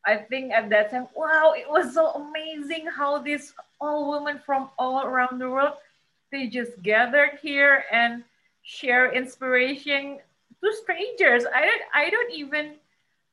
I 0.05 0.17
think 0.17 0.53
at 0.53 0.69
that 0.69 0.91
time, 0.91 1.07
wow, 1.15 1.53
it 1.57 1.69
was 1.69 1.93
so 1.93 2.11
amazing 2.11 2.85
how 2.85 3.17
these 3.17 3.53
all 3.81 4.11
women 4.11 4.39
from 4.45 4.69
all 4.77 5.03
around 5.03 5.39
the 5.39 5.49
world, 5.49 5.73
they 6.31 6.47
just 6.47 6.81
gathered 6.81 7.39
here 7.41 7.85
and 7.91 8.23
share 8.61 9.11
inspiration 9.13 10.19
to 10.63 10.73
strangers. 10.81 11.45
I 11.53 11.65
don't, 11.65 11.81
I 11.93 12.09
don't 12.09 12.31
even, 12.33 12.75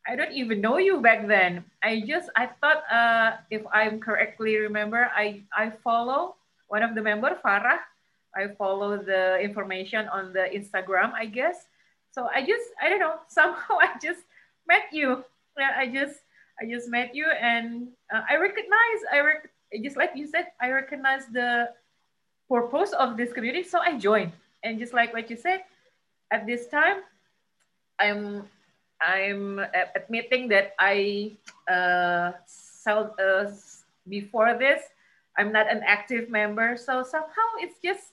I 0.06 0.16
don't 0.16 0.32
even 0.32 0.60
know 0.60 0.78
you 0.78 1.00
back 1.00 1.26
then. 1.26 1.64
I 1.82 2.02
just, 2.06 2.30
I 2.36 2.48
thought, 2.60 2.84
uh, 2.90 3.36
if 3.50 3.62
I'm 3.72 4.00
correctly 4.00 4.56
remember, 4.56 5.10
I, 5.14 5.42
I 5.56 5.70
follow 5.84 6.36
one 6.68 6.82
of 6.82 6.94
the 6.94 7.02
member, 7.02 7.38
Farah. 7.44 7.78
I 8.34 8.48
follow 8.56 8.96
the 8.96 9.38
information 9.40 10.08
on 10.08 10.32
the 10.32 10.48
Instagram, 10.48 11.12
I 11.12 11.26
guess. 11.26 11.66
So 12.12 12.28
I 12.34 12.40
just, 12.40 12.64
I 12.80 12.88
don't 12.88 13.00
know, 13.00 13.16
somehow 13.28 13.76
I 13.80 13.92
just 14.00 14.22
met 14.66 14.88
you. 14.90 15.24
I 15.58 15.86
just 15.86 16.20
I 16.62 16.66
just 16.70 16.88
met 16.88 17.14
you 17.14 17.26
and 17.26 17.88
uh, 18.14 18.22
I 18.30 18.36
recognize, 18.36 19.00
I 19.10 19.18
rec- 19.20 19.50
just 19.82 19.96
like 19.96 20.12
you 20.14 20.28
said, 20.30 20.46
I 20.60 20.70
recognize 20.70 21.26
the 21.26 21.70
purpose 22.48 22.92
of 22.92 23.16
this 23.16 23.32
community. 23.32 23.66
So 23.66 23.80
I 23.80 23.98
joined. 23.98 24.30
And 24.62 24.78
just 24.78 24.94
like 24.94 25.12
what 25.12 25.28
you 25.28 25.36
said, 25.36 25.66
at 26.30 26.46
this 26.46 26.68
time, 26.68 27.02
I'm 27.98 28.46
I'm 29.02 29.58
admitting 29.98 30.46
that 30.54 30.78
I 30.78 31.34
uh, 31.66 32.38
sell, 32.46 33.16
uh, 33.18 33.50
before 34.08 34.54
this 34.54 34.82
I'm 35.36 35.50
not 35.52 35.70
an 35.70 35.82
active 35.84 36.30
member. 36.30 36.76
So 36.76 37.02
somehow 37.02 37.48
it's 37.58 37.80
just 37.82 38.12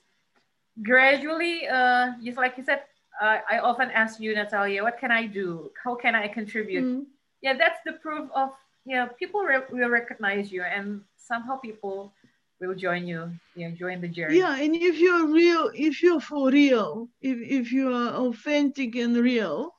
gradually, 0.82 1.68
uh, 1.68 2.12
just 2.24 2.38
like 2.38 2.56
you 2.56 2.64
said, 2.64 2.82
uh, 3.20 3.38
I 3.48 3.58
often 3.58 3.90
ask 3.90 4.18
you, 4.20 4.34
Natalia, 4.34 4.82
what 4.82 4.98
can 4.98 5.10
I 5.10 5.26
do? 5.26 5.70
How 5.84 5.94
can 5.94 6.14
I 6.14 6.28
contribute? 6.28 6.84
Mm. 6.84 7.04
Yeah, 7.42 7.54
that's 7.56 7.78
the 7.84 7.92
proof 7.94 8.30
of, 8.34 8.50
know, 8.96 9.08
people 9.18 9.40
re- 9.42 9.68
will 9.70 9.88
recognize 9.88 10.52
you 10.52 10.62
and 10.62 11.00
somehow 11.16 11.56
people 11.56 12.12
will 12.60 12.74
join 12.74 13.06
you, 13.06 13.30
you 13.56 13.68
know, 13.68 13.74
join 13.74 14.00
the 14.00 14.08
journey. 14.08 14.38
Yeah, 14.38 14.56
and 14.56 14.74
if 14.76 14.98
you're 14.98 15.26
real, 15.26 15.70
if 15.74 16.02
you're 16.02 16.20
for 16.20 16.50
real, 16.50 17.08
if, 17.20 17.38
if 17.40 17.72
you 17.72 17.92
are 17.92 18.12
authentic 18.26 18.94
and 18.96 19.16
real, 19.16 19.72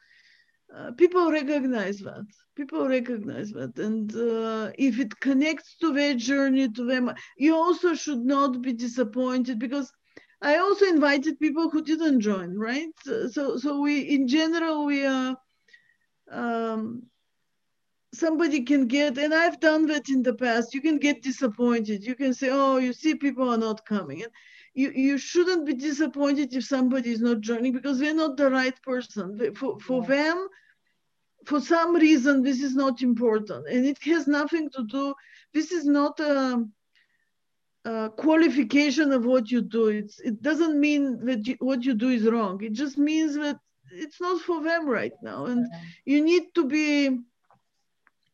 uh, 0.75 0.91
people 0.93 1.31
recognize 1.31 1.99
that. 1.99 2.25
People 2.55 2.87
recognize 2.87 3.51
that. 3.51 3.77
And 3.77 4.13
uh, 4.15 4.71
if 4.77 4.99
it 4.99 5.19
connects 5.19 5.77
to 5.81 5.93
their 5.93 6.15
journey, 6.15 6.69
to 6.69 6.85
them, 6.85 7.11
you 7.37 7.55
also 7.55 7.93
should 7.93 8.23
not 8.25 8.61
be 8.61 8.73
disappointed 8.73 9.59
because 9.59 9.91
I 10.41 10.57
also 10.57 10.85
invited 10.85 11.39
people 11.39 11.69
who 11.69 11.83
didn't 11.83 12.21
join, 12.21 12.57
right? 12.57 12.89
So, 13.03 13.57
so 13.57 13.79
we, 13.81 14.01
in 14.01 14.27
general, 14.27 14.85
we 14.85 15.05
are, 15.05 15.37
um, 16.31 17.03
somebody 18.13 18.61
can 18.61 18.87
get, 18.87 19.17
and 19.17 19.33
I've 19.33 19.59
done 19.59 19.87
that 19.87 20.09
in 20.09 20.21
the 20.21 20.33
past, 20.33 20.73
you 20.73 20.81
can 20.81 20.97
get 20.97 21.21
disappointed. 21.23 22.03
You 22.03 22.15
can 22.15 22.33
say, 22.33 22.49
oh, 22.51 22.77
you 22.77 22.93
see, 22.93 23.15
people 23.15 23.49
are 23.49 23.57
not 23.57 23.85
coming. 23.85 24.23
And 24.23 24.31
you, 24.73 24.91
you 24.91 25.17
shouldn't 25.17 25.65
be 25.65 25.73
disappointed 25.73 26.53
if 26.53 26.65
somebody 26.65 27.11
is 27.11 27.21
not 27.21 27.41
joining 27.41 27.73
because 27.73 27.99
they're 27.99 28.13
not 28.13 28.37
the 28.37 28.49
right 28.49 28.79
person. 28.83 29.53
For, 29.55 29.79
for 29.79 30.01
yeah. 30.01 30.07
them, 30.07 30.47
for 31.45 31.61
some 31.61 31.95
reason, 31.95 32.43
this 32.43 32.61
is 32.61 32.75
not 32.75 33.01
important. 33.01 33.67
And 33.67 33.85
it 33.85 34.01
has 34.03 34.27
nothing 34.27 34.69
to 34.71 34.83
do, 34.83 35.13
this 35.53 35.71
is 35.71 35.85
not 35.85 36.19
a, 36.19 36.65
a 37.85 38.09
qualification 38.09 39.11
of 39.11 39.25
what 39.25 39.49
you 39.49 39.61
do. 39.61 39.87
It's, 39.87 40.19
it 40.19 40.41
doesn't 40.41 40.79
mean 40.79 41.25
that 41.25 41.47
you, 41.47 41.55
what 41.59 41.83
you 41.83 41.93
do 41.93 42.09
is 42.09 42.23
wrong. 42.23 42.61
It 42.63 42.73
just 42.73 42.97
means 42.97 43.35
that 43.35 43.57
it's 43.93 44.21
not 44.21 44.41
for 44.41 44.61
them 44.61 44.87
right 44.87 45.13
now. 45.21 45.45
And 45.45 45.67
you 46.05 46.23
need 46.23 46.53
to 46.55 46.65
be 46.65 47.19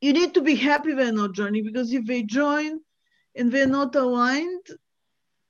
you 0.01 0.13
need 0.13 0.33
to 0.33 0.41
be 0.41 0.55
happy 0.55 0.93
they're 0.93 1.11
not 1.11 1.33
joining 1.33 1.65
because 1.65 1.91
if 1.91 2.05
they 2.05 2.23
join 2.23 2.79
and 3.35 3.51
they're 3.51 3.67
not 3.67 3.95
aligned, 3.95 4.67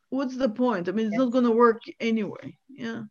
what's 0.10 0.38
the 0.38 0.50
point? 0.50 0.88
I 0.88 0.92
mean, 0.92 1.08
it's 1.08 1.14
yeah. 1.14 1.20
not 1.20 1.32
going 1.32 1.44
to 1.44 1.52
work 1.52 1.82
anyway. 2.00 2.58
Yeah. 2.70 3.04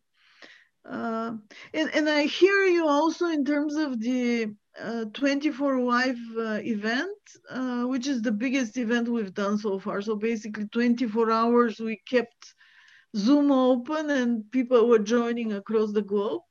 Uh, 0.87 1.33
and, 1.73 1.93
and 1.93 2.09
I 2.09 2.23
hear 2.23 2.63
you 2.63 2.87
also 2.87 3.27
in 3.27 3.43
terms 3.43 3.75
of 3.75 3.99
the 3.99 4.53
uh, 4.81 5.05
24 5.13 5.81
Live 5.81 6.17
uh, 6.37 6.59
event, 6.63 7.17
uh, 7.49 7.83
which 7.83 8.07
is 8.07 8.21
the 8.21 8.31
biggest 8.31 8.77
event 8.77 9.09
we've 9.09 9.33
done 9.33 9.57
so 9.57 9.79
far. 9.79 10.01
So 10.01 10.15
basically, 10.15 10.67
24 10.67 11.31
hours 11.31 11.79
we 11.79 12.01
kept 12.07 12.53
Zoom 13.15 13.51
open 13.51 14.09
and 14.09 14.49
people 14.51 14.87
were 14.87 14.99
joining 14.99 15.53
across 15.53 15.91
the 15.91 16.01
globe. 16.01 16.41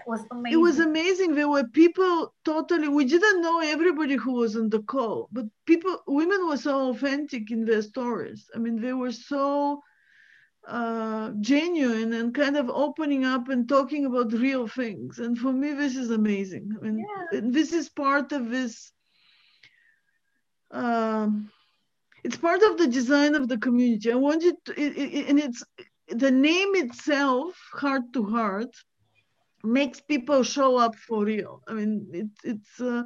It 0.00 0.10
was 0.10 0.22
amazing. 0.30 0.52
It 0.52 0.62
was 0.62 0.78
amazing. 0.78 1.34
There 1.34 1.48
were 1.48 1.66
people 1.82 2.34
totally, 2.44 2.88
we 2.88 3.04
didn't 3.04 3.42
know 3.42 3.60
everybody 3.60 4.16
who 4.16 4.32
was 4.32 4.56
on 4.56 4.68
the 4.68 4.82
call, 4.82 5.28
but 5.32 5.46
people, 5.66 6.02
women 6.06 6.48
were 6.48 6.56
so 6.56 6.90
authentic 6.90 7.50
in 7.50 7.64
their 7.64 7.82
stories. 7.82 8.48
I 8.54 8.58
mean, 8.58 8.80
they 8.80 8.92
were 8.92 9.12
so 9.12 9.82
uh, 10.66 11.30
genuine 11.40 12.12
and 12.12 12.34
kind 12.34 12.56
of 12.56 12.68
opening 12.70 13.24
up 13.24 13.48
and 13.48 13.68
talking 13.68 14.06
about 14.06 14.32
real 14.32 14.66
things. 14.68 15.18
And 15.18 15.38
for 15.38 15.52
me, 15.52 15.72
this 15.72 15.96
is 15.96 16.10
amazing. 16.10 16.66
I 16.76 16.84
mean, 16.84 16.98
yeah. 17.32 17.40
this 17.42 17.72
is 17.72 17.88
part 17.88 18.32
of 18.32 18.50
this. 18.50 18.92
Um, 20.70 21.50
it's 22.22 22.36
part 22.36 22.62
of 22.62 22.76
the 22.76 22.86
design 22.86 23.34
of 23.34 23.48
the 23.48 23.58
community. 23.58 24.12
I 24.12 24.16
wanted 24.16 24.54
to, 24.66 24.80
it, 24.80 24.96
it, 24.96 25.28
and 25.28 25.38
it's 25.38 25.64
the 26.08 26.30
name 26.30 26.74
itself, 26.74 27.54
Heart 27.72 28.12
to 28.14 28.24
Heart, 28.24 28.74
makes 29.62 30.00
people 30.00 30.42
show 30.42 30.76
up 30.76 30.94
for 30.96 31.24
real. 31.24 31.62
I 31.68 31.74
mean, 31.74 32.06
it, 32.12 32.28
it's 32.44 32.80
uh, 32.80 33.02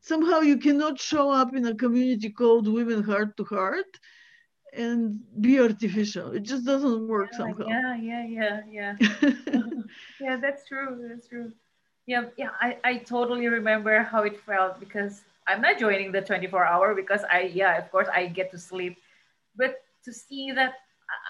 somehow 0.00 0.40
you 0.40 0.58
cannot 0.58 1.00
show 1.00 1.30
up 1.30 1.54
in 1.54 1.66
a 1.66 1.74
community 1.74 2.30
called 2.30 2.68
Women 2.68 3.02
Heart 3.02 3.36
to 3.38 3.44
Heart 3.44 3.98
and 4.72 5.20
be 5.40 5.58
artificial. 5.58 6.32
It 6.32 6.42
just 6.42 6.64
doesn't 6.64 7.08
work 7.08 7.30
yeah, 7.32 7.38
somehow. 7.38 7.66
Yeah, 7.66 7.96
yeah, 7.96 8.26
yeah, 8.26 8.60
yeah. 8.70 8.94
yeah, 10.20 10.36
that's 10.36 10.66
true. 10.66 11.06
That's 11.08 11.26
true. 11.26 11.52
Yeah, 12.06 12.24
yeah. 12.36 12.50
I, 12.60 12.76
I 12.84 12.96
totally 12.98 13.48
remember 13.48 14.02
how 14.02 14.22
it 14.22 14.38
felt 14.40 14.78
because 14.78 15.22
I'm 15.48 15.60
not 15.60 15.78
joining 15.78 16.12
the 16.12 16.20
24 16.20 16.64
hour 16.64 16.94
because 16.94 17.22
I, 17.30 17.50
yeah, 17.54 17.78
of 17.78 17.90
course 17.90 18.08
I 18.12 18.26
get 18.26 18.50
to 18.52 18.58
sleep. 18.58 18.98
But 19.56 19.82
to 20.04 20.12
see 20.12 20.52
that 20.52 20.74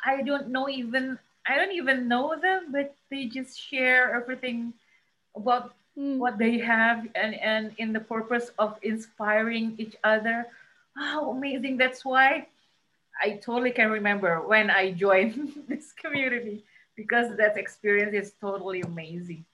I 0.04 0.22
don't 0.22 0.48
know 0.48 0.68
even 0.68 1.18
I 1.48 1.56
don't 1.56 1.72
even 1.72 2.08
know 2.08 2.34
them, 2.40 2.72
but 2.72 2.94
they 3.10 3.26
just 3.26 3.60
share 3.60 4.14
everything 4.14 4.72
about 5.34 5.74
mm. 5.96 6.18
what 6.18 6.38
they 6.38 6.58
have 6.58 7.06
and, 7.14 7.34
and 7.34 7.72
in 7.78 7.92
the 7.92 8.00
purpose 8.00 8.50
of 8.58 8.78
inspiring 8.82 9.74
each 9.78 9.96
other. 10.02 10.46
How 10.96 11.30
amazing. 11.30 11.76
That's 11.76 12.04
why 12.04 12.46
I 13.22 13.32
totally 13.42 13.70
can 13.70 13.90
remember 13.90 14.40
when 14.46 14.70
I 14.70 14.92
joined 14.92 15.52
this 15.68 15.92
community 15.92 16.64
because 16.96 17.36
that 17.36 17.56
experience 17.56 18.14
is 18.14 18.32
totally 18.40 18.80
amazing. 18.80 19.44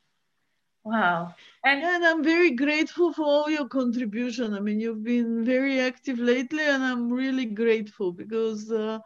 Wow. 0.84 1.34
And, 1.64 1.82
and 1.82 2.04
I'm 2.04 2.24
very 2.24 2.52
grateful 2.52 3.12
for 3.12 3.24
all 3.24 3.50
your 3.50 3.68
contribution. 3.68 4.54
I 4.54 4.60
mean, 4.60 4.80
you've 4.80 5.04
been 5.04 5.44
very 5.44 5.80
active 5.80 6.18
lately, 6.18 6.64
and 6.64 6.82
I'm 6.82 7.12
really 7.12 7.44
grateful 7.44 8.12
because 8.12 8.70
uh, 8.72 8.98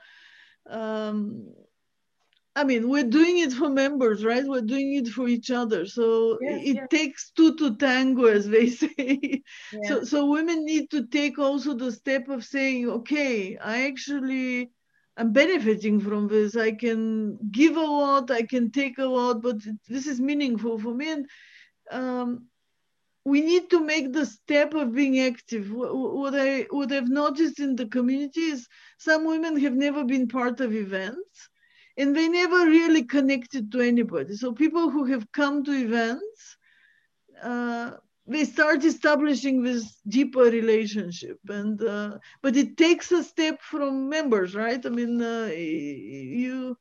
um, 0.70 1.49
I 2.57 2.64
mean, 2.64 2.88
we're 2.88 3.04
doing 3.04 3.38
it 3.38 3.52
for 3.52 3.68
members, 3.68 4.24
right? 4.24 4.42
We're 4.42 4.62
doing 4.62 4.94
it 4.94 5.09
for 5.09 5.28
each 5.28 5.50
other. 5.50 5.84
So 5.84 6.38
yes, 6.40 6.62
it 6.64 6.76
yes. 6.76 6.86
takes 6.90 7.30
two 7.36 7.54
to 7.57 7.76
tango, 7.76 8.24
as 8.24 8.48
they 8.48 8.70
say. 8.82 9.42
Yes. 9.72 9.88
So, 9.88 10.04
so 10.04 10.26
women 10.30 10.64
need 10.64 10.90
to 10.90 11.07
take 11.07 11.38
also 11.38 11.74
the 11.74 11.92
step 11.92 12.28
of 12.30 12.46
saying, 12.46 12.88
okay, 12.88 13.59
I 13.59 13.86
actually 13.88 14.70
am 15.18 15.32
benefiting 15.32 16.00
from 16.00 16.28
this. 16.28 16.57
I 16.57 16.72
can 16.72 17.36
give 17.52 17.76
a 17.76 17.80
lot, 17.80 18.30
I 18.30 18.42
can 18.42 18.70
take 18.70 18.96
a 18.96 19.04
lot, 19.04 19.42
but 19.42 19.57
this 19.86 20.07
is 20.07 20.18
meaningful 20.18 20.78
for 20.78 20.94
me. 20.94 21.11
And 21.12 21.26
um, 21.90 22.46
we 23.26 23.42
need 23.42 23.68
to 23.68 23.84
make 23.84 24.14
the 24.14 24.24
step 24.24 24.72
of 24.72 24.94
being 24.94 25.20
active. 25.20 25.70
What 25.70 26.34
I 26.34 26.62
what 26.70 26.90
I've 26.90 27.11
noticed 27.11 27.61
in 27.61 27.76
the 27.76 27.86
community 27.86 28.40
is 28.40 28.66
some 28.98 29.26
women 29.26 29.59
have 29.59 29.74
never 29.74 30.04
been 30.04 30.26
part 30.26 30.61
of 30.61 30.74
events 30.74 31.50
and 31.97 32.14
they 32.14 32.28
never 32.28 32.66
really 32.66 33.03
connected 33.03 33.72
to 33.72 33.80
anybody. 33.80 34.36
So 34.36 34.53
people 34.53 34.90
who 34.90 35.05
have 35.07 35.30
come 35.32 35.64
to 35.64 35.72
events, 35.72 36.57
uh, 37.42 37.92
they 38.26 38.44
start 38.44 38.84
establishing 38.84 39.62
this 39.62 40.01
deeper 40.09 40.44
relationship, 40.44 41.38
and 41.49 41.80
uh, 41.82 42.18
but 42.42 42.57
it 42.57 42.76
takes 42.76 43.12
a 43.12 43.22
step 43.22 43.61
from 43.62 44.09
members, 44.09 44.55
right? 44.55 44.84
I 44.84 44.88
mean, 44.88 45.22
uh, 45.22 45.51
you 45.53 46.76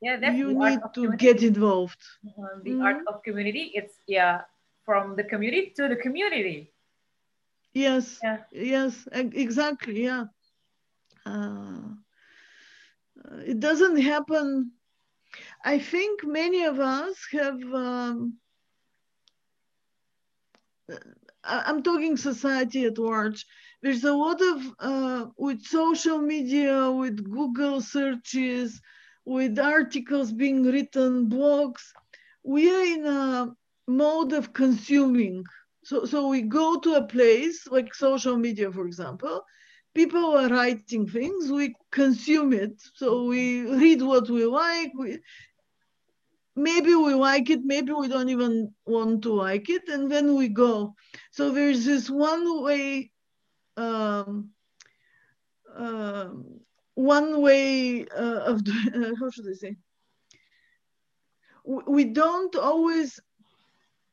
yeah, 0.00 0.30
you 0.30 0.52
need 0.52 0.80
to 0.80 0.90
community. 0.92 1.26
get 1.26 1.42
involved. 1.42 2.02
Uh, 2.26 2.60
the 2.62 2.70
mm-hmm. 2.70 2.82
art 2.82 3.02
of 3.08 3.22
community. 3.22 3.72
It's 3.74 3.94
yeah, 4.06 4.42
from 4.84 5.16
the 5.16 5.24
community 5.24 5.72
to 5.76 5.88
the 5.88 5.96
community. 5.96 6.72
Yes. 7.72 8.20
Yeah. 8.22 8.38
Yes. 8.52 9.08
Exactly. 9.12 10.04
Yeah. 10.04 10.26
Uh, 11.26 11.80
it 13.46 13.60
doesn't 13.60 14.00
happen. 14.00 14.72
I 15.64 15.78
think 15.78 16.24
many 16.24 16.64
of 16.64 16.80
us 16.80 17.16
have. 17.32 17.60
Um, 17.74 18.38
uh, 20.90 20.96
I'm 21.44 21.82
talking 21.82 22.16
society 22.16 22.84
at 22.84 22.98
large. 22.98 23.46
There's 23.82 24.04
a 24.04 24.12
lot 24.14 24.40
of 24.40 24.74
uh, 24.78 25.26
with 25.36 25.62
social 25.62 26.18
media, 26.18 26.90
with 26.90 27.30
Google 27.30 27.80
searches, 27.80 28.80
with 29.24 29.58
articles 29.58 30.32
being 30.32 30.64
written, 30.64 31.28
blogs. 31.28 31.82
We 32.42 32.70
are 32.70 32.84
in 32.84 33.06
a 33.06 33.54
mode 33.86 34.32
of 34.32 34.52
consuming. 34.52 35.44
So, 35.84 36.06
so 36.06 36.28
we 36.28 36.42
go 36.42 36.78
to 36.80 36.94
a 36.94 37.06
place 37.06 37.66
like 37.66 37.94
social 37.94 38.36
media, 38.36 38.72
for 38.72 38.86
example, 38.86 39.44
people 39.94 40.36
are 40.36 40.48
writing 40.48 41.06
things, 41.08 41.50
we 41.50 41.74
consume 41.90 42.52
it. 42.52 42.80
So 42.94 43.24
we 43.24 43.62
read 43.62 44.02
what 44.02 44.28
we 44.28 44.44
like. 44.44 44.92
We, 44.98 45.20
maybe 46.56 46.94
we 46.94 47.14
like 47.14 47.50
it, 47.50 47.60
maybe 47.64 47.92
we 47.92 48.08
don't 48.08 48.28
even 48.28 48.74
want 48.86 49.22
to 49.22 49.32
like 49.34 49.68
it, 49.68 49.88
and 49.88 50.10
then 50.10 50.34
we 50.36 50.48
go. 50.48 50.94
So 51.30 51.50
there's 51.52 51.84
this 51.84 52.10
one 52.10 52.62
way, 52.62 53.10
um, 53.76 54.50
uh, 55.76 56.28
one 56.94 57.40
way 57.40 58.06
uh, 58.06 58.40
of 58.52 58.62
uh, 58.68 59.14
how 59.20 59.30
should 59.30 59.48
I 59.48 59.54
say? 59.54 59.76
We 61.64 62.04
don't 62.04 62.54
always. 62.56 63.20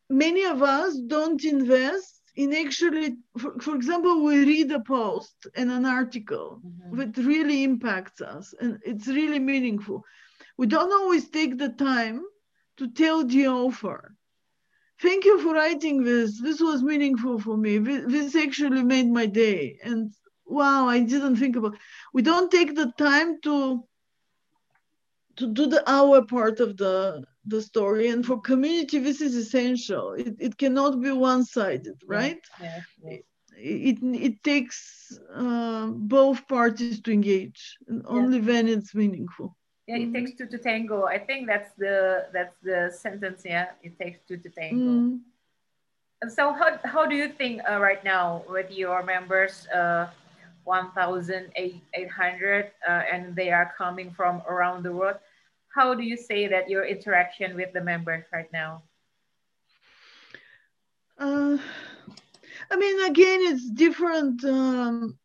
Many 0.09 0.43
of 0.43 0.61
us 0.61 0.97
don't 1.07 1.43
invest 1.45 2.20
in 2.35 2.53
actually, 2.53 3.17
for, 3.37 3.59
for 3.59 3.75
example, 3.75 4.23
we 4.23 4.45
read 4.45 4.71
a 4.71 4.79
post 4.79 5.47
and 5.55 5.69
an 5.71 5.85
article 5.85 6.61
mm-hmm. 6.65 6.97
that 6.97 7.17
really 7.17 7.63
impacts 7.63 8.21
us 8.21 8.53
and 8.59 8.79
it's 8.85 9.07
really 9.07 9.39
meaningful. 9.39 10.03
We 10.57 10.67
don't 10.67 10.93
always 10.93 11.29
take 11.29 11.57
the 11.57 11.69
time 11.69 12.23
to 12.77 12.89
tell 12.89 13.25
the 13.25 13.47
author, 13.47 14.15
thank 15.01 15.25
you 15.25 15.39
for 15.41 15.53
writing 15.53 16.03
this. 16.03 16.39
This 16.41 16.61
was 16.61 16.83
meaningful 16.83 17.39
for 17.39 17.57
me. 17.57 17.77
This 17.77 18.35
actually 18.35 18.83
made 18.83 19.09
my 19.09 19.25
day. 19.25 19.77
And 19.83 20.13
wow, 20.45 20.87
I 20.87 20.99
didn't 20.99 21.37
think 21.37 21.55
about. 21.55 21.77
We 22.13 22.21
don't 22.21 22.51
take 22.51 22.75
the 22.75 22.91
time 22.97 23.41
to 23.41 23.83
to 25.37 25.47
do 25.47 25.65
the 25.67 25.83
our 25.89 26.23
part 26.25 26.59
of 26.59 26.77
the 26.77 27.23
the 27.45 27.61
story 27.61 28.09
and 28.09 28.25
for 28.25 28.39
community 28.39 28.99
this 28.99 29.21
is 29.21 29.35
essential 29.35 30.13
it, 30.13 30.35
it 30.39 30.57
cannot 30.57 31.01
be 31.01 31.11
one-sided 31.11 31.97
right 32.05 32.41
yeah, 32.59 32.79
yeah, 33.03 33.17
It, 33.57 33.57
it, 33.57 33.97
it 34.27 34.43
takes 34.43 35.19
uh, 35.35 35.87
both 35.87 36.47
parties 36.47 37.01
to 37.01 37.11
engage 37.11 37.77
and 37.87 38.03
only 38.07 38.39
yeah. 38.39 38.45
then 38.45 38.67
it's 38.67 38.93
meaningful 38.93 39.57
yeah 39.87 39.95
it 39.95 40.01
mm-hmm. 40.01 40.13
takes 40.13 40.31
two 40.37 40.47
to 40.47 40.57
tango 40.57 41.05
i 41.05 41.17
think 41.17 41.47
that's 41.47 41.71
the 41.77 42.27
that's 42.31 42.57
the 42.61 42.91
sentence 42.93 43.41
yeah 43.43 43.67
it 43.83 43.97
takes 43.99 44.19
two 44.27 44.37
to 44.37 44.49
tango 44.49 44.91
mm. 44.91 45.19
and 46.21 46.31
so 46.31 46.53
how, 46.53 46.79
how 46.83 47.05
do 47.05 47.15
you 47.15 47.29
think 47.29 47.61
uh, 47.69 47.79
right 47.79 48.03
now 48.03 48.43
with 48.47 48.69
your 48.71 49.03
members 49.03 49.67
uh, 49.69 50.07
1,800 50.63 52.71
uh, 52.87 52.91
and 53.11 53.35
they 53.35 53.51
are 53.51 53.73
coming 53.77 54.11
from 54.11 54.41
around 54.47 54.83
the 54.83 54.91
world. 54.91 55.17
How 55.75 55.93
do 55.93 56.03
you 56.03 56.17
say 56.17 56.47
that 56.47 56.69
your 56.69 56.85
interaction 56.85 57.55
with 57.55 57.71
the 57.73 57.81
members 57.81 58.25
right 58.33 58.51
now? 58.51 58.83
Uh, 61.17 61.57
I 62.69 62.75
mean, 62.75 63.05
again, 63.05 63.39
it's 63.43 63.69
different. 63.69 64.43
Um, 64.43 65.17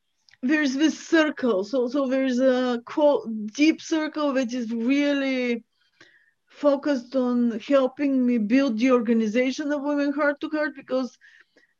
there's 0.42 0.74
this 0.74 1.08
circle. 1.08 1.64
So, 1.64 1.88
so 1.88 2.06
there's 2.06 2.38
a 2.38 2.82
quote, 2.84 3.28
deep 3.54 3.80
circle 3.80 4.32
that 4.34 4.52
is 4.52 4.70
really 4.70 5.64
focused 6.46 7.16
on 7.16 7.58
helping 7.60 8.24
me 8.24 8.38
build 8.38 8.78
the 8.78 8.90
organization 8.90 9.72
of 9.72 9.82
Women 9.82 10.12
Heart 10.12 10.40
to 10.40 10.48
Heart 10.48 10.72
because 10.76 11.16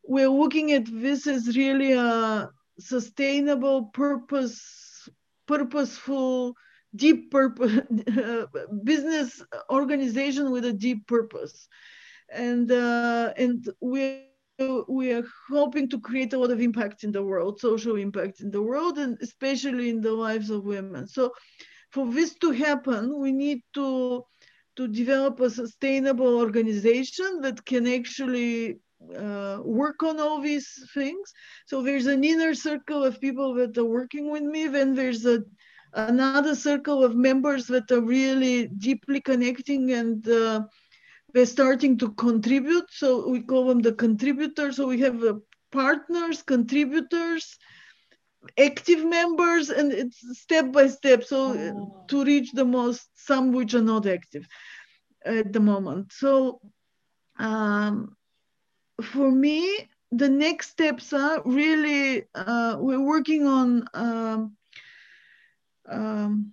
we're 0.04 0.28
looking 0.28 0.72
at 0.72 0.84
this 0.86 1.26
as 1.26 1.56
really 1.56 1.92
a 1.92 2.50
sustainable, 2.78 3.86
purpose, 3.86 5.08
purposeful, 5.46 6.54
deep 6.96 7.30
purpose 7.30 7.80
business 8.84 9.42
organization 9.70 10.50
with 10.50 10.64
a 10.64 10.72
deep 10.72 11.06
purpose, 11.06 11.68
and 12.30 12.70
uh, 12.72 13.32
and 13.36 13.68
we 13.80 14.26
we 14.88 15.12
are 15.12 15.24
hoping 15.50 15.88
to 15.90 16.00
create 16.00 16.32
a 16.32 16.38
lot 16.38 16.50
of 16.50 16.60
impact 16.60 17.04
in 17.04 17.12
the 17.12 17.22
world, 17.22 17.60
social 17.60 17.96
impact 17.96 18.40
in 18.40 18.50
the 18.50 18.62
world, 18.62 18.98
and 18.98 19.18
especially 19.20 19.90
in 19.90 20.00
the 20.00 20.12
lives 20.12 20.50
of 20.50 20.64
women. 20.64 21.06
So, 21.06 21.32
for 21.90 22.10
this 22.10 22.34
to 22.36 22.50
happen, 22.52 23.20
we 23.20 23.32
need 23.32 23.62
to 23.74 24.24
to 24.76 24.88
develop 24.88 25.40
a 25.40 25.50
sustainable 25.50 26.38
organization 26.38 27.40
that 27.40 27.64
can 27.64 27.86
actually 27.86 28.78
uh, 29.16 29.58
work 29.64 30.02
on 30.02 30.20
all 30.20 30.40
these 30.40 30.68
things. 30.94 31.32
So 31.66 31.82
there's 31.82 32.06
an 32.06 32.24
inner 32.24 32.54
circle 32.54 33.04
of 33.04 33.20
people 33.20 33.54
that 33.54 33.76
are 33.78 33.84
working 33.84 34.30
with 34.30 34.42
me. 34.42 34.68
Then 34.68 34.94
there's 34.94 35.24
a 35.26 35.42
another 35.92 36.54
circle 36.54 37.04
of 37.04 37.14
members 37.14 37.66
that 37.66 37.90
are 37.90 38.00
really 38.00 38.68
deeply 38.68 39.20
connecting 39.20 39.92
and 39.92 40.28
uh, 40.28 40.62
they're 41.32 41.46
starting 41.46 41.98
to 41.98 42.12
contribute. 42.12 42.86
So 42.90 43.28
we 43.28 43.40
call 43.40 43.66
them 43.66 43.80
the 43.80 43.92
contributors. 43.92 44.76
So 44.76 44.86
we 44.86 45.00
have 45.00 45.22
uh, 45.22 45.34
partners, 45.72 46.42
contributors, 46.42 47.56
active 48.58 49.04
members, 49.04 49.70
and 49.70 49.92
it's 49.92 50.18
step 50.38 50.72
by 50.72 50.88
step. 50.88 51.24
So 51.24 51.52
oh. 51.52 52.04
to 52.08 52.24
reach 52.24 52.52
the 52.52 52.64
most, 52.64 53.08
some 53.14 53.52
which 53.52 53.74
are 53.74 53.82
not 53.82 54.06
active 54.06 54.46
at 55.24 55.52
the 55.52 55.60
moment. 55.60 56.12
So 56.12 56.60
um, 57.38 58.16
for 59.02 59.30
me, 59.30 59.88
the 60.12 60.28
next 60.28 60.70
steps 60.70 61.12
are 61.12 61.42
really 61.44 62.24
uh, 62.34 62.76
we're 62.78 63.04
working 63.04 63.46
on 63.46 63.88
um, 63.92 64.56
um, 65.88 66.52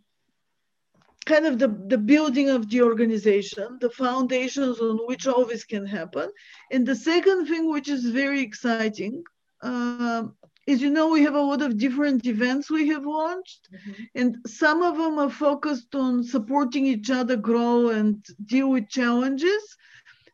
kind 1.25 1.45
of 1.45 1.57
the, 1.57 1.69
the 1.87 1.97
building 1.97 2.49
of 2.49 2.69
the 2.69 2.81
organization, 2.81 3.77
the 3.79 3.89
foundations 3.89 4.79
on 4.79 4.99
which 5.07 5.27
all 5.27 5.45
this 5.45 5.63
can 5.63 5.85
happen. 5.85 6.29
And 6.71 6.85
the 6.85 6.95
second 6.95 7.47
thing, 7.47 7.69
which 7.69 7.89
is 7.89 8.05
very 8.05 8.41
exciting, 8.41 9.23
uh, 9.61 10.23
is 10.65 10.81
you 10.81 10.89
know 10.89 11.09
we 11.09 11.23
have 11.23 11.35
a 11.35 11.41
lot 11.41 11.61
of 11.61 11.77
different 11.77 12.25
events 12.25 12.69
we 12.69 12.87
have 12.87 13.05
launched, 13.05 13.67
mm-hmm. 13.73 14.03
and 14.15 14.37
some 14.47 14.81
of 14.81 14.97
them 14.97 15.19
are 15.19 15.29
focused 15.29 15.93
on 15.93 16.23
supporting 16.23 16.85
each 16.85 17.09
other 17.09 17.35
grow 17.35 17.89
and 17.89 18.25
deal 18.45 18.69
with 18.69 18.87
challenges. 18.87 19.63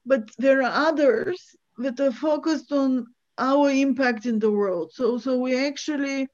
But 0.06 0.30
there 0.38 0.62
are 0.62 0.88
others 0.88 1.56
that 1.80 2.00
are 2.00 2.12
focused 2.12 2.72
on 2.72 3.08
our 3.38 3.70
impact 3.70 4.26
in 4.26 4.38
the 4.40 4.52
world. 4.52 4.92
So, 4.94 5.18
so 5.18 5.38
we 5.38 5.66
actually, 5.68 6.28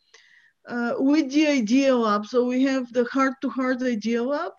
uh, 0.68 0.94
with 0.98 1.32
the 1.32 1.48
Idea 1.48 1.96
Lab, 1.96 2.26
so 2.26 2.46
we 2.46 2.64
have 2.64 2.92
the 2.92 3.06
Heart 3.06 3.36
to 3.42 3.50
Heart 3.50 3.82
Idea 3.82 4.24
Lab. 4.24 4.54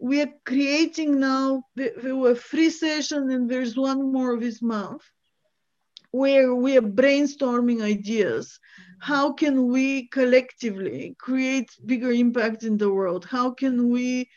We 0.00 0.22
are 0.22 0.32
creating 0.44 1.18
now, 1.18 1.62
there 1.74 2.16
were 2.16 2.34
three 2.34 2.70
sessions 2.70 3.32
and 3.32 3.50
there's 3.50 3.76
one 3.76 4.12
more 4.12 4.38
this 4.38 4.62
month, 4.62 5.02
where 6.12 6.54
we 6.54 6.76
are 6.76 6.82
brainstorming 6.82 7.82
ideas. 7.82 8.58
How 9.00 9.32
can 9.32 9.68
we 9.68 10.08
collectively 10.08 11.16
create 11.18 11.70
bigger 11.84 12.12
impact 12.12 12.62
in 12.62 12.78
the 12.78 12.90
world? 12.90 13.24
How 13.24 13.50
can 13.50 13.90
we 13.90 14.28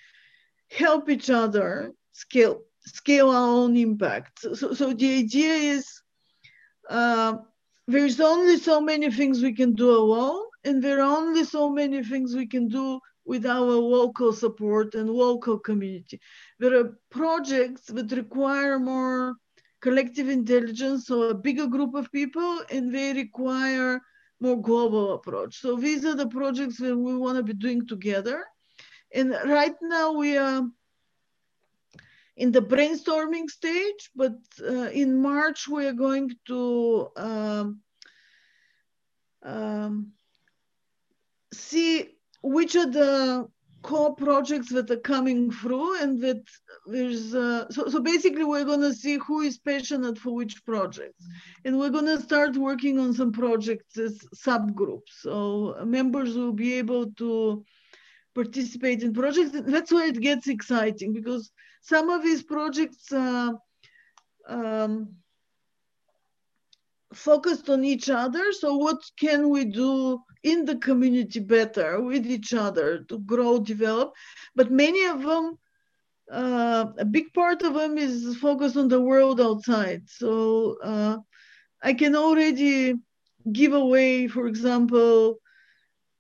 help 0.72 1.10
each 1.10 1.30
other 1.30 1.92
scale 2.14 2.62
scale 2.86 3.30
our 3.30 3.48
own 3.48 3.78
impact. 3.78 4.40
So, 4.42 4.74
so 4.74 4.94
the 4.94 5.20
idea 5.20 5.54
is 5.54 6.02
uh, 6.90 7.38
there's 7.88 8.20
only 8.20 8.58
so 8.58 8.82
many 8.82 9.12
things 9.12 9.42
we 9.42 9.54
can 9.54 9.74
do 9.74 9.92
alone, 9.92 10.46
and 10.64 10.84
there 10.84 11.00
are 11.00 11.18
only 11.18 11.44
so 11.44 11.70
many 11.70 12.04
things 12.04 12.36
we 12.36 12.48
can 12.48 12.68
do 12.68 13.00
with 13.26 13.46
our 13.46 13.62
local 13.62 14.34
support 14.34 14.96
and 14.96 15.10
local 15.10 15.60
community. 15.60 16.20
There 16.60 16.78
are 16.80 16.98
projects 17.10 17.84
that 17.88 18.12
require 18.12 18.80
more 18.80 19.36
collective 19.82 20.30
intelligence, 20.30 21.08
so 21.08 21.24
a 21.24 21.34
bigger 21.34 21.68
group 21.68 21.96
of 21.96 22.12
people, 22.12 22.62
and 22.70 22.94
they 22.94 23.14
require 23.14 24.02
more 24.40 24.62
global 24.62 25.14
approach. 25.14 25.60
So 25.60 25.76
these 25.76 26.06
are 26.06 26.16
the 26.16 26.28
projects 26.28 26.78
that 26.78 26.96
we 26.96 27.16
want 27.16 27.38
to 27.38 27.44
be 27.44 27.54
doing 27.54 27.88
together. 27.88 28.46
And 29.14 29.32
right 29.46 29.76
now 29.82 30.14
we 30.14 30.38
are 30.38 30.64
in 32.38 32.52
the 32.52 32.62
brainstorming 32.62 33.50
stage, 33.50 34.10
but 34.16 34.34
uh, 34.62 34.90
in 34.90 35.22
March 35.22 35.68
we 35.68 35.86
are 35.86 35.94
going 35.94 36.32
to 36.48 37.10
um, 37.18 37.82
um, 39.44 40.14
see 41.54 42.10
which 42.42 42.76
are 42.76 42.90
the 42.90 43.48
core 43.82 44.16
projects 44.16 44.70
that 44.70 44.90
are 44.92 44.98
coming 44.98 45.52
through 45.52 46.00
and 46.02 46.22
that 46.22 46.44
there's 46.86 47.34
uh, 47.34 47.68
so, 47.70 47.88
so 47.88 48.00
basically 48.00 48.44
we're 48.44 48.66
going 48.66 48.82
to 48.82 48.94
see 48.94 49.18
who 49.18 49.42
is 49.42 49.58
passionate 49.58 50.18
for 50.18 50.34
which 50.36 50.64
projects. 50.66 51.26
And 51.66 51.80
we're 51.80 51.90
going 51.90 52.06
to 52.06 52.22
start 52.22 52.56
working 52.56 53.00
on 53.00 53.14
some 53.14 53.32
projects 53.32 53.98
as 53.98 54.20
subgroups. 54.36 55.12
So 55.22 55.76
members 55.86 56.36
will 56.36 56.54
be 56.54 56.74
able 56.76 57.12
to 57.14 57.66
participate 58.36 59.04
in 59.04 59.14
projects. 59.14 59.52
That's 59.54 59.92
where 59.92 60.08
it 60.08 60.22
gets 60.22 60.48
exciting 60.48 61.14
because 61.14 61.52
some 61.82 62.10
of 62.10 62.24
these 62.24 62.44
projects 62.44 63.12
uh, 63.12 63.54
um, 64.48 65.16
focused 67.14 67.70
on 67.70 67.84
each 67.84 68.10
other. 68.10 68.52
So 68.52 68.78
what 68.78 69.02
can 69.20 69.50
we 69.50 69.66
do 69.66 70.22
in 70.44 70.66
the 70.66 70.76
community 70.78 71.40
better 71.40 72.02
with 72.02 72.26
each 72.26 72.54
other 72.54 73.04
to 73.10 73.20
grow, 73.20 73.60
develop? 73.60 74.14
But 74.56 74.72
many 74.72 75.06
of 75.06 75.22
them, 75.24 75.58
uh, 76.32 76.86
a 76.98 77.06
big 77.06 77.34
part 77.34 77.62
of 77.64 77.74
them 77.74 77.98
is 77.98 78.38
focused 78.38 78.78
on 78.78 78.88
the 78.88 79.02
world 79.02 79.40
outside. 79.42 80.10
So 80.10 80.78
uh, 80.84 81.18
I 81.82 81.94
can 81.94 82.16
already 82.16 82.96
give 83.52 83.74
away, 83.74 84.28
for 84.28 84.48
example, 84.48 85.40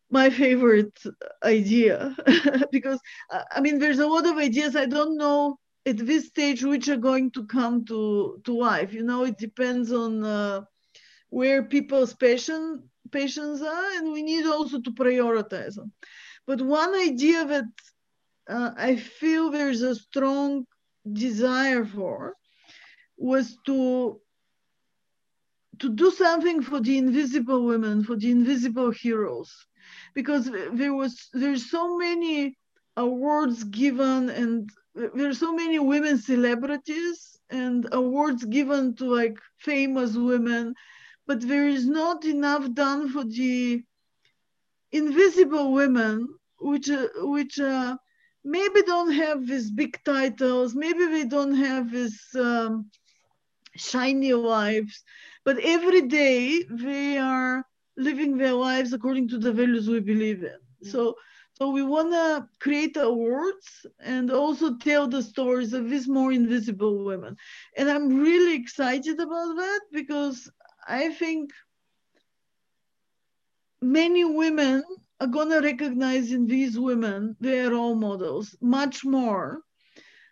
my 0.09 0.29
favorite 0.29 0.99
idea 1.43 2.15
because 2.71 2.99
I 3.31 3.61
mean 3.61 3.79
there's 3.79 3.99
a 3.99 4.07
lot 4.07 4.27
of 4.27 4.37
ideas 4.37 4.75
I 4.75 4.85
don't 4.85 5.17
know 5.17 5.57
at 5.85 5.97
this 5.97 6.27
stage 6.27 6.63
which 6.63 6.89
are 6.89 6.97
going 6.97 7.31
to 7.31 7.45
come 7.45 7.85
to 7.85 8.41
to 8.43 8.53
life. 8.53 8.93
You 8.93 9.03
know, 9.03 9.23
it 9.23 9.37
depends 9.37 9.91
on 9.91 10.23
uh, 10.23 10.61
where 11.29 11.63
people's 11.63 12.13
passion 12.13 12.90
passions 13.11 13.61
are, 13.61 13.91
and 13.97 14.11
we 14.11 14.21
need 14.21 14.45
also 14.45 14.79
to 14.81 14.91
prioritize 14.91 15.75
them. 15.75 15.91
But 16.47 16.61
one 16.61 16.95
idea 16.95 17.45
that 17.45 17.65
uh, 18.49 18.71
I 18.75 18.95
feel 18.95 19.49
there's 19.49 19.81
a 19.81 19.95
strong 19.95 20.65
desire 21.11 21.85
for 21.85 22.35
was 23.17 23.57
to 23.65 24.19
to 25.79 25.89
do 25.89 26.11
something 26.11 26.61
for 26.61 26.79
the 26.79 26.97
invisible 26.97 27.65
women, 27.65 28.03
for 28.03 28.15
the 28.15 28.29
invisible 28.29 28.91
heroes, 28.91 29.51
because 30.13 30.49
there 30.73 30.93
was 30.93 31.29
there's 31.33 31.71
so 31.71 31.97
many 31.97 32.57
awards 32.97 33.63
given 33.63 34.29
and 34.29 34.69
there's 34.93 35.39
so 35.39 35.53
many 35.53 35.79
women 35.79 36.17
celebrities 36.17 37.39
and 37.49 37.87
awards 37.91 38.43
given 38.45 38.95
to 38.95 39.05
like 39.05 39.37
famous 39.59 40.15
women, 40.15 40.73
but 41.31 41.47
there 41.47 41.69
is 41.69 41.87
not 41.87 42.25
enough 42.25 42.69
done 42.73 43.07
for 43.07 43.23
the 43.23 43.81
invisible 44.91 45.71
women, 45.71 46.27
which 46.59 46.89
uh, 46.89 47.07
which 47.35 47.57
uh, 47.57 47.95
maybe 48.43 48.81
don't 48.81 49.13
have 49.13 49.47
these 49.47 49.71
big 49.71 49.97
titles, 50.03 50.75
maybe 50.75 51.05
they 51.05 51.23
don't 51.23 51.55
have 51.55 51.89
these 51.89 52.21
um, 52.35 52.91
shiny 53.77 54.33
lives, 54.33 55.05
but 55.45 55.57
every 55.59 56.01
day 56.01 56.65
they 56.69 57.17
are 57.17 57.63
living 57.95 58.37
their 58.37 58.57
lives 58.69 58.91
according 58.91 59.29
to 59.29 59.37
the 59.37 59.53
values 59.53 59.87
we 59.87 60.01
believe 60.01 60.43
in. 60.43 60.59
So 60.83 61.15
so 61.53 61.69
we 61.69 61.83
want 61.83 62.11
to 62.11 62.47
create 62.59 62.97
awards 62.97 63.85
and 64.03 64.31
also 64.31 64.75
tell 64.77 65.07
the 65.07 65.23
stories 65.23 65.71
of 65.71 65.89
these 65.89 66.07
more 66.09 66.33
invisible 66.33 67.05
women. 67.05 67.37
And 67.77 67.89
I'm 67.89 68.19
really 68.19 68.55
excited 68.55 69.17
about 69.19 69.55
that 69.55 69.81
because 69.93 70.49
I 70.87 71.13
think 71.13 71.51
many 73.81 74.23
women 74.25 74.83
are 75.19 75.27
going 75.27 75.49
to 75.49 75.59
recognize 75.59 76.31
in 76.31 76.47
these 76.47 76.79
women 76.79 77.35
their 77.39 77.71
role 77.71 77.95
models 77.95 78.55
much 78.61 79.05
more 79.05 79.61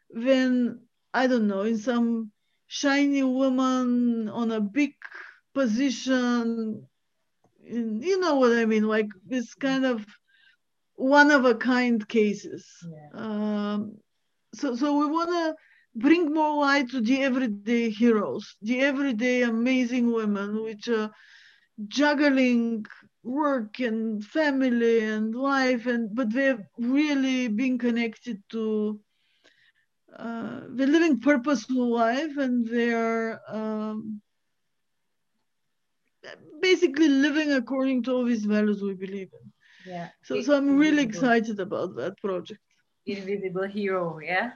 than, 0.09 0.81
I 1.13 1.27
don't 1.27 1.47
know, 1.47 1.61
in 1.61 1.77
some 1.77 2.31
shiny 2.67 3.23
woman 3.23 4.29
on 4.29 4.51
a 4.51 4.61
big 4.61 4.93
position. 5.53 6.87
In, 7.65 8.01
you 8.01 8.19
know 8.19 8.35
what 8.35 8.57
I 8.57 8.65
mean? 8.65 8.87
Like 8.87 9.09
this 9.25 9.53
kind 9.53 9.85
of 9.85 10.05
one 10.95 11.31
of 11.31 11.45
a 11.45 11.55
kind 11.55 12.07
cases. 12.07 12.67
Yeah. 12.83 13.09
Um, 13.13 13.97
so, 14.53 14.75
so 14.75 14.97
we 14.97 15.05
want 15.05 15.29
to 15.29 15.55
bring 15.95 16.33
more 16.33 16.61
light 16.61 16.89
to 16.89 17.01
the 17.01 17.21
everyday 17.23 17.89
heroes, 17.89 18.55
the 18.61 18.79
everyday 18.81 19.43
amazing 19.43 20.11
women, 20.11 20.63
which 20.63 20.87
are 20.87 21.11
juggling 21.87 22.85
work 23.23 23.79
and 23.79 24.23
family 24.23 24.99
and 25.03 25.35
life, 25.35 25.85
and 25.85 26.13
but 26.15 26.31
they're 26.33 26.67
really 26.77 27.47
being 27.47 27.77
connected 27.77 28.41
to. 28.49 28.99
Uh, 30.17 30.61
they're 30.69 30.87
living 30.87 31.19
purposeful 31.19 31.87
life, 31.89 32.37
and 32.37 32.67
they're 32.67 33.39
um, 33.47 34.21
basically 36.61 37.07
living 37.07 37.51
according 37.53 38.03
to 38.03 38.11
all 38.11 38.25
these 38.25 38.45
values 38.45 38.81
we 38.81 38.93
believe 38.93 39.29
in. 39.33 39.51
Yeah. 39.91 40.09
So, 40.23 40.41
so 40.41 40.55
I'm 40.55 40.77
really 40.77 41.03
excited 41.03 41.59
about 41.59 41.95
that 41.95 42.17
project. 42.17 42.61
Invisible 43.05 43.67
hero, 43.67 44.19
yeah. 44.19 44.51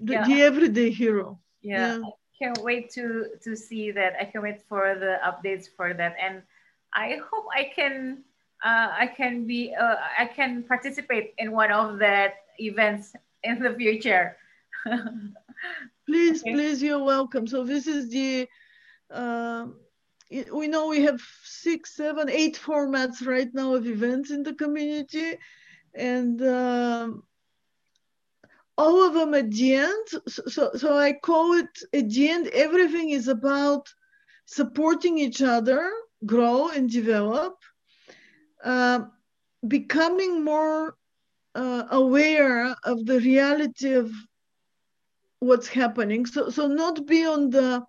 The, 0.00 0.12
yeah. 0.12 0.26
the 0.26 0.42
everyday 0.42 0.90
hero. 0.90 1.38
Yeah. 1.62 1.98
yeah. 1.98 2.02
I 2.04 2.44
can't 2.44 2.62
wait 2.62 2.90
to 2.92 3.26
to 3.42 3.56
see 3.56 3.90
that. 3.90 4.14
I 4.20 4.24
can't 4.24 4.44
wait 4.44 4.62
for 4.68 4.94
the 4.94 5.18
updates 5.26 5.66
for 5.76 5.92
that, 5.94 6.14
and 6.22 6.42
I 6.94 7.18
hope 7.30 7.46
I 7.54 7.70
can 7.74 8.24
uh, 8.64 8.88
I 8.90 9.06
can 9.06 9.46
be 9.46 9.74
uh, 9.74 9.96
I 10.18 10.26
can 10.26 10.62
participate 10.62 11.34
in 11.38 11.52
one 11.52 11.70
of 11.70 11.98
that 11.98 12.34
events 12.58 13.14
in 13.44 13.60
the 13.60 13.74
future. 13.74 14.36
please, 16.06 16.42
okay. 16.42 16.52
please, 16.52 16.82
you're 16.82 17.02
welcome. 17.02 17.46
So 17.46 17.64
this 17.64 17.86
is 17.86 18.10
the. 18.10 18.48
Uh, 19.10 19.68
we 20.52 20.68
know 20.68 20.88
we 20.88 21.02
have 21.02 21.22
six, 21.42 21.96
seven, 21.96 22.28
eight 22.28 22.60
formats 22.62 23.26
right 23.26 23.48
now 23.54 23.74
of 23.74 23.86
events 23.86 24.30
in 24.30 24.42
the 24.42 24.52
community, 24.52 25.38
and 25.94 26.42
um, 26.42 27.22
all 28.78 29.04
of 29.04 29.14
them 29.14 29.34
at 29.34 29.50
the 29.50 29.74
end. 29.74 30.06
So, 30.28 30.70
so 30.74 30.96
I 30.96 31.12
call 31.12 31.54
it 31.54 31.74
at 31.92 32.08
the 32.08 32.28
end. 32.30 32.46
Everything 32.48 33.10
is 33.10 33.28
about 33.28 33.92
supporting 34.46 35.18
each 35.18 35.42
other, 35.42 35.90
grow 36.24 36.68
and 36.68 36.88
develop, 36.88 37.56
uh, 38.64 39.00
becoming 39.66 40.44
more 40.44 40.94
uh, 41.54 41.84
aware 41.90 42.74
of 42.84 43.04
the 43.04 43.20
reality 43.20 43.92
of 43.92 44.10
what's 45.40 45.68
happening. 45.68 46.24
So, 46.24 46.48
so 46.50 46.68
not 46.68 47.06
be 47.06 47.26
on 47.26 47.50
the 47.50 47.84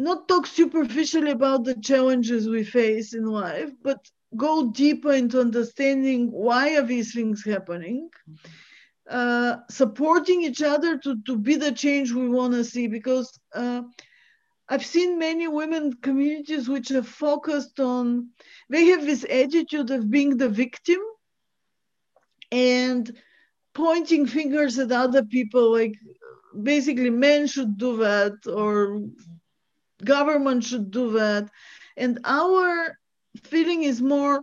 not 0.00 0.28
talk 0.28 0.46
superficially 0.46 1.32
about 1.32 1.64
the 1.64 1.74
challenges 1.74 2.48
we 2.48 2.62
face 2.62 3.14
in 3.14 3.26
life, 3.26 3.72
but 3.82 3.98
go 4.36 4.70
deeper 4.70 5.12
into 5.12 5.40
understanding 5.40 6.30
why 6.30 6.76
are 6.76 6.82
these 6.82 7.12
things 7.12 7.44
happening, 7.44 8.08
uh, 9.10 9.56
supporting 9.70 10.42
each 10.42 10.62
other 10.62 10.98
to, 10.98 11.16
to 11.26 11.36
be 11.36 11.56
the 11.56 11.72
change 11.72 12.12
we 12.12 12.28
want 12.28 12.52
to 12.54 12.64
see. 12.64 12.86
Because 12.86 13.38
uh, 13.54 13.82
I've 14.68 14.84
seen 14.84 15.18
many 15.18 15.48
women 15.48 15.94
communities 15.94 16.68
which 16.68 16.90
are 16.90 17.02
focused 17.02 17.80
on, 17.80 18.30
they 18.68 18.86
have 18.86 19.04
this 19.04 19.24
attitude 19.24 19.90
of 19.90 20.10
being 20.10 20.36
the 20.36 20.48
victim 20.48 20.98
and 22.52 23.10
pointing 23.74 24.26
fingers 24.26 24.78
at 24.78 24.92
other 24.92 25.22
people 25.24 25.72
like 25.72 25.94
basically 26.62 27.10
men 27.10 27.46
should 27.46 27.78
do 27.78 27.98
that 27.98 28.34
or 28.46 29.02
government 30.04 30.64
should 30.64 30.90
do 30.90 31.12
that. 31.12 31.48
And 31.96 32.18
our 32.24 32.98
feeling 33.44 33.84
is 33.84 34.00
more 34.00 34.42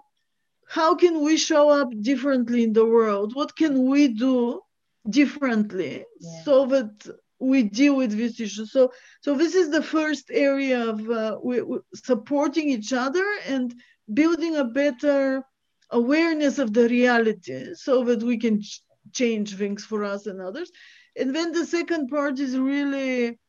how 0.67 0.95
can 0.95 1.23
we 1.23 1.37
show 1.37 1.69
up 1.69 1.89
differently 2.01 2.63
in 2.63 2.73
the 2.73 2.85
world? 2.85 3.35
What 3.35 3.55
can 3.55 3.89
we 3.89 4.07
do 4.07 4.61
differently 5.09 6.03
yeah. 6.19 6.43
so 6.43 6.65
that 6.67 6.91
we 7.39 7.63
deal 7.63 7.95
with 7.95 8.17
this 8.17 8.39
issue? 8.39 8.65
So, 8.65 8.91
so 9.21 9.35
this 9.35 9.55
is 9.55 9.69
the 9.69 9.83
first 9.83 10.31
area 10.31 10.89
of 10.89 11.09
uh, 11.09 11.37
we, 11.43 11.61
we 11.61 11.79
supporting 11.93 12.69
each 12.69 12.93
other 12.93 13.25
and 13.47 13.73
building 14.13 14.57
a 14.57 14.63
better 14.63 15.43
awareness 15.91 16.57
of 16.57 16.73
the 16.73 16.89
reality 16.89 17.73
so 17.75 18.03
that 18.05 18.23
we 18.23 18.37
can 18.37 18.61
ch- 18.61 18.81
change 19.13 19.55
things 19.55 19.85
for 19.85 20.03
us 20.03 20.25
and 20.25 20.41
others. 20.41 20.71
And 21.15 21.33
then 21.35 21.51
the 21.51 21.65
second 21.65 22.09
part 22.09 22.39
is 22.39 22.57
really 22.57 23.39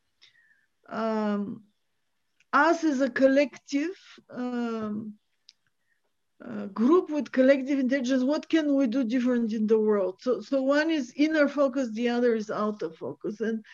um, 0.89 1.63
us 2.53 2.85
as 2.85 3.01
a 3.01 3.11
collective 3.11 3.97
um, 4.31 5.15
uh, 6.45 6.67
group 6.67 7.11
with 7.11 7.33
collective 7.33 7.79
intelligence, 7.79 8.23
what 8.23 8.49
can 8.49 8.75
we 8.75 8.87
do 8.87 9.05
different 9.05 9.53
in 9.53 9.67
the 9.67 9.79
world? 9.79 10.19
So, 10.21 10.41
so 10.41 10.63
one 10.63 10.91
is 10.91 11.13
inner 11.17 11.49
focus, 11.49 11.91
the 11.93 12.09
other 12.09 12.35
is 12.35 12.51
outer 12.51 12.91
focus. 12.91 13.41
And 13.41 13.65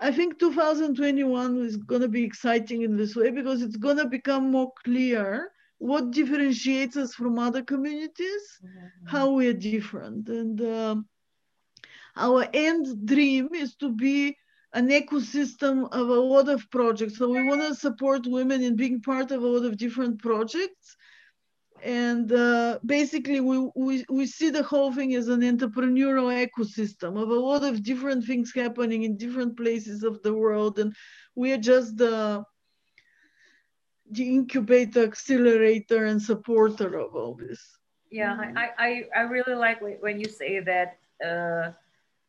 I 0.00 0.10
think 0.10 0.38
2021 0.38 1.58
is 1.58 1.76
going 1.76 2.00
to 2.00 2.08
be 2.08 2.24
exciting 2.24 2.82
in 2.82 2.96
this 2.96 3.14
way 3.14 3.30
because 3.30 3.62
it's 3.62 3.76
going 3.76 3.98
to 3.98 4.06
become 4.06 4.50
more 4.50 4.72
clear 4.84 5.50
what 5.78 6.10
differentiates 6.10 6.96
us 6.96 7.14
from 7.14 7.38
other 7.38 7.62
communities, 7.62 8.42
mm-hmm. 8.64 9.06
how 9.06 9.30
we 9.30 9.48
are 9.48 9.52
different. 9.52 10.28
And 10.28 10.60
um, 10.62 11.08
our 12.16 12.46
end 12.52 13.06
dream 13.06 13.50
is 13.54 13.76
to 13.76 13.92
be 13.92 14.36
an 14.72 14.88
ecosystem 14.88 15.88
of 15.92 16.08
a 16.08 16.20
lot 16.20 16.48
of 16.48 16.68
projects. 16.70 17.18
So 17.18 17.28
we 17.28 17.46
want 17.46 17.60
to 17.62 17.74
support 17.74 18.26
women 18.26 18.62
in 18.62 18.74
being 18.74 19.00
part 19.00 19.30
of 19.30 19.42
a 19.42 19.46
lot 19.46 19.64
of 19.64 19.76
different 19.76 20.20
projects. 20.20 20.96
And 21.84 22.32
uh, 22.32 22.78
basically, 22.84 23.40
we, 23.40 23.70
we, 23.76 24.04
we 24.08 24.26
see 24.26 24.48
the 24.50 24.62
whole 24.62 24.92
thing 24.92 25.14
as 25.14 25.28
an 25.28 25.42
entrepreneurial 25.42 26.32
ecosystem 26.32 27.20
of 27.20 27.28
a 27.28 27.34
lot 27.34 27.62
of 27.62 27.82
different 27.82 28.24
things 28.24 28.52
happening 28.54 29.02
in 29.02 29.18
different 29.18 29.56
places 29.56 30.02
of 30.02 30.22
the 30.22 30.32
world. 30.32 30.78
And 30.78 30.94
we 31.34 31.52
are 31.52 31.58
just 31.58 31.98
the, 31.98 32.42
the 34.10 34.34
incubator, 34.34 35.04
accelerator, 35.04 36.06
and 36.06 36.20
supporter 36.20 36.98
of 36.98 37.14
all 37.14 37.34
this. 37.34 37.60
Yeah, 38.10 38.38
I, 38.56 38.70
I, 38.78 39.04
I 39.14 39.20
really 39.22 39.54
like 39.54 39.80
when 40.00 40.18
you 40.18 40.28
say 40.28 40.60
that. 40.60 40.96
Uh, 41.24 41.72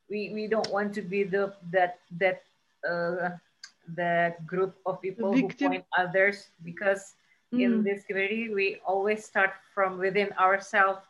we 0.10 0.32
we 0.34 0.47
don't 0.47 0.70
want 0.72 0.93
to 0.93 1.01
be 1.01 1.24
the 1.24 1.53
that 1.72 1.99
that 2.20 2.43
uh, 2.88 3.30
that 3.95 4.45
group 4.45 4.76
of 4.86 5.01
people 5.01 5.34
who 5.34 5.49
point 5.49 5.86
others 5.97 6.49
because 6.64 7.14
mm. 7.56 7.64
in 7.64 7.84
this 7.84 8.03
community 8.03 8.53
we 8.53 8.78
always 8.86 9.24
start 9.24 9.51
from 9.74 9.97
within 9.97 10.32
ourselves 10.39 11.01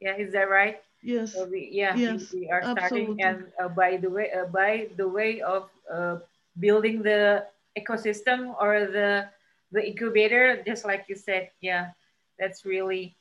yeah 0.00 0.16
is 0.16 0.32
that 0.32 0.48
right 0.48 0.80
yes 1.02 1.32
so 1.32 1.44
we, 1.44 1.68
yeah 1.72 1.94
yes, 1.94 2.32
we, 2.32 2.48
are 2.50 2.62
starting 2.62 3.18
absolutely. 3.18 3.22
and 3.22 3.44
uh, 3.62 3.68
by 3.68 3.96
the 3.96 4.08
way 4.08 4.30
uh, 4.32 4.46
by 4.46 4.88
the 4.96 5.06
way 5.06 5.40
of 5.40 5.68
uh, 5.92 6.16
building 6.60 7.02
the 7.02 7.44
ecosystem 7.78 8.54
or 8.60 8.86
the 8.86 9.28
the 9.72 9.80
incubator 9.80 10.62
just 10.66 10.84
like 10.84 11.04
you 11.08 11.16
said 11.16 11.50
yeah 11.60 11.90
that's 12.38 12.64
really 12.64 13.14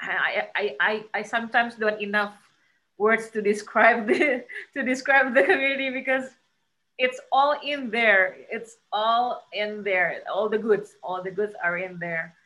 I, 0.00 0.48
I, 0.56 0.76
I, 0.80 1.04
I 1.12 1.22
sometimes 1.22 1.74
don't 1.74 2.00
enough 2.00 2.32
words 2.96 3.28
to 3.30 3.42
describe 3.42 4.06
the 4.10 4.44
to 4.74 4.82
describe 4.82 5.34
the 5.34 5.42
community 5.42 5.90
because 5.90 6.24
it's 7.00 7.18
all 7.32 7.56
in 7.64 7.90
there. 7.90 8.36
It's 8.50 8.76
all 8.92 9.48
in 9.54 9.82
there. 9.82 10.20
All 10.32 10.50
the 10.50 10.58
goods, 10.58 10.96
all 11.02 11.22
the 11.22 11.30
goods 11.30 11.54
are 11.64 11.78
in 11.78 11.98
there. 11.98 12.36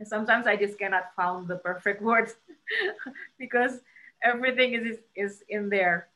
And 0.00 0.08
sometimes 0.08 0.46
I 0.46 0.56
just 0.56 0.78
cannot 0.78 1.14
find 1.14 1.46
the 1.46 1.56
perfect 1.56 2.00
words 2.10 2.36
because 3.38 3.80
everything 4.24 4.72
is, 4.72 4.98
is 5.14 5.44
in 5.50 5.68
there. 5.68 6.08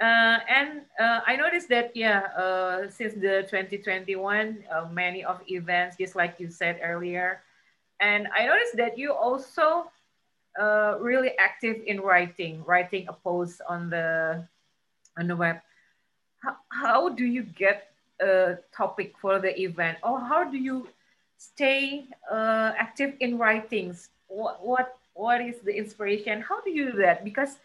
Uh, 0.00 0.40
and 0.48 0.82
uh, 0.98 1.20
I 1.26 1.36
noticed 1.36 1.68
that, 1.68 1.94
yeah, 1.94 2.32
uh, 2.36 2.88
since 2.88 3.12
the 3.14 3.44
2021, 3.46 4.64
uh, 4.72 4.88
many 4.90 5.22
of 5.22 5.40
events, 5.46 5.96
just 5.96 6.16
like 6.16 6.40
you 6.40 6.50
said 6.50 6.80
earlier, 6.82 7.42
and 8.00 8.26
I 8.36 8.46
noticed 8.46 8.76
that 8.76 8.98
you 8.98 9.12
also 9.12 9.90
uh, 10.58 10.96
really 10.98 11.36
active 11.38 11.76
in 11.86 12.00
writing, 12.00 12.64
writing 12.64 13.06
a 13.08 13.12
post 13.12 13.60
on 13.68 13.88
the 13.90 14.48
on 15.16 15.28
the 15.28 15.36
web. 15.36 15.60
How, 16.44 16.56
how 16.68 17.08
do 17.08 17.24
you 17.24 17.42
get 17.42 17.90
a 18.20 18.58
topic 18.76 19.14
for 19.18 19.38
the 19.38 19.52
event, 19.60 19.98
or 20.02 20.20
how 20.20 20.44
do 20.44 20.58
you 20.58 20.88
stay 21.38 22.04
uh, 22.30 22.72
active 22.76 23.14
in 23.20 23.38
writings? 23.38 24.10
What 24.28 24.64
what 24.64 24.98
what 25.14 25.40
is 25.40 25.60
the 25.60 25.74
inspiration? 25.76 26.42
How 26.42 26.60
do 26.60 26.70
you 26.70 26.92
do 26.92 26.98
that? 26.98 27.24
Because 27.24 27.58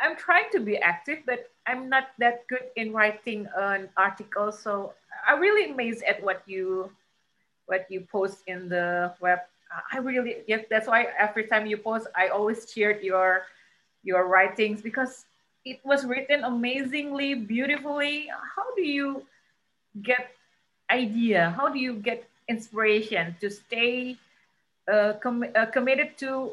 I'm 0.00 0.16
trying 0.16 0.50
to 0.52 0.60
be 0.60 0.78
active, 0.78 1.18
but 1.26 1.50
I'm 1.66 1.88
not 1.88 2.08
that 2.18 2.46
good 2.46 2.70
in 2.76 2.92
writing 2.92 3.48
an 3.56 3.88
article. 3.96 4.52
So 4.52 4.94
I'm 5.26 5.40
really 5.40 5.72
amazed 5.72 6.02
at 6.04 6.22
what 6.22 6.42
you 6.46 6.90
what 7.66 7.86
you 7.90 8.06
post 8.12 8.44
in 8.46 8.68
the 8.68 9.14
web 9.20 9.40
I 9.92 9.98
really 9.98 10.36
yes, 10.46 10.64
that's 10.70 10.86
why 10.86 11.08
every 11.18 11.46
time 11.46 11.66
you 11.66 11.76
post, 11.76 12.06
I 12.14 12.28
always 12.28 12.66
cheered 12.66 13.02
your 13.02 13.46
your 14.02 14.28
writings 14.28 14.82
because 14.82 15.24
it 15.64 15.80
was 15.84 16.04
written 16.04 16.44
amazingly, 16.44 17.34
beautifully. 17.34 18.28
How 18.28 18.74
do 18.76 18.82
you 18.82 19.24
get 20.02 20.30
idea? 20.90 21.50
How 21.56 21.68
do 21.68 21.78
you 21.78 21.94
get 21.94 22.28
inspiration 22.48 23.36
to 23.40 23.50
stay 23.50 24.16
uh, 24.86 25.14
com 25.22 25.44
uh, 25.56 25.66
committed 25.72 26.18
to 26.18 26.52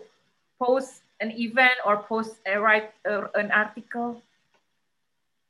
post 0.60 1.04
an 1.20 1.32
event 1.32 1.76
or 1.86 1.98
post 1.98 2.38
a 2.46 2.60
write 2.60 2.92
uh, 3.06 3.28
an 3.36 3.52
article? 3.52 4.22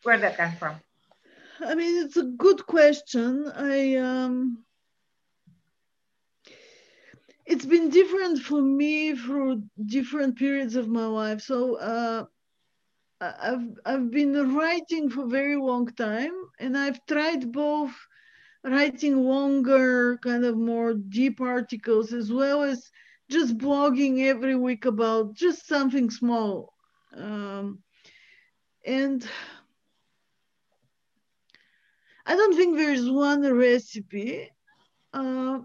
Where 0.03 0.17
that 0.17 0.37
come 0.37 0.53
from? 0.57 0.75
I 1.61 1.75
mean, 1.75 2.03
it's 2.03 2.17
a 2.17 2.25
good 2.25 2.65
question. 2.65 3.45
I 3.53 3.97
um, 3.97 4.65
it's 7.45 7.65
been 7.65 7.89
different 7.89 8.39
for 8.39 8.61
me 8.61 9.13
through 9.13 9.61
different 9.85 10.37
periods 10.37 10.75
of 10.75 10.87
my 10.87 11.05
life. 11.05 11.41
So 11.41 11.77
uh, 11.77 12.25
I've 13.21 13.79
I've 13.85 14.11
been 14.11 14.55
writing 14.55 15.09
for 15.09 15.25
a 15.25 15.29
very 15.29 15.55
long 15.55 15.87
time, 15.93 16.33
and 16.59 16.77
I've 16.77 17.05
tried 17.05 17.51
both 17.51 17.93
writing 18.63 19.23
longer, 19.23 20.17
kind 20.17 20.43
of 20.45 20.57
more 20.57 20.93
deep 20.93 21.39
articles, 21.39 22.13
as 22.13 22.31
well 22.31 22.63
as 22.63 22.91
just 23.29 23.57
blogging 23.57 24.25
every 24.25 24.55
week 24.55 24.85
about 24.85 25.35
just 25.35 25.67
something 25.67 26.09
small. 26.09 26.73
Um, 27.15 27.83
and 28.85 29.27
I 32.25 32.35
don't 32.35 32.55
think 32.55 32.77
there's 32.77 33.09
one 33.09 33.41
recipe. 33.53 34.49
Uh, 35.13 35.59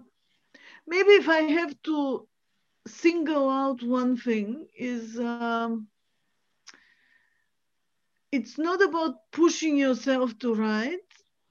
maybe 0.87 1.11
if 1.11 1.29
I 1.29 1.43
have 1.43 1.75
to 1.85 2.29
single 2.87 3.49
out 3.51 3.83
one 3.83 4.17
thing 4.17 4.67
is 4.79 5.19
um, 5.19 5.89
it's 8.37 8.59
not 8.59 8.83
about 8.83 9.15
pushing 9.33 9.79
yourself 9.79 10.39
to 10.41 10.55
write. 10.55 11.09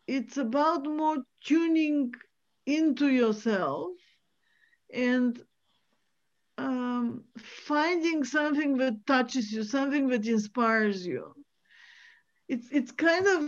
It's 0.07 0.37
about 0.37 0.85
more 0.85 1.17
tuning 1.43 2.13
into 2.67 3.07
yourself 3.09 3.93
and 4.93 5.41
um, 6.59 7.23
finding 7.37 8.23
something 8.23 8.77
that 8.77 9.05
touches 9.07 9.51
you, 9.51 9.63
something 9.63 10.07
that 10.09 10.27
inspires 10.27 11.05
you. 11.05 11.33
It's 12.47 12.67
it's 12.71 12.91
kind 12.91 13.25
of 13.27 13.41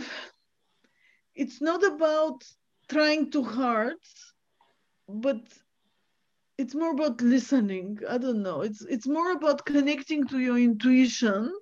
it's 1.36 1.60
not 1.60 1.84
about 1.84 2.42
trying 2.88 3.30
too 3.30 3.44
hard, 3.44 4.02
but 5.08 5.42
it's 6.58 6.74
more 6.74 6.90
about 6.92 7.20
listening. 7.22 7.98
I 8.08 8.18
don't 8.18 8.42
know. 8.42 8.62
It's 8.62 8.82
it's 8.94 9.06
more 9.06 9.30
about 9.32 9.64
connecting 9.64 10.26
to 10.26 10.38
your 10.40 10.58
intuition 10.58 11.52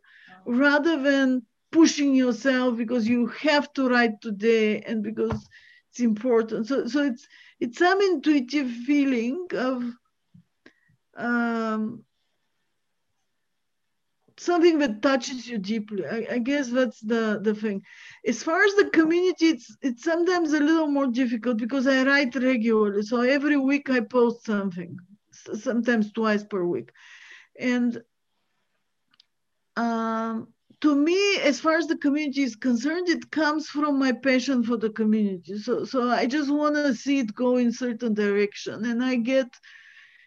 rather 0.46 1.02
than 1.02 1.42
pushing 1.76 2.14
yourself 2.14 2.76
because 2.78 3.06
you 3.06 3.26
have 3.26 3.70
to 3.74 3.88
write 3.88 4.20
today 4.22 4.80
and 4.80 5.02
because 5.02 5.46
it's 5.90 6.00
important. 6.00 6.66
So 6.66 6.86
so 6.86 7.02
it's 7.02 7.28
it's 7.60 7.78
some 7.78 8.00
intuitive 8.00 8.70
feeling 8.88 9.46
of 9.52 9.82
um, 11.16 12.04
something 14.38 14.78
that 14.78 15.02
touches 15.02 15.48
you 15.48 15.58
deeply. 15.58 16.06
I, 16.06 16.26
I, 16.32 16.38
guess 16.38 16.68
that's 16.68 17.00
the, 17.00 17.40
the 17.42 17.54
thing. 17.54 17.82
As 18.26 18.42
far 18.42 18.62
as 18.62 18.74
the 18.74 18.90
community, 18.90 19.46
it's 19.46 19.74
it's 19.80 20.04
sometimes 20.04 20.52
a 20.52 20.60
little 20.60 20.88
more 20.88 21.06
difficult 21.06 21.56
because 21.58 21.86
I 21.86 22.04
write 22.04 22.34
regularly. 22.34 23.02
So 23.02 23.20
every 23.20 23.56
week 23.56 23.88
I 23.90 24.00
post 24.00 24.44
something, 24.44 24.96
sometimes 25.54 26.12
twice 26.12 26.44
per 26.44 26.64
week. 26.64 26.90
And 27.58 28.02
um, 29.76 30.48
to 30.82 30.94
me, 30.94 31.38
as 31.38 31.58
far 31.58 31.76
as 31.78 31.86
the 31.86 31.96
community 31.96 32.42
is 32.42 32.54
concerned, 32.54 33.08
it 33.08 33.30
comes 33.30 33.66
from 33.68 33.98
my 33.98 34.12
passion 34.12 34.62
for 34.62 34.76
the 34.76 34.90
community. 34.90 35.58
So, 35.58 35.84
so 35.84 36.10
I 36.10 36.26
just 36.26 36.50
want 36.50 36.74
to 36.74 36.94
see 36.94 37.18
it 37.20 37.34
go 37.34 37.56
in 37.56 37.72
certain 37.72 38.14
direction, 38.14 38.84
and 38.84 39.02
I 39.02 39.16
get 39.16 39.48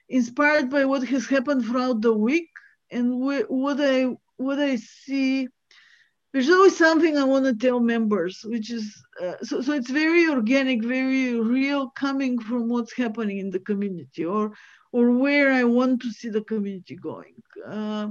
inspired 0.10 0.70
by 0.70 0.86
what 0.86 1.08
has 1.08 1.28
happened 1.28 1.66
throughout 1.66 2.02
the 2.02 2.14
week 2.14 2.50
and 2.92 3.20
what 3.20 3.80
I 3.80 4.16
what 4.38 4.60
I 4.60 4.78
see, 4.78 5.48
there's 6.32 6.50
always 6.50 6.78
something 6.78 7.18
I 7.18 7.24
want 7.24 7.46
to 7.46 7.54
tell 7.54 7.80
members, 7.80 8.42
which 8.44 8.72
is 8.72 9.04
uh, 9.22 9.36
so 9.44 9.62
so 9.62 9.74
it's 9.74 9.90
very 9.90 10.28
organic, 10.30 10.84
very 10.84 11.40
real, 11.40 11.90
coming 11.92 12.40
from 12.40 12.70
what's 12.70 12.94
happening 12.94 13.38
in 13.38 13.52
the 13.52 13.60
community 13.60 14.26
or 14.26 14.54
or 14.92 15.12
where 15.12 15.52
I 15.52 15.64
want 15.66 16.02
to 16.02 16.12
see 16.12 16.30
the 16.30 16.44
community 16.44 16.96
going. 16.96 17.36
Uh, 17.66 18.10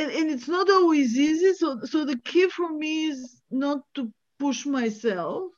and, 0.00 0.10
and 0.10 0.30
it's 0.30 0.48
not 0.48 0.68
always 0.70 1.18
easy. 1.18 1.54
So 1.54 1.80
so 1.84 2.04
the 2.04 2.18
key 2.18 2.48
for 2.48 2.70
me 2.72 3.06
is 3.06 3.42
not 3.50 3.80
to 3.94 4.12
push 4.38 4.66
myself. 4.66 5.52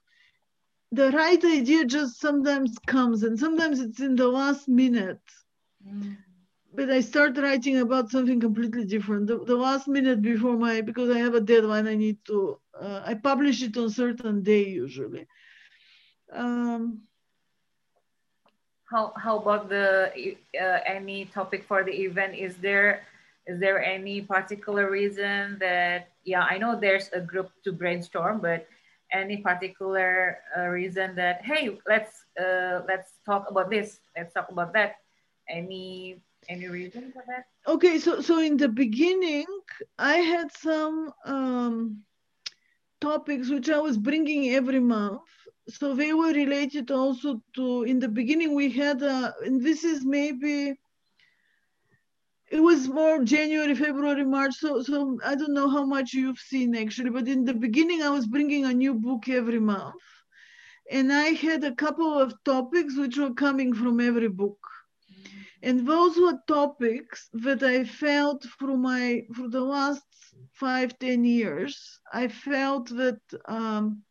The 0.93 1.11
right 1.11 1.43
idea 1.45 1.85
just 1.87 2.21
sometimes 2.21 2.77
comes, 2.87 3.23
and 3.23 3.39
sometimes 3.39 3.81
it's 3.81 4.01
in 4.01 4.15
the 4.17 4.29
last 4.29 4.69
minute 4.69 5.21
but 6.75 6.91
I 6.91 7.01
start 7.01 7.37
writing 7.37 7.79
about 7.79 8.11
something 8.11 8.41
completely 8.41 8.85
different. 8.85 9.27
The, 9.27 9.39
the, 9.39 9.57
last 9.57 9.89
minute 9.89 10.23
before 10.23 10.57
my, 10.57 10.81
because 10.81 11.15
I 11.15 11.19
have 11.19 11.35
a 11.35 11.41
deadline, 11.41 11.87
I 11.87 11.95
need 11.95 12.19
to, 12.27 12.59
uh, 12.81 13.03
I 13.05 13.15
publish 13.15 13.63
it 13.63 13.77
on 13.77 13.91
certain 13.91 14.43
day 14.43 14.69
usually. 14.69 15.27
Um, 16.33 17.03
how, 18.91 19.13
how 19.17 19.39
about 19.39 19.69
the 19.69 20.13
uh, 20.61 20.79
any 20.87 21.27
topic 21.27 21.65
for 21.65 21.83
the 21.85 21.93
event? 21.93 22.35
Is 22.35 22.57
there 22.57 23.03
is 23.47 23.59
there 23.61 23.83
any 23.83 24.21
particular 24.21 24.91
reason 24.91 25.57
that 25.59 26.09
yeah 26.25 26.43
I 26.43 26.59
know 26.59 26.79
there's 26.79 27.11
a 27.13 27.21
group 27.21 27.51
to 27.65 27.73
brainstorm, 27.73 28.41
but 28.41 28.67
any 29.13 29.37
particular 29.39 30.39
uh, 30.57 30.67
reason 30.69 31.15
that 31.17 31.45
hey 31.45 31.79
let's 31.87 32.25
uh, 32.41 32.81
let's 32.89 33.19
talk 33.27 33.51
about 33.51 33.71
this, 33.71 34.01
let's 34.17 34.33
talk 34.33 34.51
about 34.51 34.73
that 34.75 34.97
any 35.49 36.21
any 36.49 36.69
reason 36.69 37.13
for 37.13 37.23
that? 37.27 37.47
Okay, 37.67 37.99
so 37.99 38.21
so 38.21 38.41
in 38.41 38.57
the 38.57 38.69
beginning, 38.69 39.47
I 39.99 40.17
had 40.17 40.51
some 40.53 41.13
um, 41.25 42.03
topics 43.01 43.49
which 43.49 43.71
I 43.71 43.79
was 43.79 43.97
bringing 43.97 44.51
every 44.55 44.81
month. 44.81 45.23
So 45.69 45.95
they 45.95 46.13
were 46.13 46.33
related 46.33 46.91
also 46.91 47.41
to. 47.55 47.85
In 47.85 48.01
the 48.01 48.09
beginning, 48.09 48.55
we 48.55 48.71
had 48.71 49.03
a, 49.03 49.35
and 49.45 49.63
this 49.63 49.85
is 49.85 50.05
maybe. 50.05 50.79
It 52.53 52.61
was 52.61 52.89
more 52.89 53.25
January, 53.25 53.75
February, 53.75 54.25
March. 54.25 54.55
So, 54.57 54.83
so 54.83 55.19
I 55.25 55.35
don't 55.35 55.55
know 55.55 55.71
how 55.71 55.85
much 55.87 56.13
you've 56.15 56.39
seen 56.39 56.77
actually, 56.77 57.11
but 57.11 57.29
in 57.29 57.45
the 57.45 57.55
beginning, 57.55 58.03
I 58.03 58.11
was 58.11 58.27
bringing 58.27 58.65
a 58.67 58.75
new 58.75 58.95
book 58.95 59.29
every 59.29 59.61
month, 59.61 60.03
and 60.91 61.13
I 61.13 61.29
had 61.47 61.65
a 61.65 61.75
couple 61.75 62.13
of 62.19 62.35
topics 62.45 62.97
which 62.97 63.19
were 63.19 63.35
coming 63.35 63.75
from 63.75 64.01
every 64.01 64.29
book 64.29 64.59
and 65.63 65.87
those 65.87 66.17
were 66.19 66.39
topics 66.49 67.29
that 67.33 67.63
I 67.63 67.85
felt 67.85 68.47
through 68.59 68.79
my 68.79 69.23
for 69.35 69.49
the 69.49 69.61
last 69.61 70.05
five 70.53 70.99
ten 70.99 71.25
years. 71.25 72.01
I 72.13 72.29
felt 72.29 72.89
that 72.91 73.21
um, 73.47 74.03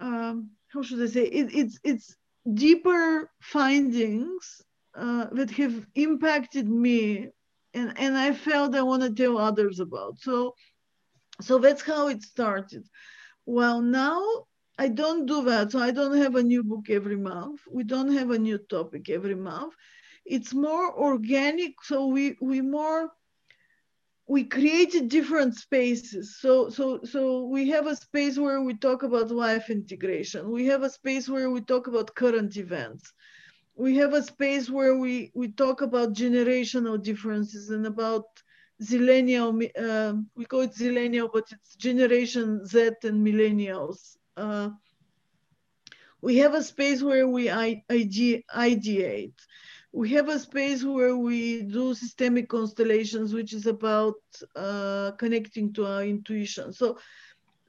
um, 0.00 0.50
how 0.72 0.82
should 0.82 1.02
I 1.02 1.06
say 1.06 1.24
it, 1.24 1.48
it's 1.54 1.78
it's 1.84 2.16
deeper 2.52 3.30
findings 3.40 4.62
uh, 4.98 5.26
that 5.32 5.50
have 5.52 5.86
impacted 5.94 6.68
me, 6.68 7.28
and 7.74 7.98
and 7.98 8.16
I 8.18 8.32
felt 8.32 8.74
I 8.74 8.82
want 8.82 9.02
to 9.02 9.14
tell 9.14 9.38
others 9.38 9.80
about. 9.80 10.18
So 10.20 10.54
So 11.42 11.58
that's 11.58 11.82
how 11.82 12.08
it 12.08 12.22
started. 12.22 12.84
Well, 13.46 13.80
now 13.82 14.22
I 14.78 14.88
don't 14.88 15.26
do 15.26 15.42
that. 15.44 15.72
So 15.72 15.78
I 15.80 15.90
don't 15.92 16.16
have 16.16 16.34
a 16.36 16.42
new 16.42 16.62
book 16.64 16.90
every 16.90 17.16
month. 17.16 17.60
We 17.70 17.84
don't 17.84 18.12
have 18.18 18.30
a 18.30 18.38
new 18.38 18.58
topic 18.58 19.08
every 19.10 19.34
month. 19.36 19.74
It's 20.26 20.52
more 20.54 20.86
organic. 21.08 21.72
So 21.84 22.06
we 22.06 22.36
we 22.40 22.60
more 22.62 23.10
we 24.28 24.44
created 24.44 25.08
different 25.08 25.54
spaces. 25.54 26.38
So 26.40 26.68
so 26.70 27.00
so 27.04 27.44
we 27.44 27.68
have 27.70 27.86
a 27.86 27.96
space 27.96 28.38
where 28.38 28.60
we 28.62 28.74
talk 28.74 29.02
about 29.02 29.30
life 29.30 29.70
integration. 29.70 30.50
We 30.50 30.66
have 30.66 30.82
a 30.82 30.90
space 30.90 31.28
where 31.28 31.50
we 31.50 31.60
talk 31.62 31.86
about 31.88 32.14
current 32.14 32.56
events. 32.56 33.12
We 33.78 33.96
have 33.96 34.12
a 34.12 34.22
space 34.22 34.68
where 34.68 34.96
we 34.96 35.30
we 35.34 35.48
talk 35.52 35.82
about 35.82 36.12
generational 36.12 37.02
differences 37.02 37.70
and 37.70 37.86
about 37.86 38.26
zillennial. 38.82 39.50
Uh, 39.86 40.14
we 40.36 40.44
call 40.44 40.62
it 40.62 40.74
zillennial, 40.74 41.30
but 41.32 41.44
it's 41.52 41.76
Generation 41.76 42.66
Z 42.66 42.90
and 43.04 43.26
millennials. 43.26 44.16
Uh, 44.36 44.70
we 46.20 46.38
have 46.38 46.54
a 46.54 46.62
space 46.62 47.02
where 47.02 47.28
we 47.28 47.46
ideate 47.46 49.38
we 49.92 50.10
have 50.10 50.28
a 50.28 50.38
space 50.38 50.84
where 50.84 51.16
we 51.16 51.62
do 51.62 51.94
systemic 51.94 52.48
constellations, 52.48 53.32
which 53.32 53.52
is 53.52 53.66
about 53.66 54.14
uh, 54.54 55.12
connecting 55.18 55.72
to 55.74 55.86
our 55.86 56.04
intuition. 56.04 56.72
So, 56.72 56.98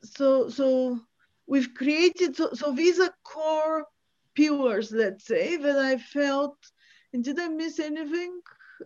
so, 0.04 0.50
so 0.50 1.00
we've 1.48 1.74
created. 1.74 2.36
So, 2.36 2.52
so 2.54 2.72
these 2.72 3.00
are 3.00 3.14
core 3.24 3.86
pillars, 4.40 4.92
let's 4.92 5.26
say, 5.26 5.58
that 5.58 5.78
I 5.78 5.98
felt. 5.98 6.58
And 7.12 7.24
did 7.24 7.38
I 7.40 7.50
miss 7.50 7.80
anything? 7.80 8.40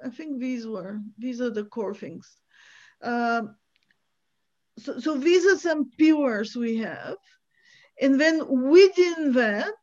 I 0.03 0.09
think 0.09 0.39
these 0.39 0.65
were. 0.65 0.99
These 1.19 1.39
are 1.41 1.51
the 1.51 1.65
core 1.65 1.93
things. 1.93 2.27
Um, 3.03 3.55
so, 4.79 4.99
so 4.99 5.17
these 5.17 5.45
are 5.45 5.59
some 5.59 5.91
pillars 5.99 6.55
we 6.55 6.77
have, 6.77 7.17
and 8.01 8.19
then 8.19 8.35
within 8.71 9.33
that 9.33 9.81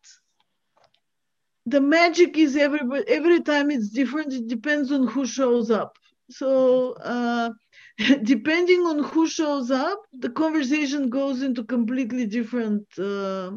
the 1.67 1.81
magic 1.81 2.37
is 2.37 2.57
every 2.57 2.81
every 3.07 3.41
time 3.41 3.71
it's 3.71 3.91
different. 3.91 4.33
It 4.33 4.49
depends 4.49 4.91
on 4.91 5.07
who 5.07 5.25
shows 5.27 5.71
up. 5.71 5.93
So 6.31 6.95
uh, 6.95 7.51
depending 8.35 8.81
on 8.81 9.05
who 9.05 9.29
shows 9.29 9.71
up, 9.71 10.01
the 10.13 10.31
conversation 10.31 11.09
goes 11.09 11.43
into 11.43 11.63
completely 11.63 12.27
different 12.27 12.87
uh, 12.99 13.53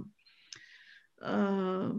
uh, 1.23 1.91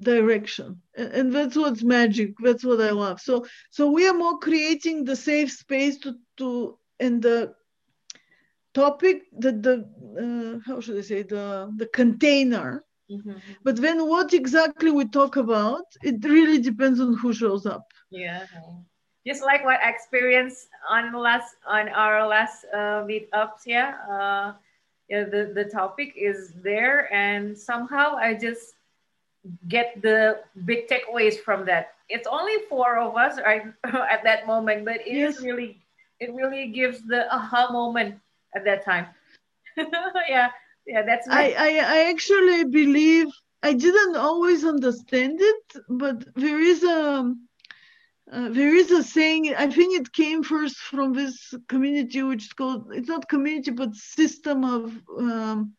direction, 0.00 0.80
and, 0.96 1.12
and 1.12 1.32
that's 1.32 1.56
what's 1.56 1.82
magic. 1.82 2.34
That's 2.42 2.64
what 2.64 2.80
I 2.80 2.90
love. 2.90 3.20
So 3.20 3.44
so 3.70 3.90
we 3.90 4.06
are 4.08 4.14
more 4.14 4.38
creating 4.38 5.04
the 5.04 5.16
safe 5.16 5.52
space 5.52 5.98
to 5.98 6.14
to 6.38 6.78
and 7.00 7.22
the 7.22 7.54
topic 8.74 9.22
the 9.32 9.52
the 9.52 9.74
uh, 10.22 10.58
how 10.66 10.80
should 10.80 10.98
I 10.98 11.02
say 11.02 11.22
the 11.22 11.72
the 11.76 11.86
container 11.86 12.84
Mm-hmm. 13.10 13.38
But 13.64 13.76
then 13.76 14.06
what 14.06 14.34
exactly 14.34 14.90
we 14.90 15.06
talk 15.06 15.36
about, 15.36 15.84
it 16.02 16.22
really 16.24 16.58
depends 16.58 17.00
on 17.00 17.16
who 17.16 17.32
shows 17.32 17.64
up. 17.64 17.86
Yeah. 18.10 18.44
Just 19.26 19.42
like 19.42 19.64
what 19.64 19.80
I 19.80 19.88
experienced 19.90 20.68
on 20.90 21.12
last 21.12 21.56
on 21.66 21.88
our 21.88 22.26
last 22.26 22.64
uh, 22.72 23.04
meetups, 23.08 23.64
yeah. 23.66 23.94
Uh, 24.10 24.52
yeah, 25.08 25.24
the, 25.24 25.52
the 25.54 25.64
topic 25.64 26.14
is 26.16 26.52
there 26.62 27.12
and 27.12 27.56
somehow 27.56 28.16
I 28.16 28.34
just 28.34 28.74
get 29.68 30.00
the 30.02 30.40
big 30.64 30.88
takeaways 30.88 31.38
from 31.38 31.64
that. 31.66 31.94
It's 32.08 32.26
only 32.26 32.54
four 32.68 32.98
of 32.98 33.16
us 33.16 33.38
right 33.40 33.62
at 33.84 34.22
that 34.24 34.46
moment, 34.46 34.84
but 34.84 34.96
it 35.06 35.16
yes. 35.16 35.36
is 35.36 35.44
really 35.44 35.78
it 36.20 36.32
really 36.34 36.68
gives 36.68 37.02
the 37.06 37.32
aha 37.32 37.70
moment 37.70 38.18
at 38.54 38.64
that 38.64 38.84
time. 38.84 39.06
yeah 40.28 40.50
yeah 40.88 41.02
that's 41.02 41.28
I, 41.28 41.52
I 41.52 41.70
i 41.96 42.10
actually 42.10 42.64
believe 42.64 43.28
i 43.62 43.72
didn't 43.72 44.16
always 44.16 44.64
understand 44.64 45.38
it 45.40 45.64
but 45.88 46.24
there 46.34 46.60
is 46.60 46.82
a 46.82 47.34
uh, 48.32 48.48
there 48.50 48.74
is 48.74 48.90
a 48.90 49.02
saying 49.02 49.54
i 49.56 49.66
think 49.66 49.98
it 49.98 50.12
came 50.12 50.42
first 50.42 50.76
from 50.76 51.12
this 51.12 51.54
community 51.68 52.22
which 52.22 52.44
is 52.44 52.52
called 52.52 52.90
it's 52.92 53.08
not 53.08 53.28
community 53.28 53.70
but 53.70 53.94
system 53.94 54.64
of 54.64 54.92
um, 55.18 55.72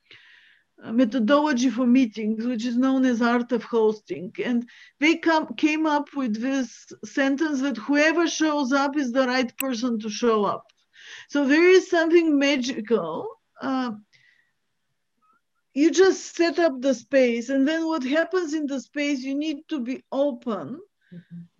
methodology 0.83 1.69
for 1.69 1.85
meetings 1.85 2.45
which 2.45 2.65
is 2.65 2.77
known 2.77 3.05
as 3.05 3.21
art 3.21 3.51
of 3.51 3.63
hosting 3.63 4.31
and 4.43 4.67
they 4.99 5.15
come 5.17 5.53
came 5.55 5.85
up 5.85 6.07
with 6.15 6.41
this 6.41 6.87
sentence 7.05 7.61
that 7.61 7.77
whoever 7.77 8.27
shows 8.27 8.71
up 8.71 8.95
is 8.95 9.11
the 9.11 9.27
right 9.27 9.55
person 9.57 9.99
to 9.99 10.09
show 10.09 10.45
up 10.45 10.65
so 11.29 11.45
there 11.45 11.69
is 11.69 11.89
something 11.89 12.39
magical 12.39 13.27
uh, 13.61 13.91
you 15.73 15.91
just 15.91 16.35
set 16.35 16.57
up 16.59 16.81
the 16.81 16.93
space 16.93 17.49
and 17.49 17.67
then 17.67 17.85
what 17.85 18.03
happens 18.03 18.53
in 18.53 18.65
the 18.65 18.79
space 18.79 19.19
you 19.19 19.35
need 19.35 19.57
to 19.67 19.81
be 19.81 20.03
open 20.11 20.79
mm-hmm. 21.13 21.58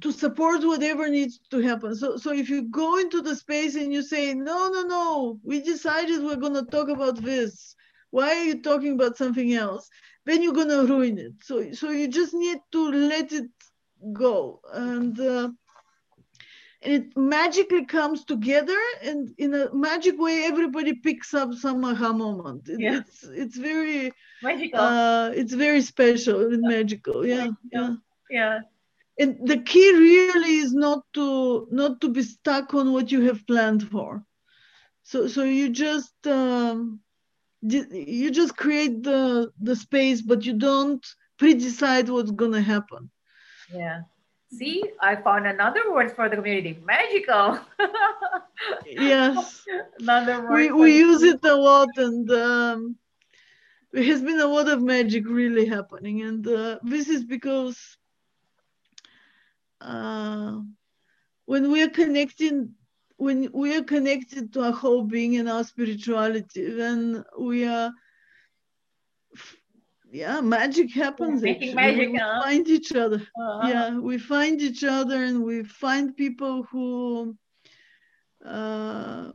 To 0.00 0.12
support 0.12 0.64
whatever 0.64 1.08
needs 1.08 1.40
to 1.50 1.60
happen. 1.60 1.94
So 1.94 2.16
so 2.16 2.32
if 2.32 2.48
you 2.48 2.62
go 2.62 2.98
into 2.98 3.22
the 3.22 3.34
space 3.34 3.74
and 3.74 3.92
you 3.92 4.02
say 4.02 4.34
no 4.34 4.68
no 4.68 4.82
no 4.82 5.40
we 5.44 5.60
decided 5.60 6.22
we're 6.22 6.36
going 6.36 6.54
to 6.54 6.70
talk 6.70 6.88
about 6.88 7.16
this. 7.22 7.74
Why 8.10 8.28
are 8.36 8.44
you 8.44 8.62
talking 8.62 8.92
about 8.92 9.18
something 9.18 9.52
else? 9.54 9.88
Then 10.24 10.42
you're 10.42 10.54
going 10.54 10.68
to 10.68 10.86
ruin 10.86 11.18
it. 11.18 11.34
So 11.42 11.72
so 11.72 11.90
you 11.90 12.08
just 12.08 12.34
need 12.34 12.58
to 12.72 12.90
let 12.90 13.32
it 13.32 13.50
go. 14.12 14.60
And 14.72 15.18
uh, 15.18 15.50
and 16.82 16.92
it 16.92 17.16
magically 17.16 17.84
comes 17.84 18.24
together 18.24 18.78
and 19.02 19.34
in 19.36 19.52
a 19.52 19.74
magic 19.74 20.16
way 20.18 20.44
everybody 20.44 20.94
picks 20.94 21.34
up 21.34 21.52
some 21.54 21.84
aha 21.84 22.12
moment. 22.12 22.68
It, 22.68 22.80
yeah. 22.80 22.98
it's 22.98 23.24
it's 23.24 23.56
very 23.56 24.12
magical. 24.42 24.80
uh, 24.80 25.30
it's 25.30 25.52
very 25.52 25.82
special 25.82 26.52
and 26.52 26.62
yeah. 26.62 26.76
magical. 26.76 27.26
Yeah. 27.26 27.48
Yeah. 27.72 27.94
Yeah 28.30 28.60
and 29.18 29.36
the 29.46 29.58
key 29.58 29.92
really 29.92 30.56
is 30.56 30.72
not 30.72 31.02
to 31.14 31.66
not 31.70 32.00
to 32.00 32.08
be 32.08 32.22
stuck 32.22 32.74
on 32.74 32.92
what 32.92 33.10
you 33.10 33.22
have 33.22 33.46
planned 33.46 33.82
for 33.90 34.24
so 35.02 35.26
so 35.26 35.42
you 35.42 35.68
just 35.68 36.14
um, 36.26 37.00
you 37.60 38.30
just 38.30 38.56
create 38.56 39.02
the 39.02 39.50
the 39.60 39.76
space 39.76 40.22
but 40.22 40.44
you 40.44 40.54
don't 40.54 41.04
pre-decide 41.38 42.08
what's 42.08 42.30
going 42.30 42.52
to 42.52 42.60
happen 42.60 43.10
yeah 43.72 44.00
See, 44.50 44.82
I 45.00 45.16
found 45.16 45.46
another 45.46 45.92
word 45.92 46.12
for 46.12 46.28
the 46.28 46.36
community 46.36 46.80
magical. 46.82 47.60
yes. 48.86 49.62
Another 49.98 50.40
word. 50.40 50.52
We, 50.52 50.72
we 50.72 50.96
use 50.96 51.22
it 51.22 51.44
a 51.44 51.54
lot, 51.54 51.90
and 51.96 52.30
um, 52.30 52.96
there 53.92 54.04
has 54.04 54.22
been 54.22 54.40
a 54.40 54.46
lot 54.46 54.68
of 54.68 54.80
magic 54.80 55.24
really 55.28 55.66
happening. 55.66 56.22
And 56.22 56.46
uh, 56.48 56.78
this 56.82 57.10
is 57.10 57.24
because 57.24 57.97
uh, 59.80 60.60
when 61.46 61.70
we 61.70 61.82
are 61.82 61.90
connecting, 61.90 62.74
when 63.16 63.50
we 63.52 63.76
are 63.76 63.82
connected 63.82 64.52
to 64.52 64.62
our 64.62 64.72
whole 64.72 65.02
being 65.02 65.36
and 65.36 65.48
our 65.48 65.64
spirituality, 65.64 66.70
then 66.70 67.24
we 67.38 67.66
are 67.66 67.92
yeah 70.10 70.40
magic 70.40 70.90
happens 70.92 71.42
Making 71.42 71.74
magic, 71.74 72.10
we, 72.10 72.18
huh? 72.18 72.42
find 72.42 72.68
each 72.68 72.92
other 72.94 73.16
uh-huh. 73.16 73.68
yeah 73.68 73.98
we 73.98 74.18
find 74.18 74.60
each 74.60 74.84
other 74.84 75.24
and 75.24 75.42
we 75.42 75.62
find 75.64 76.16
people 76.16 76.62
who 76.64 77.36
uh, 78.44 79.30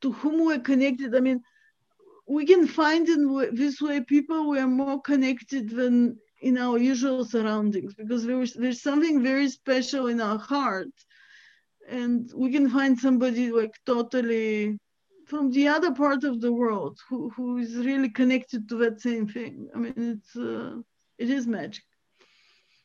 to 0.00 0.12
whom 0.12 0.44
we're 0.44 0.58
connected 0.58 1.14
i 1.14 1.20
mean 1.20 1.40
we 2.26 2.44
can 2.44 2.66
find 2.66 3.08
in 3.08 3.50
this 3.54 3.80
way 3.80 4.00
people 4.00 4.48
we 4.48 4.58
are 4.58 4.66
more 4.66 5.00
connected 5.00 5.68
than 5.68 6.18
in 6.42 6.58
our 6.58 6.76
usual 6.76 7.24
surroundings 7.24 7.94
because 7.94 8.24
there's 8.26 8.52
there's 8.54 8.82
something 8.82 9.22
very 9.22 9.48
special 9.48 10.08
in 10.08 10.20
our 10.20 10.38
heart 10.38 10.94
and 11.88 12.30
we 12.34 12.50
can 12.50 12.68
find 12.68 12.98
somebody 12.98 13.50
like 13.50 13.74
totally 13.86 14.78
from 15.26 15.50
the 15.52 15.68
other 15.68 15.92
part 15.92 16.24
of 16.24 16.40
the 16.40 16.52
world 16.52 16.98
who, 17.08 17.30
who 17.30 17.58
is 17.58 17.76
really 17.76 18.10
connected 18.10 18.68
to 18.68 18.76
that 18.76 19.00
same 19.00 19.26
thing. 19.26 19.68
I 19.74 19.78
mean, 19.78 19.94
it's 19.96 20.36
uh, 20.36 20.80
it 21.18 21.30
is 21.30 21.46
magic. 21.46 21.84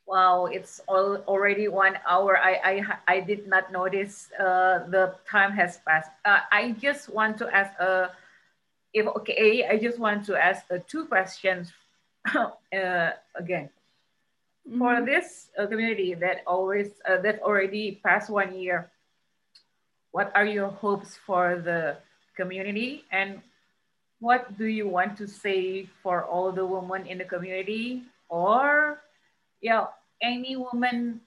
Wow, 0.05 0.45
it's 0.45 0.80
all, 0.88 1.18
already 1.28 1.68
one 1.68 1.99
hour. 2.08 2.38
I, 2.38 2.53
I, 2.64 3.16
I 3.16 3.20
did 3.20 3.45
not 3.45 3.74
notice 3.74 4.30
uh, 4.39 4.88
the 4.88 5.16
time 5.30 5.51
has 5.51 5.80
passed. 5.86 6.12
Uh, 6.24 6.39
I 6.49 6.72
just 6.72 7.10
want 7.10 7.38
to 7.39 7.53
ask, 7.53 7.74
uh, 7.78 8.08
if 8.93 9.05
okay, 9.05 9.68
I 9.68 9.78
just 9.78 9.99
want 9.99 10.26
to 10.28 10.38
ask 10.38 10.64
uh, 10.72 10.78
two 10.88 11.05
questions 11.08 11.74
uh, 12.36 13.11
again. 13.36 13.69
Mm-hmm. 14.67 14.80
For 14.80 15.05
this 15.05 15.47
uh, 15.57 15.67
community 15.67 16.13
that 16.15 16.43
always 16.45 16.91
uh, 17.07 17.21
that 17.21 17.41
already 17.41 17.99
passed 18.03 18.30
one 18.30 18.55
year, 18.55 18.91
what 20.11 20.32
are 20.36 20.45
your 20.45 20.69
hopes 20.69 21.17
for 21.25 21.61
the 21.63 21.97
community 22.36 23.03
and 23.11 23.41
what 24.19 24.57
do 24.57 24.65
you 24.65 24.88
want 24.88 25.17
to 25.17 25.28
say 25.28 25.88
for 26.03 26.25
all 26.25 26.51
the 26.51 26.65
women 26.65 27.05
in 27.07 27.17
the 27.17 27.25
community 27.25 28.03
or 28.30 29.01
yeah 29.61 29.86
any 30.21 30.55
woman 30.55 31.21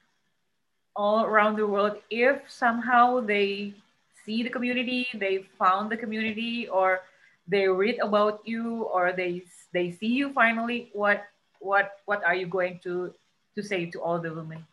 all 0.95 1.25
around 1.25 1.57
the 1.57 1.67
world 1.67 1.99
if 2.11 2.39
somehow 2.47 3.21
they 3.21 3.75
see 4.25 4.43
the 4.43 4.51
community, 4.51 5.07
they 5.15 5.45
found 5.59 5.91
the 5.91 5.97
community, 5.97 6.69
or 6.69 7.01
they 7.49 7.67
read 7.67 7.99
about 8.01 8.41
you, 8.45 8.85
or 8.95 9.13
they 9.13 9.43
they 9.73 9.91
see 9.91 10.09
you 10.09 10.33
finally, 10.33 10.91
what 10.93 11.25
what 11.61 11.93
what 12.07 12.25
are 12.25 12.35
you 12.35 12.47
going 12.47 12.81
to 12.85 13.13
to 13.57 13.63
say 13.63 13.87
to 13.91 14.01
all 14.03 14.19
the 14.21 14.33
women? 14.33 14.67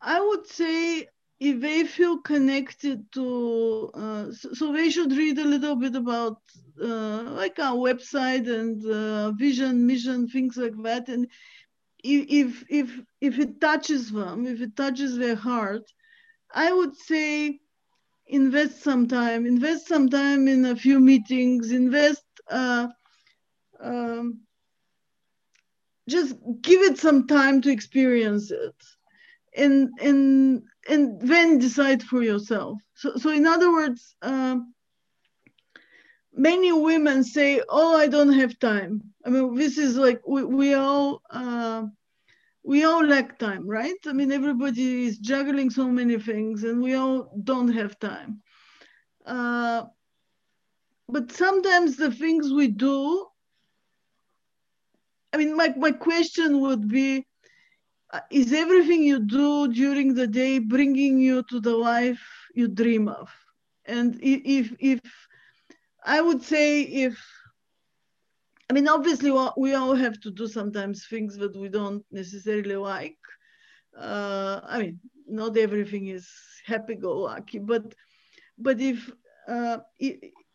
I 0.00 0.20
would 0.20 0.46
say 0.46 1.08
if 1.40 1.60
they 1.60 1.84
feel 1.84 2.18
connected 2.18 3.10
to, 3.12 3.90
uh, 3.94 4.32
so, 4.32 4.72
they 4.72 4.90
should 4.90 5.12
read 5.12 5.38
a 5.38 5.44
little 5.44 5.76
bit 5.76 5.96
about 5.96 6.38
uh, 6.80 7.22
like 7.40 7.58
our 7.58 7.76
website 7.76 8.48
and 8.48 8.84
uh, 8.86 9.32
vision, 9.32 9.86
mission, 9.86 10.28
things 10.28 10.56
like 10.56 10.76
that. 10.84 11.08
And 11.08 11.28
if 12.04 12.64
if 12.68 13.00
if 13.20 13.38
it 13.38 13.60
touches 13.60 14.12
them, 14.12 14.46
if 14.46 14.60
it 14.60 14.76
touches 14.76 15.16
their 15.18 15.36
heart, 15.36 15.82
I 16.54 16.72
would 16.72 16.96
say 16.96 17.61
invest 18.32 18.82
some 18.82 19.08
time. 19.08 19.46
Invest 19.46 19.88
some 19.88 20.08
time 20.08 20.48
in 20.48 20.64
a 20.66 20.76
few 20.76 21.00
meetings. 21.00 21.70
Invest. 21.70 22.24
Uh, 22.50 22.88
um, 23.80 24.40
just 26.08 26.34
give 26.62 26.80
it 26.82 26.98
some 26.98 27.26
time 27.26 27.60
to 27.62 27.70
experience 27.70 28.50
it 28.50 28.74
and 29.56 29.90
and 30.00 30.62
and 30.88 31.20
then 31.20 31.58
decide 31.58 32.02
for 32.02 32.22
yourself 32.22 32.78
so 32.94 33.14
so 33.16 33.30
in 33.30 33.46
other 33.46 33.70
words 33.72 34.16
um, 34.22 34.74
many 36.34 36.72
women 36.72 37.22
say 37.22 37.62
oh 37.68 37.96
i 37.96 38.06
don't 38.06 38.32
have 38.32 38.58
time 38.58 39.00
i 39.26 39.30
mean 39.30 39.54
this 39.54 39.78
is 39.78 39.96
like 39.96 40.20
we, 40.26 40.44
we 40.44 40.74
all 40.74 41.22
uh, 41.30 41.84
we 42.64 42.84
all 42.84 43.04
lack 43.04 43.38
time 43.38 43.66
right? 43.66 43.98
I 44.06 44.12
mean 44.12 44.32
everybody 44.32 45.06
is 45.06 45.18
juggling 45.18 45.70
so 45.70 45.88
many 45.88 46.18
things 46.18 46.64
and 46.64 46.82
we 46.82 46.94
all 46.94 47.32
don't 47.44 47.72
have 47.72 47.98
time. 47.98 48.42
Uh, 49.26 49.84
but 51.08 51.30
sometimes 51.32 51.96
the 51.96 52.10
things 52.10 52.52
we 52.52 52.68
do 52.68 53.26
i 55.32 55.36
mean 55.36 55.56
my, 55.56 55.72
my 55.76 55.90
question 55.92 56.60
would 56.60 56.88
be 56.88 57.26
uh, 58.12 58.20
is 58.30 58.52
everything 58.52 59.02
you 59.02 59.20
do 59.20 59.68
during 59.68 60.14
the 60.14 60.26
day 60.26 60.58
bringing 60.58 61.18
you 61.18 61.42
to 61.44 61.60
the 61.60 61.74
life 61.74 62.22
you 62.54 62.68
dream 62.68 63.08
of? 63.08 63.30
And 63.86 64.18
if 64.22 64.72
if 64.80 65.00
i 66.04 66.20
would 66.20 66.42
say 66.42 66.82
if 66.82 67.18
i 68.72 68.74
mean 68.74 68.88
obviously 68.88 69.30
we 69.58 69.74
all 69.74 69.94
have 69.94 70.18
to 70.18 70.30
do 70.30 70.46
sometimes 70.46 71.06
things 71.06 71.36
that 71.36 71.54
we 71.62 71.68
don't 71.68 72.02
necessarily 72.10 72.76
like 72.76 73.18
uh, 73.98 74.60
i 74.64 74.78
mean 74.80 74.98
not 75.28 75.58
everything 75.58 76.06
is 76.08 76.26
happy-go-lucky 76.64 77.58
but 77.58 77.84
but 78.56 78.80
if 78.80 79.12
uh, 79.48 79.78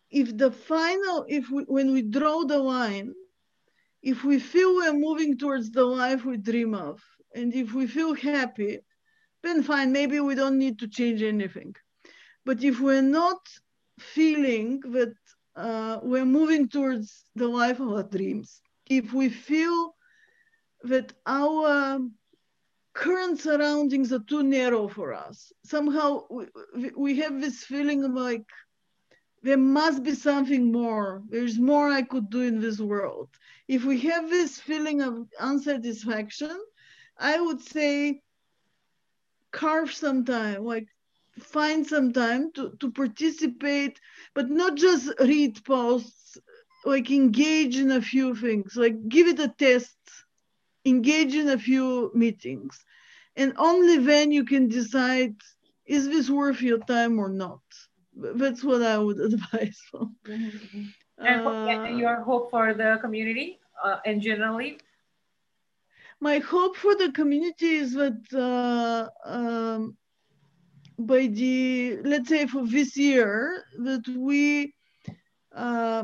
if, 0.09 0.37
the 0.37 0.49
final 0.49 1.25
if 1.27 1.49
we, 1.51 1.61
when 1.75 1.91
we 1.91 2.01
draw 2.01 2.43
the 2.43 2.57
line 2.57 3.13
if 4.01 4.23
we 4.23 4.39
feel 4.39 4.73
we're 4.75 4.93
moving 4.93 5.37
towards 5.37 5.69
the 5.69 5.83
life 5.83 6.25
we 6.25 6.37
dream 6.37 6.73
of 6.73 6.99
and 7.37 7.53
if 7.53 7.73
we 7.73 7.85
feel 7.85 8.13
happy, 8.15 8.79
then 9.43 9.61
fine, 9.61 9.91
maybe 9.91 10.19
we 10.19 10.33
don't 10.35 10.57
need 10.57 10.79
to 10.79 10.87
change 10.87 11.21
anything. 11.21 11.75
But 12.45 12.63
if 12.63 12.79
we're 12.79 13.09
not 13.21 13.41
feeling 13.99 14.79
that 14.91 15.13
uh, 15.57 15.99
we're 16.03 16.25
moving 16.25 16.69
towards 16.69 17.25
the 17.35 17.47
life 17.47 17.79
of 17.79 17.91
our 17.91 18.03
dreams, 18.03 18.61
if 18.89 19.11
we 19.11 19.29
feel 19.29 19.95
that 20.83 21.13
our 21.25 21.99
current 22.93 23.39
surroundings 23.39 24.13
are 24.13 24.23
too 24.27 24.43
narrow 24.43 24.87
for 24.87 25.13
us, 25.13 25.51
somehow 25.65 26.21
we, 26.29 26.45
we 26.95 27.17
have 27.17 27.41
this 27.41 27.63
feeling 27.63 28.03
of 28.03 28.11
like, 28.11 28.45
there 29.43 29.57
must 29.57 30.03
be 30.03 30.13
something 30.13 30.71
more. 30.71 31.23
There's 31.29 31.59
more 31.59 31.89
I 31.89 32.01
could 32.01 32.29
do 32.29 32.41
in 32.41 32.59
this 32.59 32.79
world. 32.79 33.29
If 33.67 33.83
we 33.83 33.99
have 34.01 34.29
this 34.29 34.59
feeling 34.59 35.01
of 35.01 35.27
unsatisfaction, 35.39 36.57
I 37.17 37.39
would 37.39 37.61
say 37.61 38.21
carve 39.51 39.93
some 39.93 40.25
time, 40.25 40.63
like 40.63 40.87
find 41.39 41.85
some 41.85 42.11
time 42.13 42.51
to, 42.53 42.71
to 42.79 42.91
participate, 42.91 43.99
but 44.33 44.49
not 44.49 44.75
just 44.75 45.11
read 45.19 45.63
posts, 45.65 46.37
like 46.85 47.09
engage 47.11 47.77
in 47.77 47.91
a 47.91 48.01
few 48.01 48.35
things, 48.35 48.75
like 48.75 49.07
give 49.09 49.27
it 49.27 49.39
a 49.39 49.49
test, 49.49 49.97
engage 50.85 51.33
in 51.35 51.49
a 51.49 51.57
few 51.57 52.11
meetings. 52.13 52.83
And 53.35 53.53
only 53.57 53.97
then 53.97 54.31
you 54.31 54.45
can 54.45 54.67
decide, 54.67 55.35
is 55.85 56.07
this 56.07 56.29
worth 56.29 56.61
your 56.61 56.79
time 56.79 57.19
or 57.19 57.29
not? 57.29 57.61
That's 58.15 58.63
what 58.63 58.81
I 58.81 58.97
would 58.97 59.19
advise. 59.29 59.81
Mm-hmm. 60.27 60.83
And 61.19 61.47
uh, 61.47 61.87
your 61.89 62.21
hope 62.21 62.49
for 62.51 62.73
the 62.73 62.97
community 63.01 63.59
uh, 63.83 63.97
and 64.05 64.21
generally 64.21 64.77
my 66.19 66.39
hope 66.39 66.75
for 66.75 66.95
the 66.95 67.11
community 67.11 67.75
is 67.75 67.93
that 67.93 68.21
uh, 68.33 69.09
um, 69.29 69.97
by 70.97 71.27
the 71.27 71.97
let's 72.03 72.29
say 72.29 72.47
for 72.47 72.65
this 72.65 72.97
year 72.97 73.63
that 73.77 74.07
we 74.09 74.73
uh, 75.55 76.03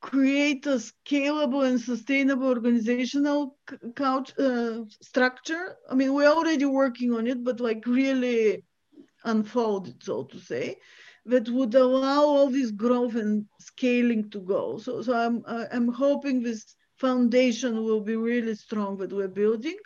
create 0.00 0.66
a 0.66 0.78
scalable 0.78 1.66
and 1.66 1.80
sustainable 1.80 2.48
organizational 2.48 3.56
couch, 3.96 4.32
uh, 4.38 4.80
structure. 5.00 5.76
I 5.90 5.94
mean, 5.94 6.14
we're 6.14 6.28
already 6.30 6.64
working 6.66 7.12
on 7.12 7.26
it, 7.26 7.42
but 7.44 7.60
like 7.60 7.86
really 7.86 8.62
unfold 9.24 9.88
it, 9.88 10.02
so 10.02 10.24
to 10.24 10.38
say, 10.38 10.76
that 11.26 11.48
would 11.48 11.74
allow 11.74 12.22
all 12.22 12.50
this 12.50 12.70
growth 12.70 13.16
and 13.16 13.46
scaling 13.60 14.30
to 14.30 14.40
go. 14.40 14.78
So, 14.78 15.02
so 15.02 15.14
I'm 15.14 15.42
I'm 15.46 15.88
hoping 15.88 16.42
this 16.42 16.76
foundation 16.96 17.82
will 17.84 18.00
be 18.00 18.16
really 18.16 18.54
strong 18.54 18.96
that 18.98 19.12
we're 19.12 19.28
building. 19.28 19.76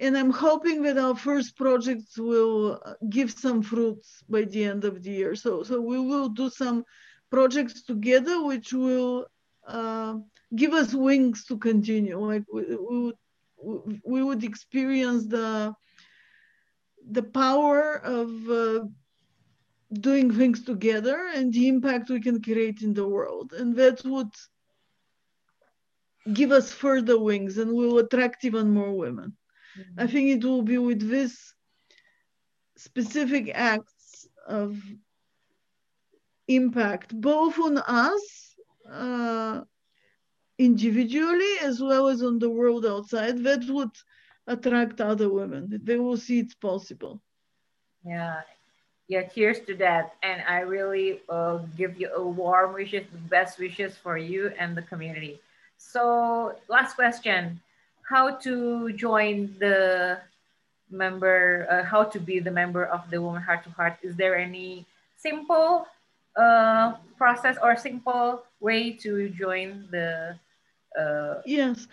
And 0.00 0.16
I'm 0.18 0.30
hoping 0.30 0.82
that 0.82 0.98
our 0.98 1.14
first 1.14 1.56
projects 1.56 2.18
will 2.18 2.80
uh, 2.84 2.94
give 3.10 3.30
some 3.30 3.62
fruits 3.62 4.24
by 4.28 4.42
the 4.42 4.64
end 4.64 4.84
of 4.84 5.02
the 5.02 5.10
year. 5.10 5.34
So, 5.36 5.62
so 5.62 5.80
we 5.80 6.00
will 6.00 6.28
do 6.28 6.50
some 6.50 6.84
projects 7.30 7.82
together, 7.82 8.44
which 8.44 8.72
will 8.72 9.26
uh, 9.66 10.16
give 10.54 10.72
us 10.72 10.94
wings 10.94 11.44
to 11.46 11.58
continue. 11.58 12.18
Like 12.18 12.44
we, 12.52 12.62
we, 12.76 12.98
would, 13.04 14.00
we 14.04 14.22
would 14.24 14.42
experience 14.42 15.26
the, 15.26 15.74
the 17.10 17.22
power 17.22 17.94
of 17.96 18.50
uh, 18.50 18.84
doing 19.92 20.32
things 20.32 20.64
together 20.64 21.30
and 21.34 21.52
the 21.52 21.68
impact 21.68 22.10
we 22.10 22.20
can 22.20 22.42
create 22.42 22.82
in 22.82 22.94
the 22.94 23.06
world. 23.06 23.52
And 23.52 23.76
that 23.76 24.04
would 24.04 24.34
give 26.32 26.50
us 26.50 26.72
further 26.72 27.18
wings 27.18 27.58
and 27.58 27.72
will 27.72 27.98
attract 27.98 28.44
even 28.44 28.72
more 28.72 28.92
women. 28.92 29.36
I 29.98 30.06
think 30.06 30.30
it 30.30 30.44
will 30.44 30.62
be 30.62 30.78
with 30.78 31.08
this 31.08 31.54
specific 32.76 33.50
acts 33.54 34.28
of 34.46 34.76
impact, 36.48 37.18
both 37.18 37.58
on 37.58 37.78
us 37.78 38.54
uh, 38.90 39.62
individually 40.58 41.54
as 41.62 41.80
well 41.80 42.08
as 42.08 42.22
on 42.22 42.38
the 42.38 42.50
world 42.50 42.84
outside, 42.86 43.42
that 43.44 43.64
would 43.68 43.90
attract 44.46 45.00
other 45.00 45.28
women. 45.28 45.80
They 45.82 45.96
will 45.96 46.16
see 46.16 46.40
it's 46.40 46.54
possible. 46.54 47.22
Yeah. 48.04 48.42
Yeah, 49.06 49.22
cheers 49.22 49.60
to 49.66 49.74
that. 49.76 50.14
And 50.22 50.42
I 50.48 50.60
really 50.60 51.20
uh, 51.28 51.58
give 51.76 52.00
you 52.00 52.10
a 52.14 52.24
warm 52.24 52.72
wishes, 52.72 53.06
best 53.28 53.58
wishes 53.58 53.96
for 53.96 54.16
you 54.16 54.52
and 54.58 54.74
the 54.76 54.82
community. 54.82 55.40
So 55.76 56.56
last 56.68 56.94
question, 56.94 57.60
how 58.08 58.36
to 58.36 58.92
join 58.92 59.54
the 59.58 60.18
member, 60.90 61.66
uh, 61.70 61.82
how 61.82 62.04
to 62.04 62.20
be 62.20 62.38
the 62.38 62.50
member 62.50 62.84
of 62.84 63.08
the 63.10 63.20
Woman 63.20 63.42
Heart 63.42 63.64
to 63.64 63.70
Heart? 63.70 63.98
Is 64.02 64.16
there 64.16 64.36
any 64.36 64.86
simple 65.16 65.86
uh, 66.36 66.94
process 67.16 67.56
or 67.62 67.76
simple 67.76 68.42
way 68.60 68.92
to 68.92 69.28
join 69.30 69.86
the 69.90 70.36
uh, 70.98 71.42
yes 71.46 71.86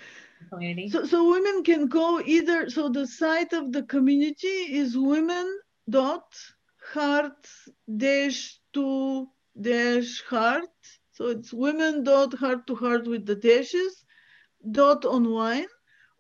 community? 0.50 0.90
So, 0.90 1.06
so 1.06 1.30
women 1.32 1.64
can 1.64 1.88
go 1.88 2.22
either, 2.22 2.70
so 2.70 2.90
the 2.90 3.08
site 3.08 3.54
of 3.54 3.72
the 3.72 3.84
community 3.84 4.78
is 4.82 4.98
women 4.98 5.60
dot 5.90 6.28
heart 6.94 7.48
dash 7.98 8.60
to 8.74 9.28
dash 9.60 10.22
heart 10.24 10.70
so 11.22 11.28
it's 11.28 11.54
women 11.54 12.04
dot 12.04 12.34
heart 12.34 12.66
to 12.68 12.76
heart 12.76 13.06
with 13.06 13.28
the 13.28 13.36
dashes 13.36 14.04
dot 14.72 15.06
online, 15.06 15.68